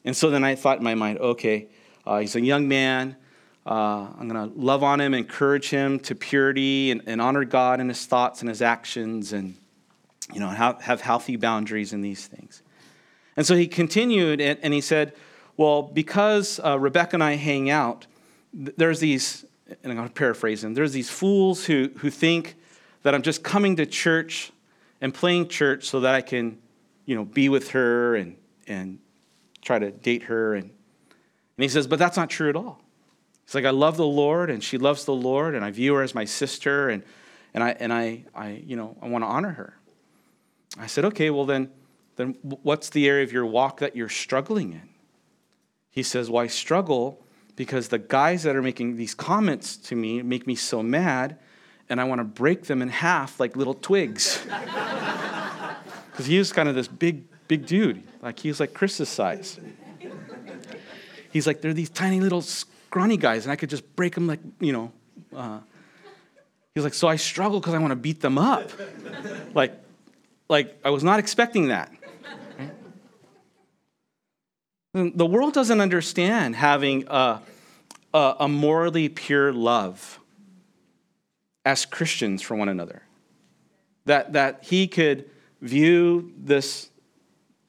And 0.04 0.16
so 0.16 0.30
then 0.30 0.44
I 0.44 0.54
thought 0.54 0.78
in 0.78 0.84
my 0.84 0.94
mind, 0.94 1.18
okay, 1.18 1.68
uh, 2.06 2.18
he's 2.18 2.36
a 2.36 2.40
young 2.40 2.68
man. 2.68 3.16
Uh, 3.66 4.08
I'm 4.18 4.28
going 4.28 4.50
to 4.50 4.58
love 4.58 4.82
on 4.82 5.00
him, 5.00 5.14
encourage 5.14 5.70
him 5.70 5.98
to 6.00 6.14
purity, 6.14 6.90
and, 6.90 7.02
and, 7.06 7.20
honor 7.20 7.46
God 7.46 7.80
in 7.80 7.88
his 7.88 8.04
thoughts 8.04 8.40
and 8.40 8.48
his 8.50 8.60
actions, 8.60 9.32
and 9.32 9.54
you 10.34 10.40
know, 10.40 10.48
have, 10.48 10.82
have 10.82 11.00
healthy 11.00 11.36
boundaries 11.36 11.94
in 11.94 12.02
these 12.02 12.26
things. 12.26 12.62
And 13.38 13.46
so 13.46 13.56
he 13.56 13.66
continued, 13.66 14.42
and, 14.42 14.58
and 14.62 14.74
he 14.74 14.82
said, 14.82 15.14
"Well, 15.56 15.82
because 15.82 16.60
uh, 16.62 16.78
Rebecca 16.78 17.16
and 17.16 17.24
I 17.24 17.36
hang 17.36 17.70
out, 17.70 18.06
there's 18.52 19.00
these, 19.00 19.46
and 19.66 19.90
I'm 19.90 19.96
going 19.96 20.08
to 20.08 20.14
paraphrase 20.14 20.62
him. 20.62 20.74
There's 20.74 20.92
these 20.92 21.08
fools 21.08 21.64
who 21.64 21.90
who 21.96 22.10
think 22.10 22.56
that 23.02 23.14
I'm 23.14 23.22
just 23.22 23.42
coming 23.42 23.76
to 23.76 23.86
church 23.86 24.52
and 25.00 25.12
playing 25.12 25.48
church 25.48 25.84
so 25.84 26.00
that 26.00 26.14
I 26.14 26.20
can, 26.20 26.58
you 27.06 27.16
know, 27.16 27.24
be 27.24 27.48
with 27.48 27.70
her 27.70 28.14
and 28.14 28.36
and 28.66 28.98
try 29.64 29.78
to 29.78 29.90
date 29.90 30.24
her. 30.24 30.54
And, 30.54 30.64
and 30.64 31.62
he 31.62 31.68
says, 31.68 31.86
But 31.86 31.98
that's 31.98 32.16
not 32.16 32.30
true 32.30 32.48
at 32.48 32.56
all. 32.56 32.80
He's 33.44 33.54
like, 33.54 33.64
I 33.64 33.70
love 33.70 33.96
the 33.96 34.06
Lord, 34.06 34.50
and 34.50 34.62
she 34.62 34.78
loves 34.78 35.04
the 35.04 35.14
Lord, 35.14 35.54
and 35.54 35.64
I 35.64 35.70
view 35.70 35.94
her 35.94 36.02
as 36.02 36.14
my 36.14 36.24
sister, 36.24 36.88
and, 36.88 37.02
and, 37.52 37.62
I, 37.62 37.70
and 37.72 37.92
I, 37.92 38.24
I, 38.34 38.62
you 38.64 38.74
know, 38.74 38.96
I 39.02 39.08
want 39.08 39.22
to 39.22 39.28
honor 39.28 39.50
her. 39.50 39.78
I 40.78 40.86
said, 40.86 41.04
okay, 41.06 41.28
well 41.28 41.44
then, 41.44 41.70
then 42.16 42.36
what's 42.40 42.88
the 42.88 43.06
area 43.06 43.22
of 43.22 43.32
your 43.32 43.44
walk 43.44 43.80
that 43.80 43.94
you're 43.94 44.08
struggling 44.08 44.72
in? 44.72 44.88
He 45.90 46.02
says, 46.02 46.30
well, 46.30 46.42
I 46.42 46.46
struggle 46.46 47.22
because 47.54 47.88
the 47.88 47.98
guys 47.98 48.44
that 48.44 48.56
are 48.56 48.62
making 48.62 48.96
these 48.96 49.14
comments 49.14 49.76
to 49.76 49.94
me 49.94 50.22
make 50.22 50.46
me 50.46 50.54
so 50.54 50.82
mad, 50.82 51.38
and 51.88 52.00
I 52.00 52.04
want 52.04 52.20
to 52.20 52.24
break 52.24 52.64
them 52.64 52.80
in 52.80 52.88
half 52.88 53.38
like 53.38 53.56
little 53.56 53.74
twigs. 53.74 54.44
Because 56.14 56.26
he 56.26 56.38
was 56.38 56.52
kind 56.52 56.68
of 56.68 56.76
this 56.76 56.86
big, 56.86 57.24
big 57.48 57.66
dude. 57.66 58.04
Like 58.24 58.40
he 58.40 58.48
was 58.48 58.58
like 58.58 58.72
Chris's 58.72 59.10
size. 59.10 59.60
He's 61.30 61.46
like, 61.46 61.60
they're 61.60 61.74
these 61.74 61.90
tiny 61.90 62.20
little 62.20 62.40
scrawny 62.42 63.16
guys, 63.16 63.44
and 63.44 63.52
I 63.52 63.56
could 63.56 63.68
just 63.68 63.94
break 63.96 64.14
them 64.14 64.26
like, 64.26 64.40
you 64.60 64.72
know. 64.72 64.92
Uh, 65.34 65.58
he's 66.74 66.84
like, 66.84 66.94
so 66.94 67.06
I 67.06 67.16
struggle 67.16 67.60
because 67.60 67.74
I 67.74 67.78
want 67.78 67.90
to 67.90 67.96
beat 67.96 68.20
them 68.20 68.38
up. 68.38 68.70
like, 69.54 69.74
like 70.48 70.78
I 70.84 70.90
was 70.90 71.04
not 71.04 71.18
expecting 71.18 71.68
that. 71.68 71.92
The 74.94 75.26
world 75.26 75.54
doesn't 75.54 75.80
understand 75.80 76.54
having 76.54 77.04
a, 77.08 77.42
a, 78.14 78.36
a 78.40 78.48
morally 78.48 79.08
pure 79.08 79.52
love 79.52 80.20
as 81.64 81.84
Christians 81.84 82.42
for 82.42 82.54
one 82.54 82.68
another. 82.68 83.02
That, 84.04 84.34
that 84.34 84.62
he 84.62 84.86
could 84.86 85.28
view 85.60 86.32
this, 86.38 86.90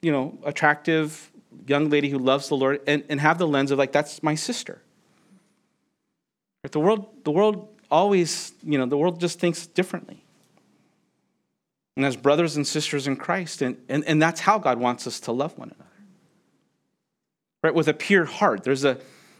you 0.02 0.12
know, 0.12 0.38
attractive 0.44 1.30
young 1.66 1.90
lady 1.90 2.08
who 2.08 2.18
loves 2.18 2.48
the 2.48 2.56
Lord 2.56 2.80
and, 2.86 3.02
and 3.08 3.20
have 3.20 3.38
the 3.38 3.46
lens 3.46 3.70
of 3.70 3.78
like, 3.78 3.92
that's 3.92 4.22
my 4.22 4.34
sister. 4.34 4.80
But 6.62 6.72
the 6.72 6.80
world, 6.80 7.06
the 7.24 7.30
world 7.30 7.68
always, 7.90 8.52
you 8.62 8.78
know, 8.78 8.86
the 8.86 8.96
world 8.96 9.20
just 9.20 9.38
thinks 9.38 9.66
differently. 9.66 10.24
And 11.96 12.04
as 12.04 12.16
brothers 12.16 12.56
and 12.56 12.66
sisters 12.66 13.06
in 13.06 13.16
Christ, 13.16 13.62
and, 13.62 13.76
and, 13.88 14.04
and 14.04 14.20
that's 14.20 14.40
how 14.40 14.58
God 14.58 14.78
wants 14.78 15.06
us 15.06 15.20
to 15.20 15.32
love 15.32 15.56
one 15.56 15.68
another. 15.68 15.90
Right? 17.62 17.74
With 17.74 17.88
a 17.88 17.94
pure 17.94 18.26
heart. 18.26 18.64
There's 18.64 18.84
a 18.84 18.98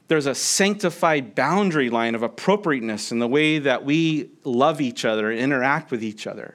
there's 0.09 0.27
a 0.27 0.35
sanctified 0.35 1.35
boundary 1.35 1.91
line 1.91 2.15
of 2.15 2.23
appropriateness 2.23 3.11
in 3.11 3.19
the 3.19 3.27
way 3.27 3.59
that 3.59 3.85
we 3.85 4.31
love 4.45 4.81
each 4.81 5.05
other, 5.05 5.33
interact 5.33 5.91
with 5.91 6.03
each 6.03 6.27
other. 6.27 6.55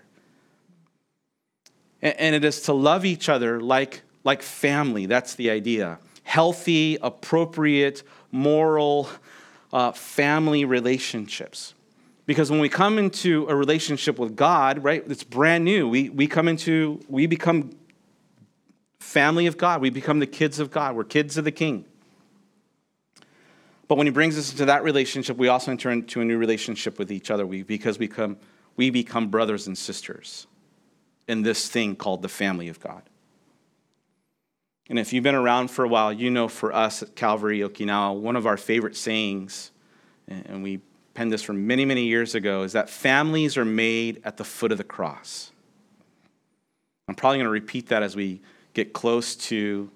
And 2.01 2.35
it 2.35 2.43
is 2.43 2.61
to 2.63 2.73
love 2.73 3.05
each 3.05 3.29
other 3.29 3.61
like, 3.61 4.01
like 4.23 4.41
family. 4.41 5.05
That's 5.05 5.35
the 5.35 5.51
idea. 5.51 5.99
Healthy, 6.23 6.97
appropriate, 7.01 8.03
moral 8.31 9.09
uh, 9.71 9.91
family 9.91 10.65
relationships. 10.65 11.75
Because 12.25 12.49
when 12.49 12.59
we 12.59 12.69
come 12.69 12.97
into 12.97 13.45
a 13.49 13.55
relationship 13.55 14.17
with 14.17 14.35
God, 14.35 14.83
right, 14.83 15.03
it's 15.07 15.23
brand 15.23 15.63
new. 15.63 15.87
We, 15.87 16.09
we 16.09 16.27
come 16.27 16.47
into, 16.47 17.01
we 17.07 17.27
become 17.27 17.71
family 18.99 19.47
of 19.47 19.57
God. 19.57 19.81
We 19.81 19.89
become 19.89 20.19
the 20.19 20.27
kids 20.27 20.59
of 20.59 20.71
God. 20.71 20.95
We're 20.95 21.03
kids 21.03 21.37
of 21.37 21.43
the 21.43 21.51
King. 21.51 21.85
But 23.87 23.95
when 23.97 24.07
he 24.07 24.11
brings 24.11 24.37
us 24.37 24.51
into 24.51 24.65
that 24.65 24.83
relationship, 24.83 25.37
we 25.37 25.49
also 25.49 25.71
enter 25.71 25.91
into 25.91 26.21
a 26.21 26.25
new 26.25 26.37
relationship 26.37 26.97
with 26.97 27.11
each 27.11 27.29
other 27.29 27.45
we, 27.45 27.63
because 27.63 27.99
we 27.99 28.07
become, 28.07 28.37
we 28.77 28.89
become 28.89 29.29
brothers 29.29 29.67
and 29.67 29.77
sisters 29.77 30.47
in 31.31 31.43
this 31.43 31.69
thing 31.69 31.95
called 31.95 32.21
the 32.21 32.29
family 32.29 32.67
of 32.67 32.77
God. 32.81 33.03
And 34.89 34.99
if 34.99 35.13
you've 35.13 35.23
been 35.23 35.33
around 35.33 35.71
for 35.71 35.85
a 35.85 35.87
while, 35.87 36.11
you 36.11 36.29
know 36.29 36.49
for 36.49 36.73
us 36.73 37.01
at 37.01 37.15
Calvary 37.15 37.59
Okinawa, 37.59 38.19
one 38.19 38.35
of 38.35 38.45
our 38.45 38.57
favorite 38.57 38.97
sayings, 38.97 39.71
and 40.27 40.61
we 40.61 40.81
penned 41.13 41.31
this 41.31 41.41
from 41.41 41.65
many, 41.65 41.85
many 41.85 42.03
years 42.03 42.35
ago, 42.35 42.63
is 42.63 42.73
that 42.73 42.89
families 42.89 43.55
are 43.55 43.63
made 43.63 44.21
at 44.25 44.35
the 44.35 44.43
foot 44.43 44.73
of 44.73 44.77
the 44.77 44.83
cross. 44.83 45.51
I'm 47.07 47.15
probably 47.15 47.37
going 47.37 47.45
to 47.45 47.51
repeat 47.51 47.87
that 47.87 48.03
as 48.03 48.13
we 48.13 48.41
get 48.73 48.91
close 48.91 49.37
to 49.47 49.89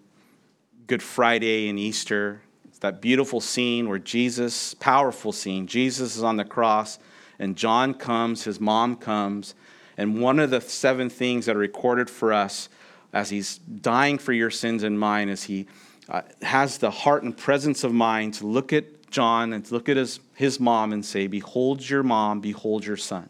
Good 0.87 1.03
Friday 1.03 1.67
and 1.67 1.77
Easter. 1.77 2.41
It's 2.69 2.79
that 2.79 3.01
beautiful 3.01 3.41
scene 3.41 3.89
where 3.89 3.99
Jesus, 3.99 4.73
powerful 4.75 5.33
scene, 5.33 5.67
Jesus 5.67 6.15
is 6.15 6.23
on 6.23 6.37
the 6.37 6.45
cross, 6.45 6.97
and 7.39 7.57
John 7.57 7.93
comes, 7.93 8.45
his 8.45 8.61
mom 8.61 8.95
comes, 8.95 9.53
and 9.97 10.19
one 10.21 10.39
of 10.39 10.49
the 10.49 10.61
seven 10.61 11.09
things 11.09 11.45
that 11.45 11.55
are 11.55 11.59
recorded 11.59 12.09
for 12.09 12.33
us 12.33 12.69
as 13.13 13.29
he's 13.29 13.57
dying 13.57 14.17
for 14.17 14.33
your 14.33 14.51
sins 14.51 14.83
and 14.83 14.99
mine 14.99 15.29
is 15.29 15.43
he 15.43 15.67
uh, 16.09 16.21
has 16.41 16.77
the 16.77 16.91
heart 16.91 17.23
and 17.23 17.35
presence 17.35 17.83
of 17.83 17.93
mind 17.93 18.33
to 18.35 18.45
look 18.45 18.73
at 18.73 19.09
John 19.09 19.53
and 19.53 19.65
to 19.65 19.73
look 19.73 19.87
at 19.87 19.97
his, 19.97 20.19
his 20.35 20.59
mom 20.59 20.91
and 20.91 21.03
say, 21.05 21.27
Behold 21.27 21.87
your 21.89 22.03
mom, 22.03 22.41
behold 22.41 22.85
your 22.85 22.97
son. 22.97 23.29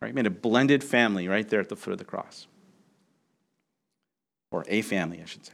Right? 0.00 0.14
Made 0.14 0.26
a 0.26 0.30
blended 0.30 0.82
family 0.82 1.28
right 1.28 1.46
there 1.48 1.60
at 1.60 1.68
the 1.68 1.76
foot 1.76 1.92
of 1.92 1.98
the 1.98 2.04
cross. 2.04 2.46
Or 4.50 4.64
a 4.66 4.82
family, 4.82 5.20
I 5.22 5.26
should 5.26 5.44
say. 5.44 5.52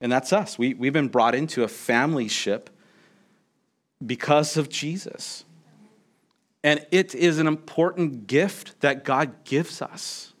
And 0.00 0.10
that's 0.10 0.32
us. 0.32 0.58
We, 0.58 0.74
we've 0.74 0.92
been 0.92 1.08
brought 1.08 1.34
into 1.34 1.62
a 1.62 1.68
family 1.68 2.28
ship 2.28 2.70
because 4.04 4.56
of 4.56 4.68
Jesus. 4.68 5.44
And 6.64 6.84
it 6.90 7.14
is 7.14 7.38
an 7.38 7.46
important 7.46 8.26
gift 8.26 8.80
that 8.80 9.04
God 9.04 9.44
gives 9.44 9.80
us. 9.80 10.32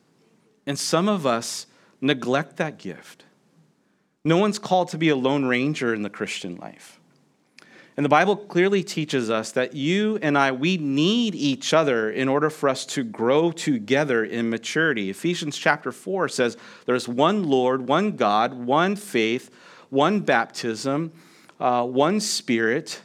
And 0.66 0.78
some 0.78 1.08
of 1.08 1.26
us 1.26 1.66
neglect 2.00 2.56
that 2.56 2.78
gift. 2.78 3.24
No 4.24 4.36
one's 4.36 4.58
called 4.58 4.88
to 4.90 4.98
be 4.98 5.08
a 5.08 5.16
lone 5.16 5.44
ranger 5.44 5.94
in 5.94 6.02
the 6.02 6.10
Christian 6.10 6.56
life. 6.56 7.00
And 7.96 8.04
the 8.04 8.08
Bible 8.10 8.36
clearly 8.36 8.84
teaches 8.84 9.28
us 9.28 9.50
that 9.52 9.74
you 9.74 10.20
and 10.22 10.38
I, 10.38 10.52
we 10.52 10.76
need 10.76 11.34
each 11.34 11.74
other 11.74 12.10
in 12.10 12.28
order 12.28 12.48
for 12.48 12.68
us 12.68 12.86
to 12.86 13.02
grow 13.02 13.50
together 13.50 14.24
in 14.24 14.50
maturity. 14.50 15.10
Ephesians 15.10 15.58
chapter 15.58 15.90
4 15.90 16.28
says 16.28 16.56
there's 16.86 17.08
one 17.08 17.42
Lord, 17.42 17.88
one 17.88 18.12
God, 18.12 18.54
one 18.54 18.94
faith, 18.94 19.50
one 19.90 20.20
baptism, 20.20 21.12
uh, 21.58 21.84
one 21.84 22.20
Spirit 22.20 23.02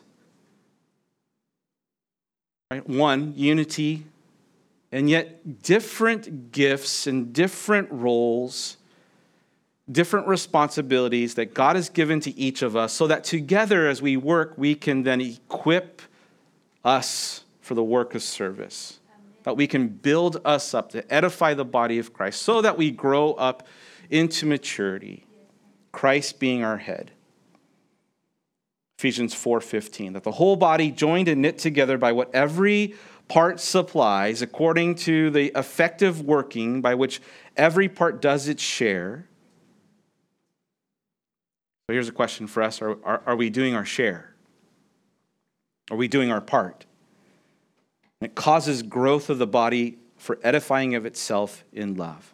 Right? 2.74 2.90
One, 2.90 3.34
unity, 3.36 4.04
and 4.92 5.08
yet 5.08 5.62
different 5.62 6.52
gifts 6.52 7.06
and 7.06 7.32
different 7.32 7.92
roles, 7.92 8.78
different 9.92 10.28
responsibilities 10.28 11.36
that 11.36 11.54
God 11.54 11.76
has 11.76 11.90
given 11.90 12.20
to 12.22 12.36
each 12.36 12.64
of 12.64 12.76
us, 12.76 12.92
so 12.92 13.06
that 13.06 13.24
together 13.24 13.88
as 13.88 14.02
we 14.02 14.18
work, 14.18 14.56
we 14.58 14.74
can 14.74 15.04
then 15.04 15.22
equip 15.22 16.02
us 16.84 17.44
for 17.62 17.76
the 17.76 17.84
work 17.84 18.16
of 18.16 18.24
service. 18.24 19.00
That 19.44 19.56
we 19.56 19.68
can 19.68 19.88
build 19.88 20.42
us 20.44 20.74
up 20.74 20.94
to 20.94 21.14
edify 21.14 21.54
the 21.54 21.66
body 21.66 22.00
of 22.00 22.12
Christ 22.12 22.42
so 22.42 22.64
that 22.64 22.76
we 22.76 22.90
grow 22.90 23.34
up 23.34 23.68
into 24.10 24.48
maturity, 24.48 25.28
Christ 25.92 26.40
being 26.40 26.64
our 26.64 26.78
head. 26.78 27.12
Ephesians 29.04 29.36
4:15 29.36 30.14
that 30.14 30.24
the 30.24 30.32
whole 30.32 30.56
body 30.56 30.90
joined 30.90 31.28
and 31.28 31.42
knit 31.42 31.58
together 31.58 31.98
by 31.98 32.14
what 32.14 32.34
every 32.34 32.96
part 33.28 33.60
supplies 33.60 34.42
according 34.42 34.96
to 34.96 35.30
the 35.30 35.52
effective 35.60 36.22
working 36.22 36.80
by 36.80 36.96
which 36.96 37.20
every 37.58 37.90
part 37.90 38.22
does 38.22 38.48
its 38.48 38.64
share. 38.64 39.28
So 41.86 41.94
here's 41.94 42.08
a 42.08 42.14
question 42.14 42.48
for 42.48 42.64
us 42.64 42.82
are, 42.82 42.92
are, 43.04 43.22
are 43.26 43.36
we 43.36 43.50
doing 43.50 43.76
our 43.76 43.84
share? 43.84 44.36
Are 45.92 45.98
we 45.98 46.08
doing 46.08 46.32
our 46.32 46.42
part? 46.42 46.86
it 48.22 48.36
causes 48.36 48.84
growth 48.84 49.30
of 49.30 49.38
the 49.38 49.46
body 49.46 49.98
for 50.16 50.40
edifying 50.44 50.96
of 50.96 51.06
itself 51.06 51.66
in 51.74 51.96
love. 51.96 52.34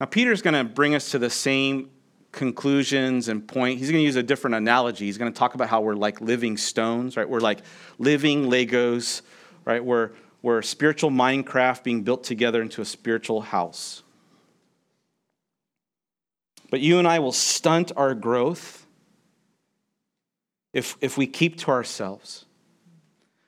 Now, 0.00 0.06
Peter's 0.06 0.40
going 0.40 0.54
to 0.54 0.64
bring 0.64 0.94
us 0.94 1.10
to 1.10 1.18
the 1.18 1.28
same 1.28 1.90
conclusions 2.32 3.28
and 3.28 3.46
point. 3.46 3.78
He's 3.78 3.90
going 3.90 4.00
to 4.00 4.04
use 4.04 4.16
a 4.16 4.22
different 4.22 4.56
analogy. 4.56 5.06
He's 5.06 5.18
going 5.18 5.32
to 5.32 5.38
talk 5.38 5.54
about 5.54 5.68
how 5.68 5.80
we're 5.80 5.94
like 5.94 6.20
living 6.20 6.56
stones, 6.56 7.16
right? 7.16 7.28
We're 7.28 7.40
like 7.40 7.60
living 7.98 8.44
Legos, 8.44 9.22
right? 9.64 9.84
We're, 9.84 10.10
we're 10.42 10.62
spiritual 10.62 11.10
Minecraft 11.10 11.82
being 11.82 12.02
built 12.02 12.24
together 12.24 12.62
into 12.62 12.82
a 12.82 12.84
spiritual 12.84 13.40
house. 13.40 14.02
But 16.70 16.80
you 16.80 16.98
and 16.98 17.08
I 17.08 17.18
will 17.18 17.32
stunt 17.32 17.92
our 17.96 18.14
growth 18.14 18.86
if, 20.72 20.96
if 21.00 21.16
we 21.16 21.26
keep 21.26 21.56
to 21.58 21.70
ourselves. 21.70 22.44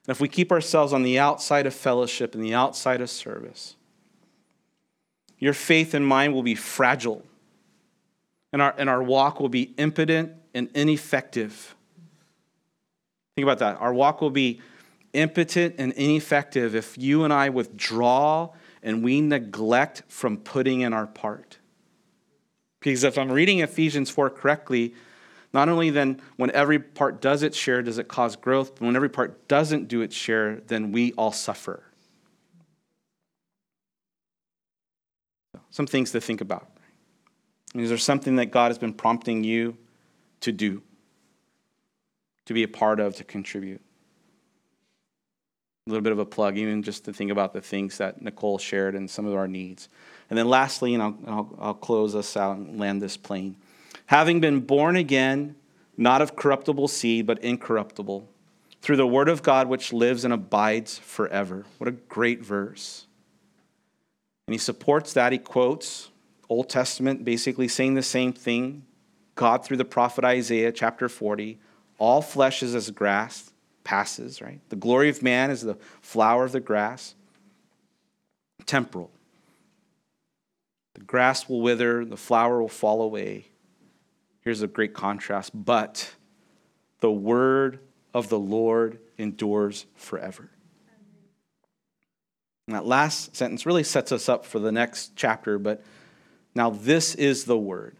And 0.06 0.14
if 0.14 0.20
we 0.20 0.28
keep 0.28 0.50
ourselves 0.50 0.92
on 0.92 1.02
the 1.02 1.18
outside 1.18 1.66
of 1.66 1.74
fellowship 1.74 2.34
and 2.34 2.42
the 2.42 2.54
outside 2.54 3.02
of 3.02 3.10
service. 3.10 3.76
Your 5.38 5.52
faith 5.52 5.92
and 5.94 6.06
mine 6.06 6.32
will 6.32 6.42
be 6.42 6.54
fragile 6.54 7.24
and 8.52 8.60
our, 8.62 8.74
and 8.76 8.90
our 8.90 9.02
walk 9.02 9.40
will 9.40 9.48
be 9.48 9.74
impotent 9.78 10.32
and 10.54 10.68
ineffective. 10.74 11.74
Think 13.36 13.44
about 13.44 13.58
that. 13.60 13.80
Our 13.80 13.94
walk 13.94 14.20
will 14.20 14.30
be 14.30 14.60
impotent 15.12 15.76
and 15.78 15.92
ineffective 15.92 16.74
if 16.74 16.98
you 16.98 17.24
and 17.24 17.32
I 17.32 17.48
withdraw 17.48 18.50
and 18.82 19.02
we 19.02 19.20
neglect 19.20 20.02
from 20.08 20.36
putting 20.36 20.80
in 20.80 20.92
our 20.92 21.06
part. 21.06 21.58
Because 22.80 23.04
if 23.04 23.18
I'm 23.18 23.30
reading 23.30 23.60
Ephesians 23.60 24.10
4 24.10 24.30
correctly, 24.30 24.94
Not 25.52 25.68
only 25.68 25.90
then, 25.90 26.20
when 26.36 26.50
every 26.52 26.78
part 26.78 27.20
does 27.20 27.42
its 27.42 27.56
share, 27.56 27.82
does 27.82 27.98
it 27.98 28.06
cause 28.06 28.36
growth, 28.36 28.76
but 28.76 28.82
when 28.82 28.94
every 28.94 29.08
part 29.08 29.48
doesn't 29.48 29.88
do 29.88 30.00
its 30.00 30.14
share, 30.14 30.60
then 30.68 30.92
we 30.92 31.12
all 31.14 31.32
suffer. 31.32 31.82
Some 35.70 35.86
things 35.86 36.12
to 36.12 36.20
think 36.20 36.40
about. 36.40 36.70
Is 37.74 37.88
there 37.88 37.98
something 37.98 38.36
that 38.36 38.46
God 38.46 38.68
has 38.68 38.78
been 38.78 38.92
prompting 38.92 39.44
you 39.44 39.76
to 40.40 40.52
do, 40.52 40.82
to 42.46 42.54
be 42.54 42.62
a 42.62 42.68
part 42.68 42.98
of, 42.98 43.14
to 43.16 43.24
contribute? 43.24 43.80
A 45.86 45.90
little 45.90 46.02
bit 46.02 46.12
of 46.12 46.18
a 46.18 46.26
plug, 46.26 46.58
even 46.58 46.82
just 46.82 47.04
to 47.04 47.12
think 47.12 47.30
about 47.30 47.52
the 47.52 47.60
things 47.60 47.98
that 47.98 48.20
Nicole 48.20 48.58
shared 48.58 48.94
and 48.94 49.08
some 49.08 49.26
of 49.26 49.34
our 49.34 49.48
needs. 49.48 49.88
And 50.28 50.38
then 50.38 50.48
lastly, 50.48 50.94
and 50.94 51.02
I'll, 51.02 51.18
I'll, 51.26 51.58
I'll 51.60 51.74
close 51.74 52.14
us 52.14 52.36
out 52.36 52.56
and 52.56 52.78
land 52.78 53.00
this 53.00 53.16
plane. 53.16 53.56
Having 54.06 54.40
been 54.40 54.60
born 54.60 54.96
again, 54.96 55.54
not 55.96 56.22
of 56.22 56.36
corruptible 56.36 56.88
seed, 56.88 57.26
but 57.26 57.38
incorruptible, 57.38 58.28
through 58.82 58.96
the 58.96 59.06
word 59.06 59.28
of 59.28 59.42
God 59.42 59.68
which 59.68 59.92
lives 59.92 60.24
and 60.24 60.32
abides 60.32 60.98
forever. 60.98 61.66
What 61.78 61.88
a 61.88 61.92
great 61.92 62.44
verse. 62.44 63.06
And 64.46 64.54
he 64.54 64.58
supports 64.58 65.12
that. 65.12 65.32
He 65.32 65.38
quotes 65.38 66.09
Old 66.50 66.68
Testament, 66.68 67.24
basically 67.24 67.68
saying 67.68 67.94
the 67.94 68.02
same 68.02 68.32
thing. 68.32 68.84
God, 69.36 69.64
through 69.64 69.76
the 69.76 69.84
prophet 69.84 70.24
Isaiah, 70.24 70.72
chapter 70.72 71.08
40, 71.08 71.58
all 71.98 72.20
flesh 72.20 72.62
is 72.62 72.74
as 72.74 72.90
grass, 72.90 73.52
passes, 73.84 74.42
right? 74.42 74.60
The 74.68 74.76
glory 74.76 75.08
of 75.08 75.22
man 75.22 75.50
is 75.50 75.62
the 75.62 75.76
flower 76.02 76.44
of 76.44 76.52
the 76.52 76.60
grass. 76.60 77.14
Temporal. 78.66 79.12
The 80.94 81.02
grass 81.02 81.48
will 81.48 81.60
wither, 81.60 82.04
the 82.04 82.16
flower 82.16 82.60
will 82.60 82.68
fall 82.68 83.00
away. 83.00 83.46
Here's 84.40 84.60
a 84.60 84.66
great 84.66 84.92
contrast. 84.92 85.52
But 85.54 86.14
the 86.98 87.12
word 87.12 87.78
of 88.12 88.28
the 88.28 88.38
Lord 88.38 88.98
endures 89.18 89.86
forever. 89.94 90.50
And 92.66 92.74
that 92.74 92.86
last 92.86 93.36
sentence 93.36 93.66
really 93.66 93.84
sets 93.84 94.10
us 94.10 94.28
up 94.28 94.44
for 94.44 94.58
the 94.58 94.72
next 94.72 95.12
chapter, 95.14 95.58
but 95.58 95.82
now 96.54 96.70
this 96.70 97.14
is 97.14 97.44
the 97.44 97.58
word 97.58 97.96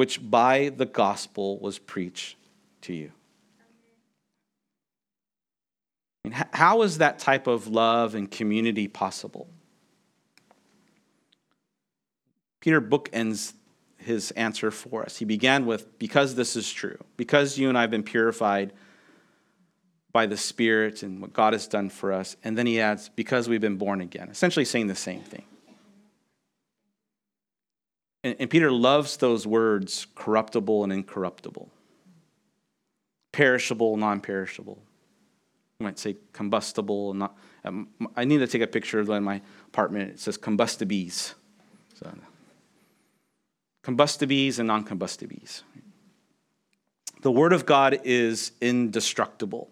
which 0.00 0.30
by 0.30 0.70
the 0.74 0.86
gospel 0.86 1.58
was 1.58 1.78
preached 1.78 2.36
to 2.80 2.94
you. 2.94 3.12
And 6.24 6.32
how 6.52 6.80
is 6.80 6.98
that 6.98 7.18
type 7.18 7.46
of 7.46 7.66
love 7.66 8.14
and 8.14 8.30
community 8.30 8.88
possible? 8.88 9.46
Peter 12.60 12.80
bookends 12.80 13.52
his 13.98 14.30
answer 14.30 14.70
for 14.70 15.02
us. 15.02 15.18
He 15.18 15.26
began 15.26 15.66
with, 15.66 15.98
Because 15.98 16.34
this 16.34 16.56
is 16.56 16.72
true, 16.72 16.98
because 17.18 17.58
you 17.58 17.68
and 17.68 17.76
I 17.76 17.82
have 17.82 17.90
been 17.90 18.02
purified 18.02 18.72
by 20.12 20.24
the 20.24 20.36
Spirit 20.38 21.02
and 21.02 21.20
what 21.20 21.34
God 21.34 21.52
has 21.52 21.66
done 21.66 21.90
for 21.90 22.12
us. 22.12 22.36
And 22.42 22.56
then 22.56 22.66
he 22.66 22.80
adds, 22.80 23.10
Because 23.10 23.50
we've 23.50 23.60
been 23.60 23.76
born 23.76 24.00
again, 24.00 24.28
essentially 24.30 24.64
saying 24.64 24.86
the 24.86 24.94
same 24.94 25.20
thing. 25.20 25.44
And, 28.22 28.36
and 28.38 28.50
Peter 28.50 28.70
loves 28.70 29.16
those 29.16 29.46
words 29.46 30.06
corruptible 30.14 30.84
and 30.84 30.92
incorruptible, 30.92 31.70
perishable, 33.32 33.96
non 33.96 34.20
perishable. 34.20 34.82
You 35.78 35.84
might 35.84 35.98
say 35.98 36.16
combustible. 36.32 37.14
Not, 37.14 37.36
um, 37.64 37.88
I 38.16 38.24
need 38.24 38.38
to 38.38 38.46
take 38.46 38.62
a 38.62 38.66
picture 38.66 39.00
of 39.00 39.08
in 39.08 39.24
my 39.24 39.40
apartment. 39.68 40.10
It 40.10 40.20
says 40.20 40.36
combustibles. 40.36 41.34
So, 41.94 42.10
combustibles 43.82 44.58
and 44.58 44.66
non 44.68 44.84
combustibles. 44.84 45.62
The 47.22 47.30
Word 47.30 47.52
of 47.52 47.66
God 47.66 48.00
is 48.04 48.52
indestructible. 48.60 49.70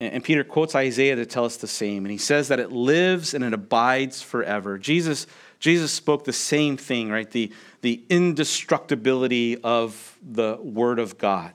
And 0.00 0.24
Peter 0.24 0.44
quotes 0.44 0.74
Isaiah 0.74 1.16
to 1.16 1.24
tell 1.24 1.44
us 1.44 1.56
the 1.56 1.68
same. 1.68 2.04
And 2.04 2.10
he 2.10 2.18
says 2.18 2.48
that 2.48 2.58
it 2.58 2.72
lives 2.72 3.32
and 3.32 3.44
it 3.44 3.52
abides 3.52 4.20
forever. 4.22 4.76
Jesus, 4.76 5.26
Jesus 5.64 5.92
spoke 5.92 6.24
the 6.24 6.32
same 6.34 6.76
thing, 6.76 7.08
right? 7.08 7.30
The, 7.30 7.50
the 7.80 8.04
indestructibility 8.10 9.56
of 9.62 10.18
the 10.22 10.58
Word 10.60 10.98
of 10.98 11.16
God. 11.16 11.52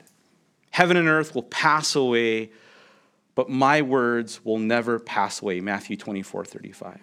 Heaven 0.72 0.98
and 0.98 1.08
earth 1.08 1.36
will 1.36 1.44
pass 1.44 1.96
away, 1.96 2.50
but 3.36 3.52
my 3.52 3.84
words 3.84 4.44
will 4.44 4.58
never 4.58 4.98
pass 4.98 5.44
away. 5.44 5.60
Matthew 5.60 5.96
24, 5.96 6.44
35. 6.44 7.00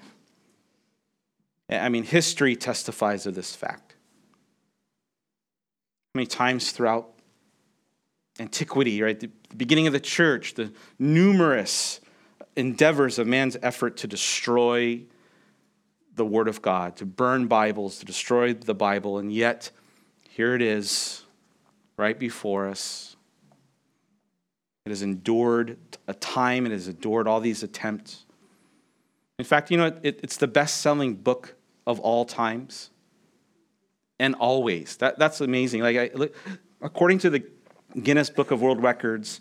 I 1.71 1.89
mean, 1.91 2.03
history 2.03 2.57
testifies 2.57 3.25
of 3.25 3.37
this 3.37 3.55
fact. 3.55 3.95
How 6.13 6.19
many 6.19 6.27
times 6.27 6.73
throughout 6.73 7.13
antiquity, 8.41 9.01
right, 9.01 9.21
the 9.21 9.31
beginning 9.57 9.87
of 9.87 9.93
the 9.93 10.01
church, 10.01 10.55
the 10.55 10.73
numerous 10.99 12.01
endeavors 12.57 13.21
of 13.21 13.29
man's 13.29 13.57
effort 13.63 13.97
to 13.99 14.09
destroy 14.09 15.05
the 16.17 16.25
Word 16.25 16.49
of 16.49 16.61
God, 16.63 16.97
to 16.97 17.07
burn 17.07 17.47
Bibles, 17.47 17.99
to 17.99 18.07
destroy 18.07 18.55
the 18.55 18.75
Bible, 18.75 19.19
and 19.19 19.33
yet 19.33 19.71
here 20.29 20.55
it 20.55 20.63
is 20.63 21.23
right 21.97 22.19
before 22.19 22.69
us. 22.69 23.17
It 24.87 24.91
has 24.91 25.03
endured 25.03 25.77
a 26.09 26.15
time, 26.15 26.67
it 26.67 26.73
has 26.73 26.89
endured 26.89 27.29
all 27.29 27.41
these 27.41 27.63
attempts. 27.63 28.25
In 29.39 29.45
fact, 29.45 29.71
you 29.71 29.77
know, 29.77 29.87
it, 30.03 30.21
it's 30.23 30.37
the 30.39 30.47
best 30.47 30.81
selling 30.81 31.15
book 31.15 31.55
of 31.87 32.01
all 32.01 32.25
times 32.25 32.91
and 34.19 34.35
always. 34.37 34.97
That, 34.97 35.19
that's 35.19 35.41
amazing. 35.41 35.83
Like, 35.83 35.97
I, 35.97 36.29
according 36.81 37.19
to 37.19 37.31
the 37.31 37.45
Guinness 38.03 38.31
Book 38.31 38.51
of 38.51 38.63
World 38.63 38.83
Records, 38.83 39.41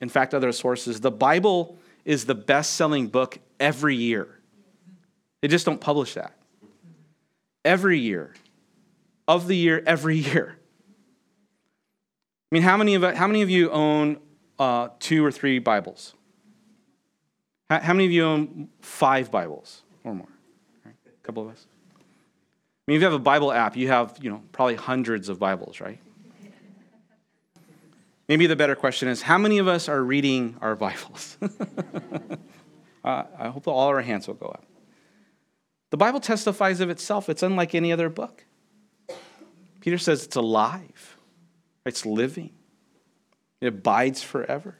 in 0.00 0.08
fact, 0.08 0.34
other 0.34 0.52
sources, 0.52 1.00
the 1.00 1.10
Bible 1.10 1.76
is 2.04 2.24
the 2.24 2.34
best 2.34 2.74
selling 2.74 3.08
book 3.08 3.38
every 3.60 3.94
year. 3.94 4.37
They 5.40 5.48
just 5.48 5.66
don't 5.66 5.80
publish 5.80 6.14
that. 6.14 6.36
Every 7.64 7.98
year. 7.98 8.34
Of 9.26 9.46
the 9.46 9.56
year, 9.56 9.82
every 9.86 10.16
year. 10.30 10.56
I 12.50 12.54
mean, 12.54 12.62
how 12.62 12.76
many 12.76 12.94
of, 12.94 13.02
how 13.02 13.26
many 13.26 13.42
of 13.42 13.50
you 13.50 13.70
own 13.70 14.20
uh, 14.58 14.88
two 14.98 15.24
or 15.24 15.30
three 15.30 15.58
Bibles? 15.58 16.14
How, 17.68 17.80
how, 17.80 17.92
many 17.92 18.06
of 18.06 18.10
you 18.10 18.24
own 18.24 18.68
five 18.80 19.30
Bibles 19.30 19.82
or 20.02 20.14
more? 20.14 20.28
Right? 20.84 20.94
A 21.06 21.26
couple 21.26 21.42
of 21.42 21.50
us. 21.50 21.66
I 21.94 22.00
mean, 22.86 22.96
if 22.96 23.02
you 23.02 23.04
have 23.04 23.12
a 23.12 23.18
Bible 23.18 23.52
app, 23.52 23.76
you 23.76 23.88
have, 23.88 24.16
you 24.22 24.30
know, 24.30 24.42
probably 24.52 24.76
hundreds 24.76 25.28
of 25.28 25.38
Bibles, 25.38 25.78
right? 25.80 25.98
Maybe 28.28 28.46
the 28.46 28.56
better 28.56 28.74
question 28.74 29.08
is 29.08 29.22
how 29.22 29.36
many 29.36 29.58
of 29.58 29.68
us 29.68 29.88
are 29.88 30.02
reading 30.02 30.56
our 30.62 30.74
Bibles? 30.74 31.36
uh, 33.04 33.24
I 33.38 33.48
hope 33.48 33.68
all 33.68 33.88
our 33.88 34.00
hands 34.00 34.26
will 34.26 34.34
go 34.34 34.46
up. 34.46 34.64
The 35.90 35.96
Bible 35.96 36.20
testifies 36.20 36.80
of 36.80 36.90
itself, 36.90 37.28
it's 37.28 37.42
unlike 37.42 37.74
any 37.74 37.92
other 37.92 38.08
book. 38.08 38.44
Peter 39.80 39.98
says 39.98 40.24
it's 40.24 40.36
alive, 40.36 41.16
it's 41.86 42.04
living, 42.04 42.50
it 43.60 43.68
abides 43.68 44.22
forever. 44.22 44.76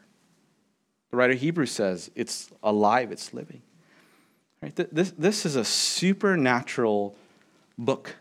The 1.11 1.17
writer 1.17 1.33
of 1.33 1.41
Hebrews 1.41 1.71
says 1.71 2.11
it's 2.15 2.51
alive, 2.63 3.11
it's 3.13 3.33
living. 3.33 3.63
Right? 4.63 4.75
This, 4.75 5.13
this 5.13 5.47
is 5.47 5.57
a 5.57 5.65
supernatural 5.65 7.17
book 7.79 8.17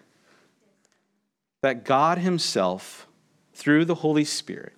that 1.61 1.83
God 1.83 2.19
Himself, 2.19 3.07
through 3.53 3.85
the 3.85 3.95
Holy 3.95 4.23
Spirit, 4.23 4.73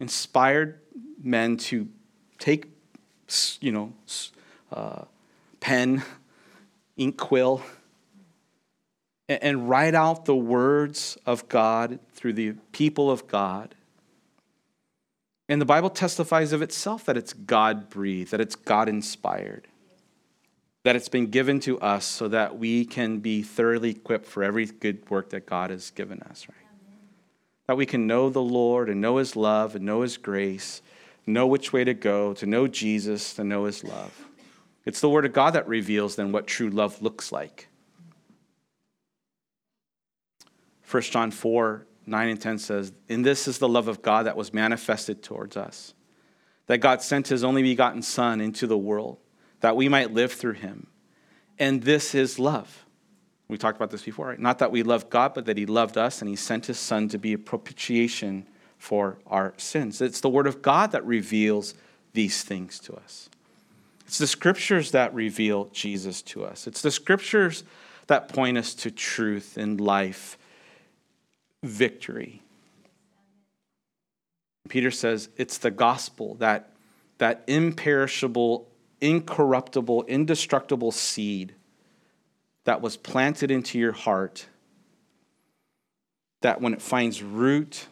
inspired 0.00 0.80
men 1.22 1.56
to 1.58 1.88
take, 2.38 2.66
you 3.60 3.70
know, 3.70 3.92
uh, 4.72 5.04
pen, 5.60 6.02
ink 7.02 7.16
quill, 7.16 7.62
and, 9.28 9.42
and 9.42 9.68
write 9.68 9.94
out 9.94 10.24
the 10.24 10.36
words 10.36 11.18
of 11.26 11.48
God 11.48 11.98
through 12.14 12.34
the 12.34 12.52
people 12.72 13.10
of 13.10 13.26
God. 13.26 13.74
And 15.48 15.60
the 15.60 15.66
Bible 15.66 15.90
testifies 15.90 16.52
of 16.52 16.62
itself 16.62 17.04
that 17.06 17.16
it's 17.16 17.32
God 17.32 17.90
breathed, 17.90 18.30
that 18.30 18.40
it's 18.40 18.56
God 18.56 18.88
inspired 18.88 19.66
that 20.84 20.96
it's 20.96 21.08
been 21.08 21.28
given 21.28 21.60
to 21.60 21.78
us 21.80 22.04
so 22.04 22.28
that 22.28 22.58
we 22.58 22.84
can 22.84 23.18
be 23.18 23.42
thoroughly 23.42 23.90
equipped 23.90 24.26
for 24.26 24.42
every 24.42 24.66
good 24.66 25.08
work 25.10 25.30
that 25.30 25.46
God 25.46 25.70
has 25.70 25.90
given 25.90 26.20
us, 26.22 26.46
right? 26.48 26.56
That 27.68 27.76
we 27.76 27.86
can 27.86 28.06
know 28.06 28.28
the 28.28 28.42
Lord 28.42 28.88
and 28.88 29.00
know 29.00 29.18
His 29.18 29.36
love 29.36 29.76
and 29.76 29.84
know 29.84 30.02
His 30.02 30.16
grace, 30.16 30.82
know 31.24 31.46
which 31.46 31.72
way 31.72 31.84
to 31.84 31.94
go, 31.94 32.34
to 32.34 32.46
know 32.46 32.66
Jesus, 32.66 33.34
to 33.34 33.44
know 33.44 33.64
His 33.64 33.84
love. 33.84 34.26
It's 34.84 35.00
the 35.00 35.08
Word 35.08 35.24
of 35.24 35.32
God 35.32 35.52
that 35.54 35.68
reveals 35.68 36.16
then 36.16 36.32
what 36.32 36.46
true 36.46 36.70
love 36.70 37.00
looks 37.02 37.30
like. 37.32 37.68
1 40.90 41.02
John 41.04 41.30
4 41.30 41.86
9 42.04 42.28
and 42.28 42.40
10 42.40 42.58
says, 42.58 42.92
In 43.08 43.22
this 43.22 43.46
is 43.46 43.58
the 43.58 43.68
love 43.68 43.86
of 43.86 44.02
God 44.02 44.26
that 44.26 44.36
was 44.36 44.52
manifested 44.52 45.22
towards 45.22 45.56
us, 45.56 45.94
that 46.66 46.78
God 46.78 47.00
sent 47.00 47.28
His 47.28 47.44
only 47.44 47.62
begotten 47.62 48.02
Son 48.02 48.40
into 48.40 48.66
the 48.66 48.76
world 48.76 49.18
that 49.62 49.76
we 49.76 49.88
might 49.88 50.12
live 50.12 50.32
through 50.32 50.52
him. 50.52 50.88
And 51.58 51.82
this 51.82 52.14
is 52.14 52.38
love. 52.38 52.84
We 53.48 53.56
talked 53.56 53.76
about 53.76 53.90
this 53.90 54.02
before, 54.02 54.28
right? 54.28 54.38
Not 54.38 54.58
that 54.58 54.72
we 54.72 54.82
loved 54.82 55.08
God, 55.10 55.34
but 55.34 55.46
that 55.46 55.56
He 55.56 55.66
loved 55.66 55.96
us 55.96 56.20
and 56.20 56.28
He 56.28 56.36
sent 56.36 56.66
His 56.66 56.78
Son 56.78 57.08
to 57.08 57.18
be 57.18 57.32
a 57.32 57.38
propitiation 57.38 58.46
for 58.78 59.18
our 59.26 59.54
sins. 59.56 60.00
It's 60.00 60.20
the 60.20 60.28
Word 60.28 60.46
of 60.46 60.62
God 60.62 60.92
that 60.92 61.06
reveals 61.06 61.74
these 62.12 62.42
things 62.42 62.78
to 62.80 62.94
us. 62.94 63.30
It's 64.12 64.18
the 64.18 64.26
Scriptures 64.26 64.90
that 64.90 65.14
reveal 65.14 65.70
Jesus 65.72 66.20
to 66.20 66.44
us. 66.44 66.66
It's 66.66 66.82
the 66.82 66.90
Scriptures 66.90 67.64
that 68.08 68.28
point 68.28 68.58
us 68.58 68.74
to 68.74 68.90
truth 68.90 69.56
and 69.56 69.80
life, 69.80 70.36
victory. 71.62 72.42
Peter 74.68 74.90
says 74.90 75.30
it's 75.38 75.56
the 75.56 75.70
gospel, 75.70 76.34
that, 76.34 76.74
that 77.16 77.42
imperishable, 77.46 78.68
incorruptible, 79.00 80.02
indestructible 80.02 80.92
seed 80.92 81.54
that 82.64 82.82
was 82.82 82.98
planted 82.98 83.50
into 83.50 83.78
your 83.78 83.92
heart, 83.92 84.44
that 86.42 86.60
when 86.60 86.74
it 86.74 86.82
finds 86.82 87.22
root 87.22 87.86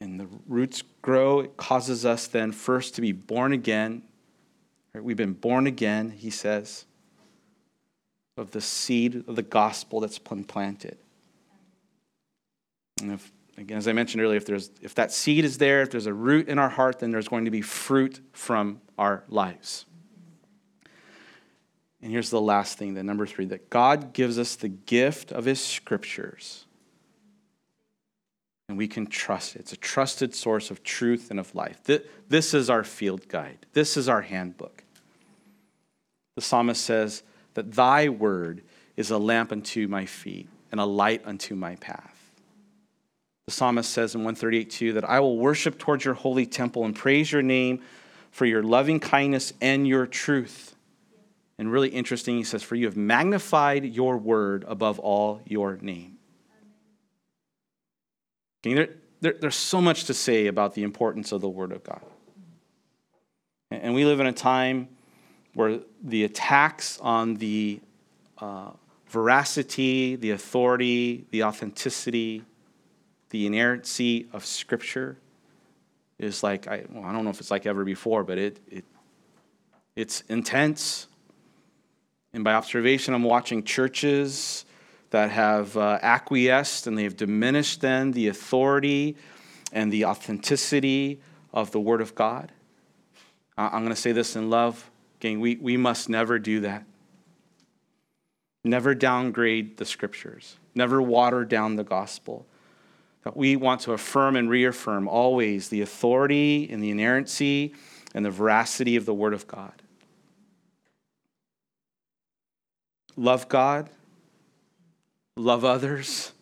and 0.00 0.18
the 0.18 0.26
roots 0.48 0.82
grow, 1.02 1.40
it 1.40 1.58
causes 1.58 2.06
us 2.06 2.26
then 2.28 2.50
first 2.50 2.94
to 2.94 3.02
be 3.02 3.12
born 3.12 3.52
again. 3.52 4.04
We've 4.94 5.16
been 5.16 5.34
born 5.34 5.66
again, 5.66 6.10
he 6.10 6.30
says, 6.30 6.84
of 8.36 8.50
the 8.50 8.60
seed 8.60 9.24
of 9.28 9.36
the 9.36 9.42
gospel 9.42 10.00
that's 10.00 10.18
been 10.18 10.44
planted. 10.44 10.98
And 13.00 13.12
if, 13.12 13.32
again, 13.56 13.78
as 13.78 13.86
I 13.86 13.92
mentioned 13.92 14.22
earlier, 14.22 14.36
if, 14.36 14.46
there's, 14.46 14.70
if 14.82 14.94
that 14.96 15.12
seed 15.12 15.44
is 15.44 15.58
there, 15.58 15.82
if 15.82 15.90
there's 15.90 16.06
a 16.06 16.14
root 16.14 16.48
in 16.48 16.58
our 16.58 16.68
heart, 16.68 16.98
then 16.98 17.10
there's 17.10 17.28
going 17.28 17.44
to 17.44 17.50
be 17.50 17.62
fruit 17.62 18.20
from 18.32 18.80
our 18.98 19.24
lives. 19.28 19.86
And 22.02 22.10
here's 22.10 22.30
the 22.30 22.40
last 22.40 22.78
thing, 22.78 22.94
the 22.94 23.02
number 23.02 23.26
three, 23.26 23.44
that 23.46 23.70
God 23.70 24.12
gives 24.12 24.38
us 24.38 24.56
the 24.56 24.68
gift 24.68 25.32
of 25.32 25.44
his 25.44 25.62
scriptures. 25.62 26.64
And 28.70 28.78
we 28.78 28.86
can 28.86 29.08
trust 29.08 29.56
it. 29.56 29.62
It's 29.62 29.72
a 29.72 29.76
trusted 29.76 30.32
source 30.32 30.70
of 30.70 30.84
truth 30.84 31.32
and 31.32 31.40
of 31.40 31.52
life. 31.56 31.82
This 32.28 32.54
is 32.54 32.70
our 32.70 32.84
field 32.84 33.26
guide. 33.26 33.66
This 33.72 33.96
is 33.96 34.08
our 34.08 34.22
handbook. 34.22 34.84
The 36.36 36.42
psalmist 36.42 36.84
says 36.84 37.24
that 37.54 37.72
thy 37.72 38.08
word 38.08 38.62
is 38.96 39.10
a 39.10 39.18
lamp 39.18 39.50
unto 39.50 39.88
my 39.88 40.06
feet 40.06 40.48
and 40.70 40.80
a 40.80 40.84
light 40.84 41.20
unto 41.26 41.56
my 41.56 41.74
path. 41.76 42.16
The 43.48 43.54
psalmist 43.54 43.90
says 43.90 44.14
in 44.14 44.20
138 44.20 44.94
that 44.94 45.04
I 45.04 45.18
will 45.18 45.36
worship 45.36 45.76
towards 45.76 46.04
your 46.04 46.14
holy 46.14 46.46
temple 46.46 46.84
and 46.84 46.94
praise 46.94 47.32
your 47.32 47.42
name 47.42 47.82
for 48.30 48.46
your 48.46 48.62
loving 48.62 49.00
kindness 49.00 49.52
and 49.60 49.84
your 49.84 50.06
truth. 50.06 50.76
And 51.58 51.72
really 51.72 51.88
interesting, 51.88 52.36
he 52.36 52.44
says, 52.44 52.62
For 52.62 52.76
you 52.76 52.86
have 52.86 52.96
magnified 52.96 53.84
your 53.84 54.16
word 54.16 54.64
above 54.68 55.00
all 55.00 55.42
your 55.44 55.76
name. 55.78 56.09
There, 58.62 58.88
there, 59.20 59.34
there's 59.40 59.56
so 59.56 59.80
much 59.80 60.04
to 60.04 60.14
say 60.14 60.46
about 60.46 60.74
the 60.74 60.82
importance 60.82 61.32
of 61.32 61.40
the 61.40 61.48
word 61.48 61.72
of 61.72 61.82
God. 61.84 62.02
And 63.70 63.94
we 63.94 64.04
live 64.04 64.20
in 64.20 64.26
a 64.26 64.32
time 64.32 64.88
where 65.54 65.80
the 66.02 66.24
attacks 66.24 66.98
on 67.00 67.34
the 67.34 67.80
uh, 68.38 68.70
veracity, 69.08 70.16
the 70.16 70.30
authority, 70.30 71.26
the 71.30 71.44
authenticity, 71.44 72.44
the 73.30 73.46
inerrancy 73.46 74.28
of 74.32 74.44
Scripture 74.44 75.16
is 76.18 76.42
like, 76.42 76.66
I, 76.66 76.84
well, 76.90 77.04
I 77.04 77.12
don't 77.12 77.24
know 77.24 77.30
if 77.30 77.40
it's 77.40 77.50
like 77.50 77.66
ever 77.66 77.84
before, 77.84 78.24
but 78.24 78.38
it, 78.38 78.60
it, 78.68 78.84
it's 79.96 80.22
intense. 80.28 81.06
And 82.32 82.44
by 82.44 82.54
observation, 82.54 83.14
I'm 83.14 83.22
watching 83.22 83.64
churches 83.64 84.64
that 85.10 85.30
have 85.30 85.76
uh, 85.76 85.98
acquiesced 86.02 86.86
and 86.86 86.96
they've 86.96 87.16
diminished 87.16 87.80
then 87.80 88.12
the 88.12 88.28
authority 88.28 89.16
and 89.72 89.92
the 89.92 90.04
authenticity 90.04 91.20
of 91.52 91.70
the 91.72 91.80
Word 91.80 92.00
of 92.00 92.14
God. 92.14 92.52
I'm 93.56 93.82
going 93.82 93.94
to 93.94 94.00
say 94.00 94.12
this 94.12 94.36
in 94.36 94.48
love. 94.48 94.90
Gang, 95.18 95.40
we, 95.40 95.56
we 95.56 95.76
must 95.76 96.08
never 96.08 96.38
do 96.38 96.60
that. 96.60 96.84
Never 98.64 98.94
downgrade 98.94 99.76
the 99.76 99.84
Scriptures, 99.84 100.56
never 100.74 101.02
water 101.02 101.44
down 101.44 101.76
the 101.76 101.84
gospel. 101.84 102.46
That 103.24 103.36
we 103.36 103.54
want 103.56 103.82
to 103.82 103.92
affirm 103.92 104.34
and 104.34 104.48
reaffirm 104.48 105.06
always 105.06 105.68
the 105.68 105.82
authority 105.82 106.70
and 106.70 106.82
the 106.82 106.90
inerrancy 106.90 107.74
and 108.14 108.24
the 108.24 108.30
veracity 108.30 108.96
of 108.96 109.04
the 109.04 109.12
Word 109.12 109.34
of 109.34 109.46
God. 109.46 109.82
love 113.20 113.48
God, 113.48 113.90
love 115.36 115.64
others, 115.64 116.32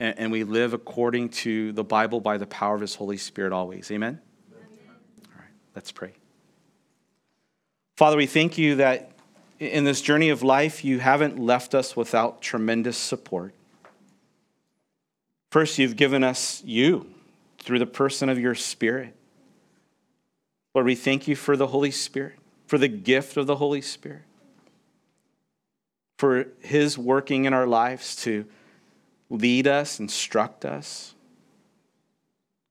and, 0.00 0.18
and, 0.18 0.32
we 0.32 0.44
live 0.44 0.74
according 0.74 1.28
to 1.30 1.72
the 1.72 1.84
Bible 1.84 2.20
by 2.20 2.36
the 2.36 2.46
power 2.46 2.74
of 2.74 2.80
His 2.80 2.94
Holy 2.94 3.16
Spirit 3.16 3.52
always. 3.52 3.90
Amen? 3.90 4.20
Amen? 4.52 4.96
All 5.26 5.40
right, 5.40 5.48
let's 5.74 5.92
pray. 5.92 6.12
Father, 7.96 8.16
we 8.16 8.26
thank 8.26 8.58
you 8.58 8.76
that 8.76 9.12
in 9.60 9.84
this 9.84 10.00
journey 10.00 10.30
of 10.30 10.42
life, 10.42 10.84
you 10.84 10.98
haven't 10.98 11.38
left 11.38 11.74
us 11.74 11.96
without 11.96 12.42
tremendous 12.42 12.96
support. 12.96 13.54
First, 15.52 15.78
you've 15.78 15.96
given 15.96 16.24
us 16.24 16.62
you 16.64 17.06
through 17.58 17.78
the 17.78 17.86
person 17.86 18.28
of 18.28 18.38
your 18.38 18.56
Spirit. 18.56 19.14
Lord, 20.74 20.86
we 20.86 20.96
thank 20.96 21.28
you 21.28 21.36
for 21.36 21.56
the 21.56 21.68
Holy 21.68 21.92
Spirit, 21.92 22.34
for 22.66 22.78
the 22.78 22.88
gift 22.88 23.36
of 23.36 23.46
the 23.46 23.56
Holy 23.56 23.80
Spirit 23.80 24.22
for 26.18 26.46
His 26.60 26.96
working 26.96 27.44
in 27.44 27.52
our 27.52 27.66
lives 27.66 28.16
to 28.22 28.46
lead 29.30 29.66
us, 29.66 29.98
instruct 29.98 30.64
us, 30.64 31.14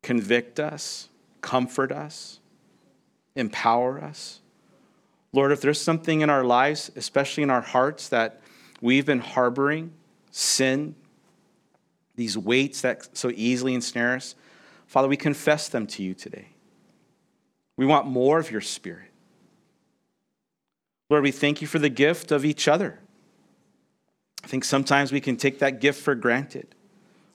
convict 0.01 0.59
us, 0.59 1.09
comfort 1.41 1.91
us, 1.91 2.39
empower 3.35 4.01
us. 4.01 4.39
Lord, 5.33 5.51
if 5.51 5.61
there's 5.61 5.81
something 5.81 6.21
in 6.21 6.29
our 6.29 6.43
lives, 6.43 6.91
especially 6.95 7.43
in 7.43 7.49
our 7.49 7.61
hearts, 7.61 8.09
that 8.09 8.41
we've 8.81 9.05
been 9.05 9.19
harboring, 9.19 9.91
sin, 10.29 10.95
these 12.15 12.37
weights 12.37 12.81
that 12.81 13.17
so 13.17 13.31
easily 13.33 13.73
ensnare 13.73 14.15
us, 14.15 14.35
Father, 14.85 15.07
we 15.07 15.17
confess 15.17 15.69
them 15.69 15.87
to 15.87 16.03
you 16.03 16.13
today. 16.13 16.49
We 17.77 17.87
want 17.87 18.05
more 18.05 18.37
of 18.37 18.51
your 18.51 18.61
Spirit. 18.61 19.09
Lord, 21.09 21.23
we 21.23 21.31
thank 21.31 21.61
you 21.61 21.67
for 21.67 21.79
the 21.79 21.89
gift 21.89 22.31
of 22.31 22.45
each 22.45 22.67
other. 22.67 22.99
I 24.43 24.47
think 24.47 24.63
sometimes 24.63 25.11
we 25.11 25.21
can 25.21 25.37
take 25.37 25.59
that 25.59 25.79
gift 25.79 26.01
for 26.01 26.15
granted. 26.15 26.67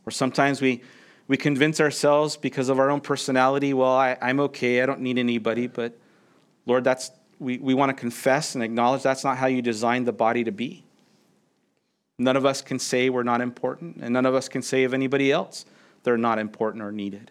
Or 0.06 0.10
sometimes 0.10 0.60
we, 0.60 0.82
we 1.26 1.36
convince 1.36 1.80
ourselves 1.80 2.36
because 2.36 2.68
of 2.68 2.78
our 2.78 2.90
own 2.90 3.00
personality, 3.00 3.74
well, 3.74 3.92
I, 3.92 4.16
I'm 4.20 4.40
okay, 4.40 4.82
I 4.82 4.86
don't 4.86 5.00
need 5.00 5.18
anybody. 5.18 5.66
But 5.66 5.98
Lord, 6.66 6.84
that's, 6.84 7.10
we, 7.38 7.58
we 7.58 7.74
want 7.74 7.90
to 7.90 7.94
confess 7.94 8.54
and 8.54 8.64
acknowledge 8.64 9.02
that's 9.02 9.24
not 9.24 9.38
how 9.38 9.46
you 9.46 9.62
designed 9.62 10.06
the 10.06 10.12
body 10.12 10.44
to 10.44 10.52
be. 10.52 10.84
None 12.18 12.36
of 12.36 12.44
us 12.44 12.62
can 12.62 12.78
say 12.78 13.10
we're 13.10 13.22
not 13.22 13.40
important, 13.40 13.98
and 14.00 14.12
none 14.12 14.26
of 14.26 14.34
us 14.34 14.48
can 14.48 14.60
say 14.60 14.84
of 14.84 14.92
anybody 14.92 15.30
else 15.30 15.64
they're 16.02 16.16
not 16.16 16.38
important 16.38 16.82
or 16.82 16.92
needed. 16.92 17.30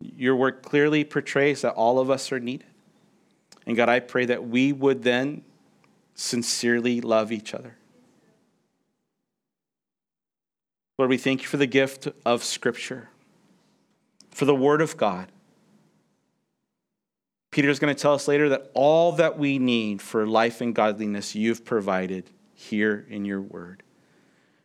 Your 0.00 0.36
work 0.36 0.62
clearly 0.62 1.04
portrays 1.04 1.62
that 1.62 1.74
all 1.74 1.98
of 1.98 2.10
us 2.10 2.32
are 2.32 2.40
needed. 2.40 2.66
And 3.66 3.76
God, 3.76 3.88
I 3.88 4.00
pray 4.00 4.26
that 4.26 4.48
we 4.48 4.72
would 4.72 5.02
then 5.02 5.42
sincerely 6.14 7.00
love 7.00 7.32
each 7.32 7.54
other. 7.54 7.76
Lord, 10.98 11.10
we 11.10 11.18
thank 11.18 11.42
you 11.42 11.48
for 11.48 11.56
the 11.56 11.66
gift 11.66 12.08
of 12.24 12.44
Scripture, 12.44 13.08
for 14.30 14.44
the 14.44 14.54
Word 14.54 14.80
of 14.80 14.96
God. 14.96 15.26
Peter 17.50 17.68
is 17.68 17.78
going 17.78 17.94
to 17.94 18.00
tell 18.00 18.14
us 18.14 18.28
later 18.28 18.48
that 18.48 18.70
all 18.74 19.12
that 19.12 19.38
we 19.38 19.58
need 19.58 20.00
for 20.00 20.26
life 20.26 20.60
and 20.60 20.74
godliness 20.74 21.34
you've 21.34 21.64
provided 21.64 22.30
here 22.52 23.06
in 23.08 23.24
your 23.24 23.40
Word. 23.40 23.82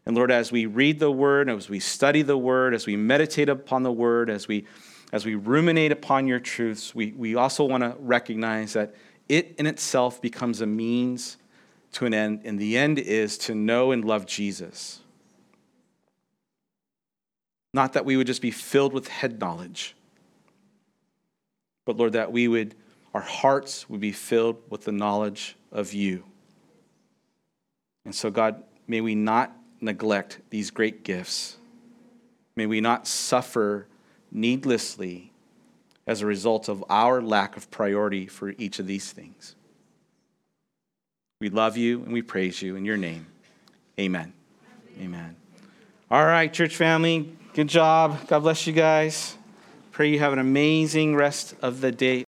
And 0.06 0.16
Lord, 0.16 0.32
as 0.32 0.52
we 0.52 0.66
read 0.68 1.00
the 1.00 1.12
Word, 1.12 1.50
as 1.50 1.68
we 1.68 1.80
study 1.80 2.22
the 2.22 2.38
Word, 2.38 2.74
as 2.74 2.86
we 2.86 2.96
meditate 2.96 3.50
upon 3.50 3.84
the 3.84 3.92
Word, 3.92 4.30
as 4.30 4.48
we, 4.48 4.66
as 5.12 5.26
we 5.26 5.34
ruminate 5.34 5.92
upon 5.92 6.28
your 6.28 6.40
truths, 6.40 6.94
we, 6.94 7.12
we 7.12 7.36
also 7.36 7.64
want 7.64 7.82
to 7.82 7.96
recognize 8.00 8.74
that 8.74 8.94
it 9.28 9.56
in 9.58 9.66
itself 9.66 10.22
becomes 10.22 10.62
a 10.62 10.68
means 10.68 11.38
to 11.94 12.06
an 12.06 12.14
end, 12.14 12.42
and 12.44 12.60
the 12.60 12.78
end 12.78 13.00
is 13.00 13.38
to 13.40 13.56
know 13.56 13.92
and 13.92 14.06
love 14.06 14.28
Jesus. 14.28 15.02
Not 17.74 17.94
that 17.94 18.06
we 18.06 18.18
would 18.18 18.28
just 18.28 18.42
be 18.42 18.52
filled 18.52 18.94
with 18.94 19.08
head 19.08 19.40
knowledge, 19.40 19.96
but 21.86 21.98
Lord, 21.98 22.14
that 22.14 22.32
we 22.32 22.48
would, 22.48 22.76
our 23.14 23.22
hearts 23.22 23.90
would 23.90 24.00
be 24.00 24.12
filled 24.12 24.58
with 24.70 24.86
the 24.86 24.92
knowledge 24.92 25.56
of 25.72 25.94
you. 25.94 26.24
And 28.06 28.14
so, 28.14 28.32
God, 28.32 28.64
may 28.88 29.02
we 29.02 29.16
not 29.16 29.56
neglect 29.82 30.40
these 30.50 30.72
great 30.72 31.04
gifts. 31.04 31.58
May 32.56 32.66
we 32.66 32.82
not 32.82 33.08
suffer 33.08 33.88
needlessly 34.32 35.32
as 36.06 36.22
a 36.22 36.26
result 36.26 36.70
of 36.70 36.84
our 36.90 37.22
lack 37.22 37.56
of 37.56 37.70
priority 37.70 38.26
for 38.26 38.54
each 38.58 38.80
of 38.80 38.88
these 38.88 39.12
things. 39.12 39.56
We 41.40 41.50
love 41.50 41.78
you 41.78 42.04
and 42.04 42.12
we 42.12 42.22
praise 42.22 42.62
you 42.62 42.76
in 42.76 42.84
your 42.84 42.98
name. 42.98 43.28
Amen. 44.00 44.34
Amen. 45.00 45.36
All 46.12 46.26
right, 46.26 46.52
church 46.52 46.76
family, 46.76 47.32
good 47.54 47.68
job. 47.68 48.28
God 48.28 48.40
bless 48.40 48.68
you 48.68 48.74
guys. 48.74 49.38
Pray 49.92 50.10
you 50.12 50.20
have 50.20 50.34
an 50.34 50.40
amazing 50.40 51.16
rest 51.16 51.56
of 51.62 51.82
the 51.82 51.92
day. 51.92 52.29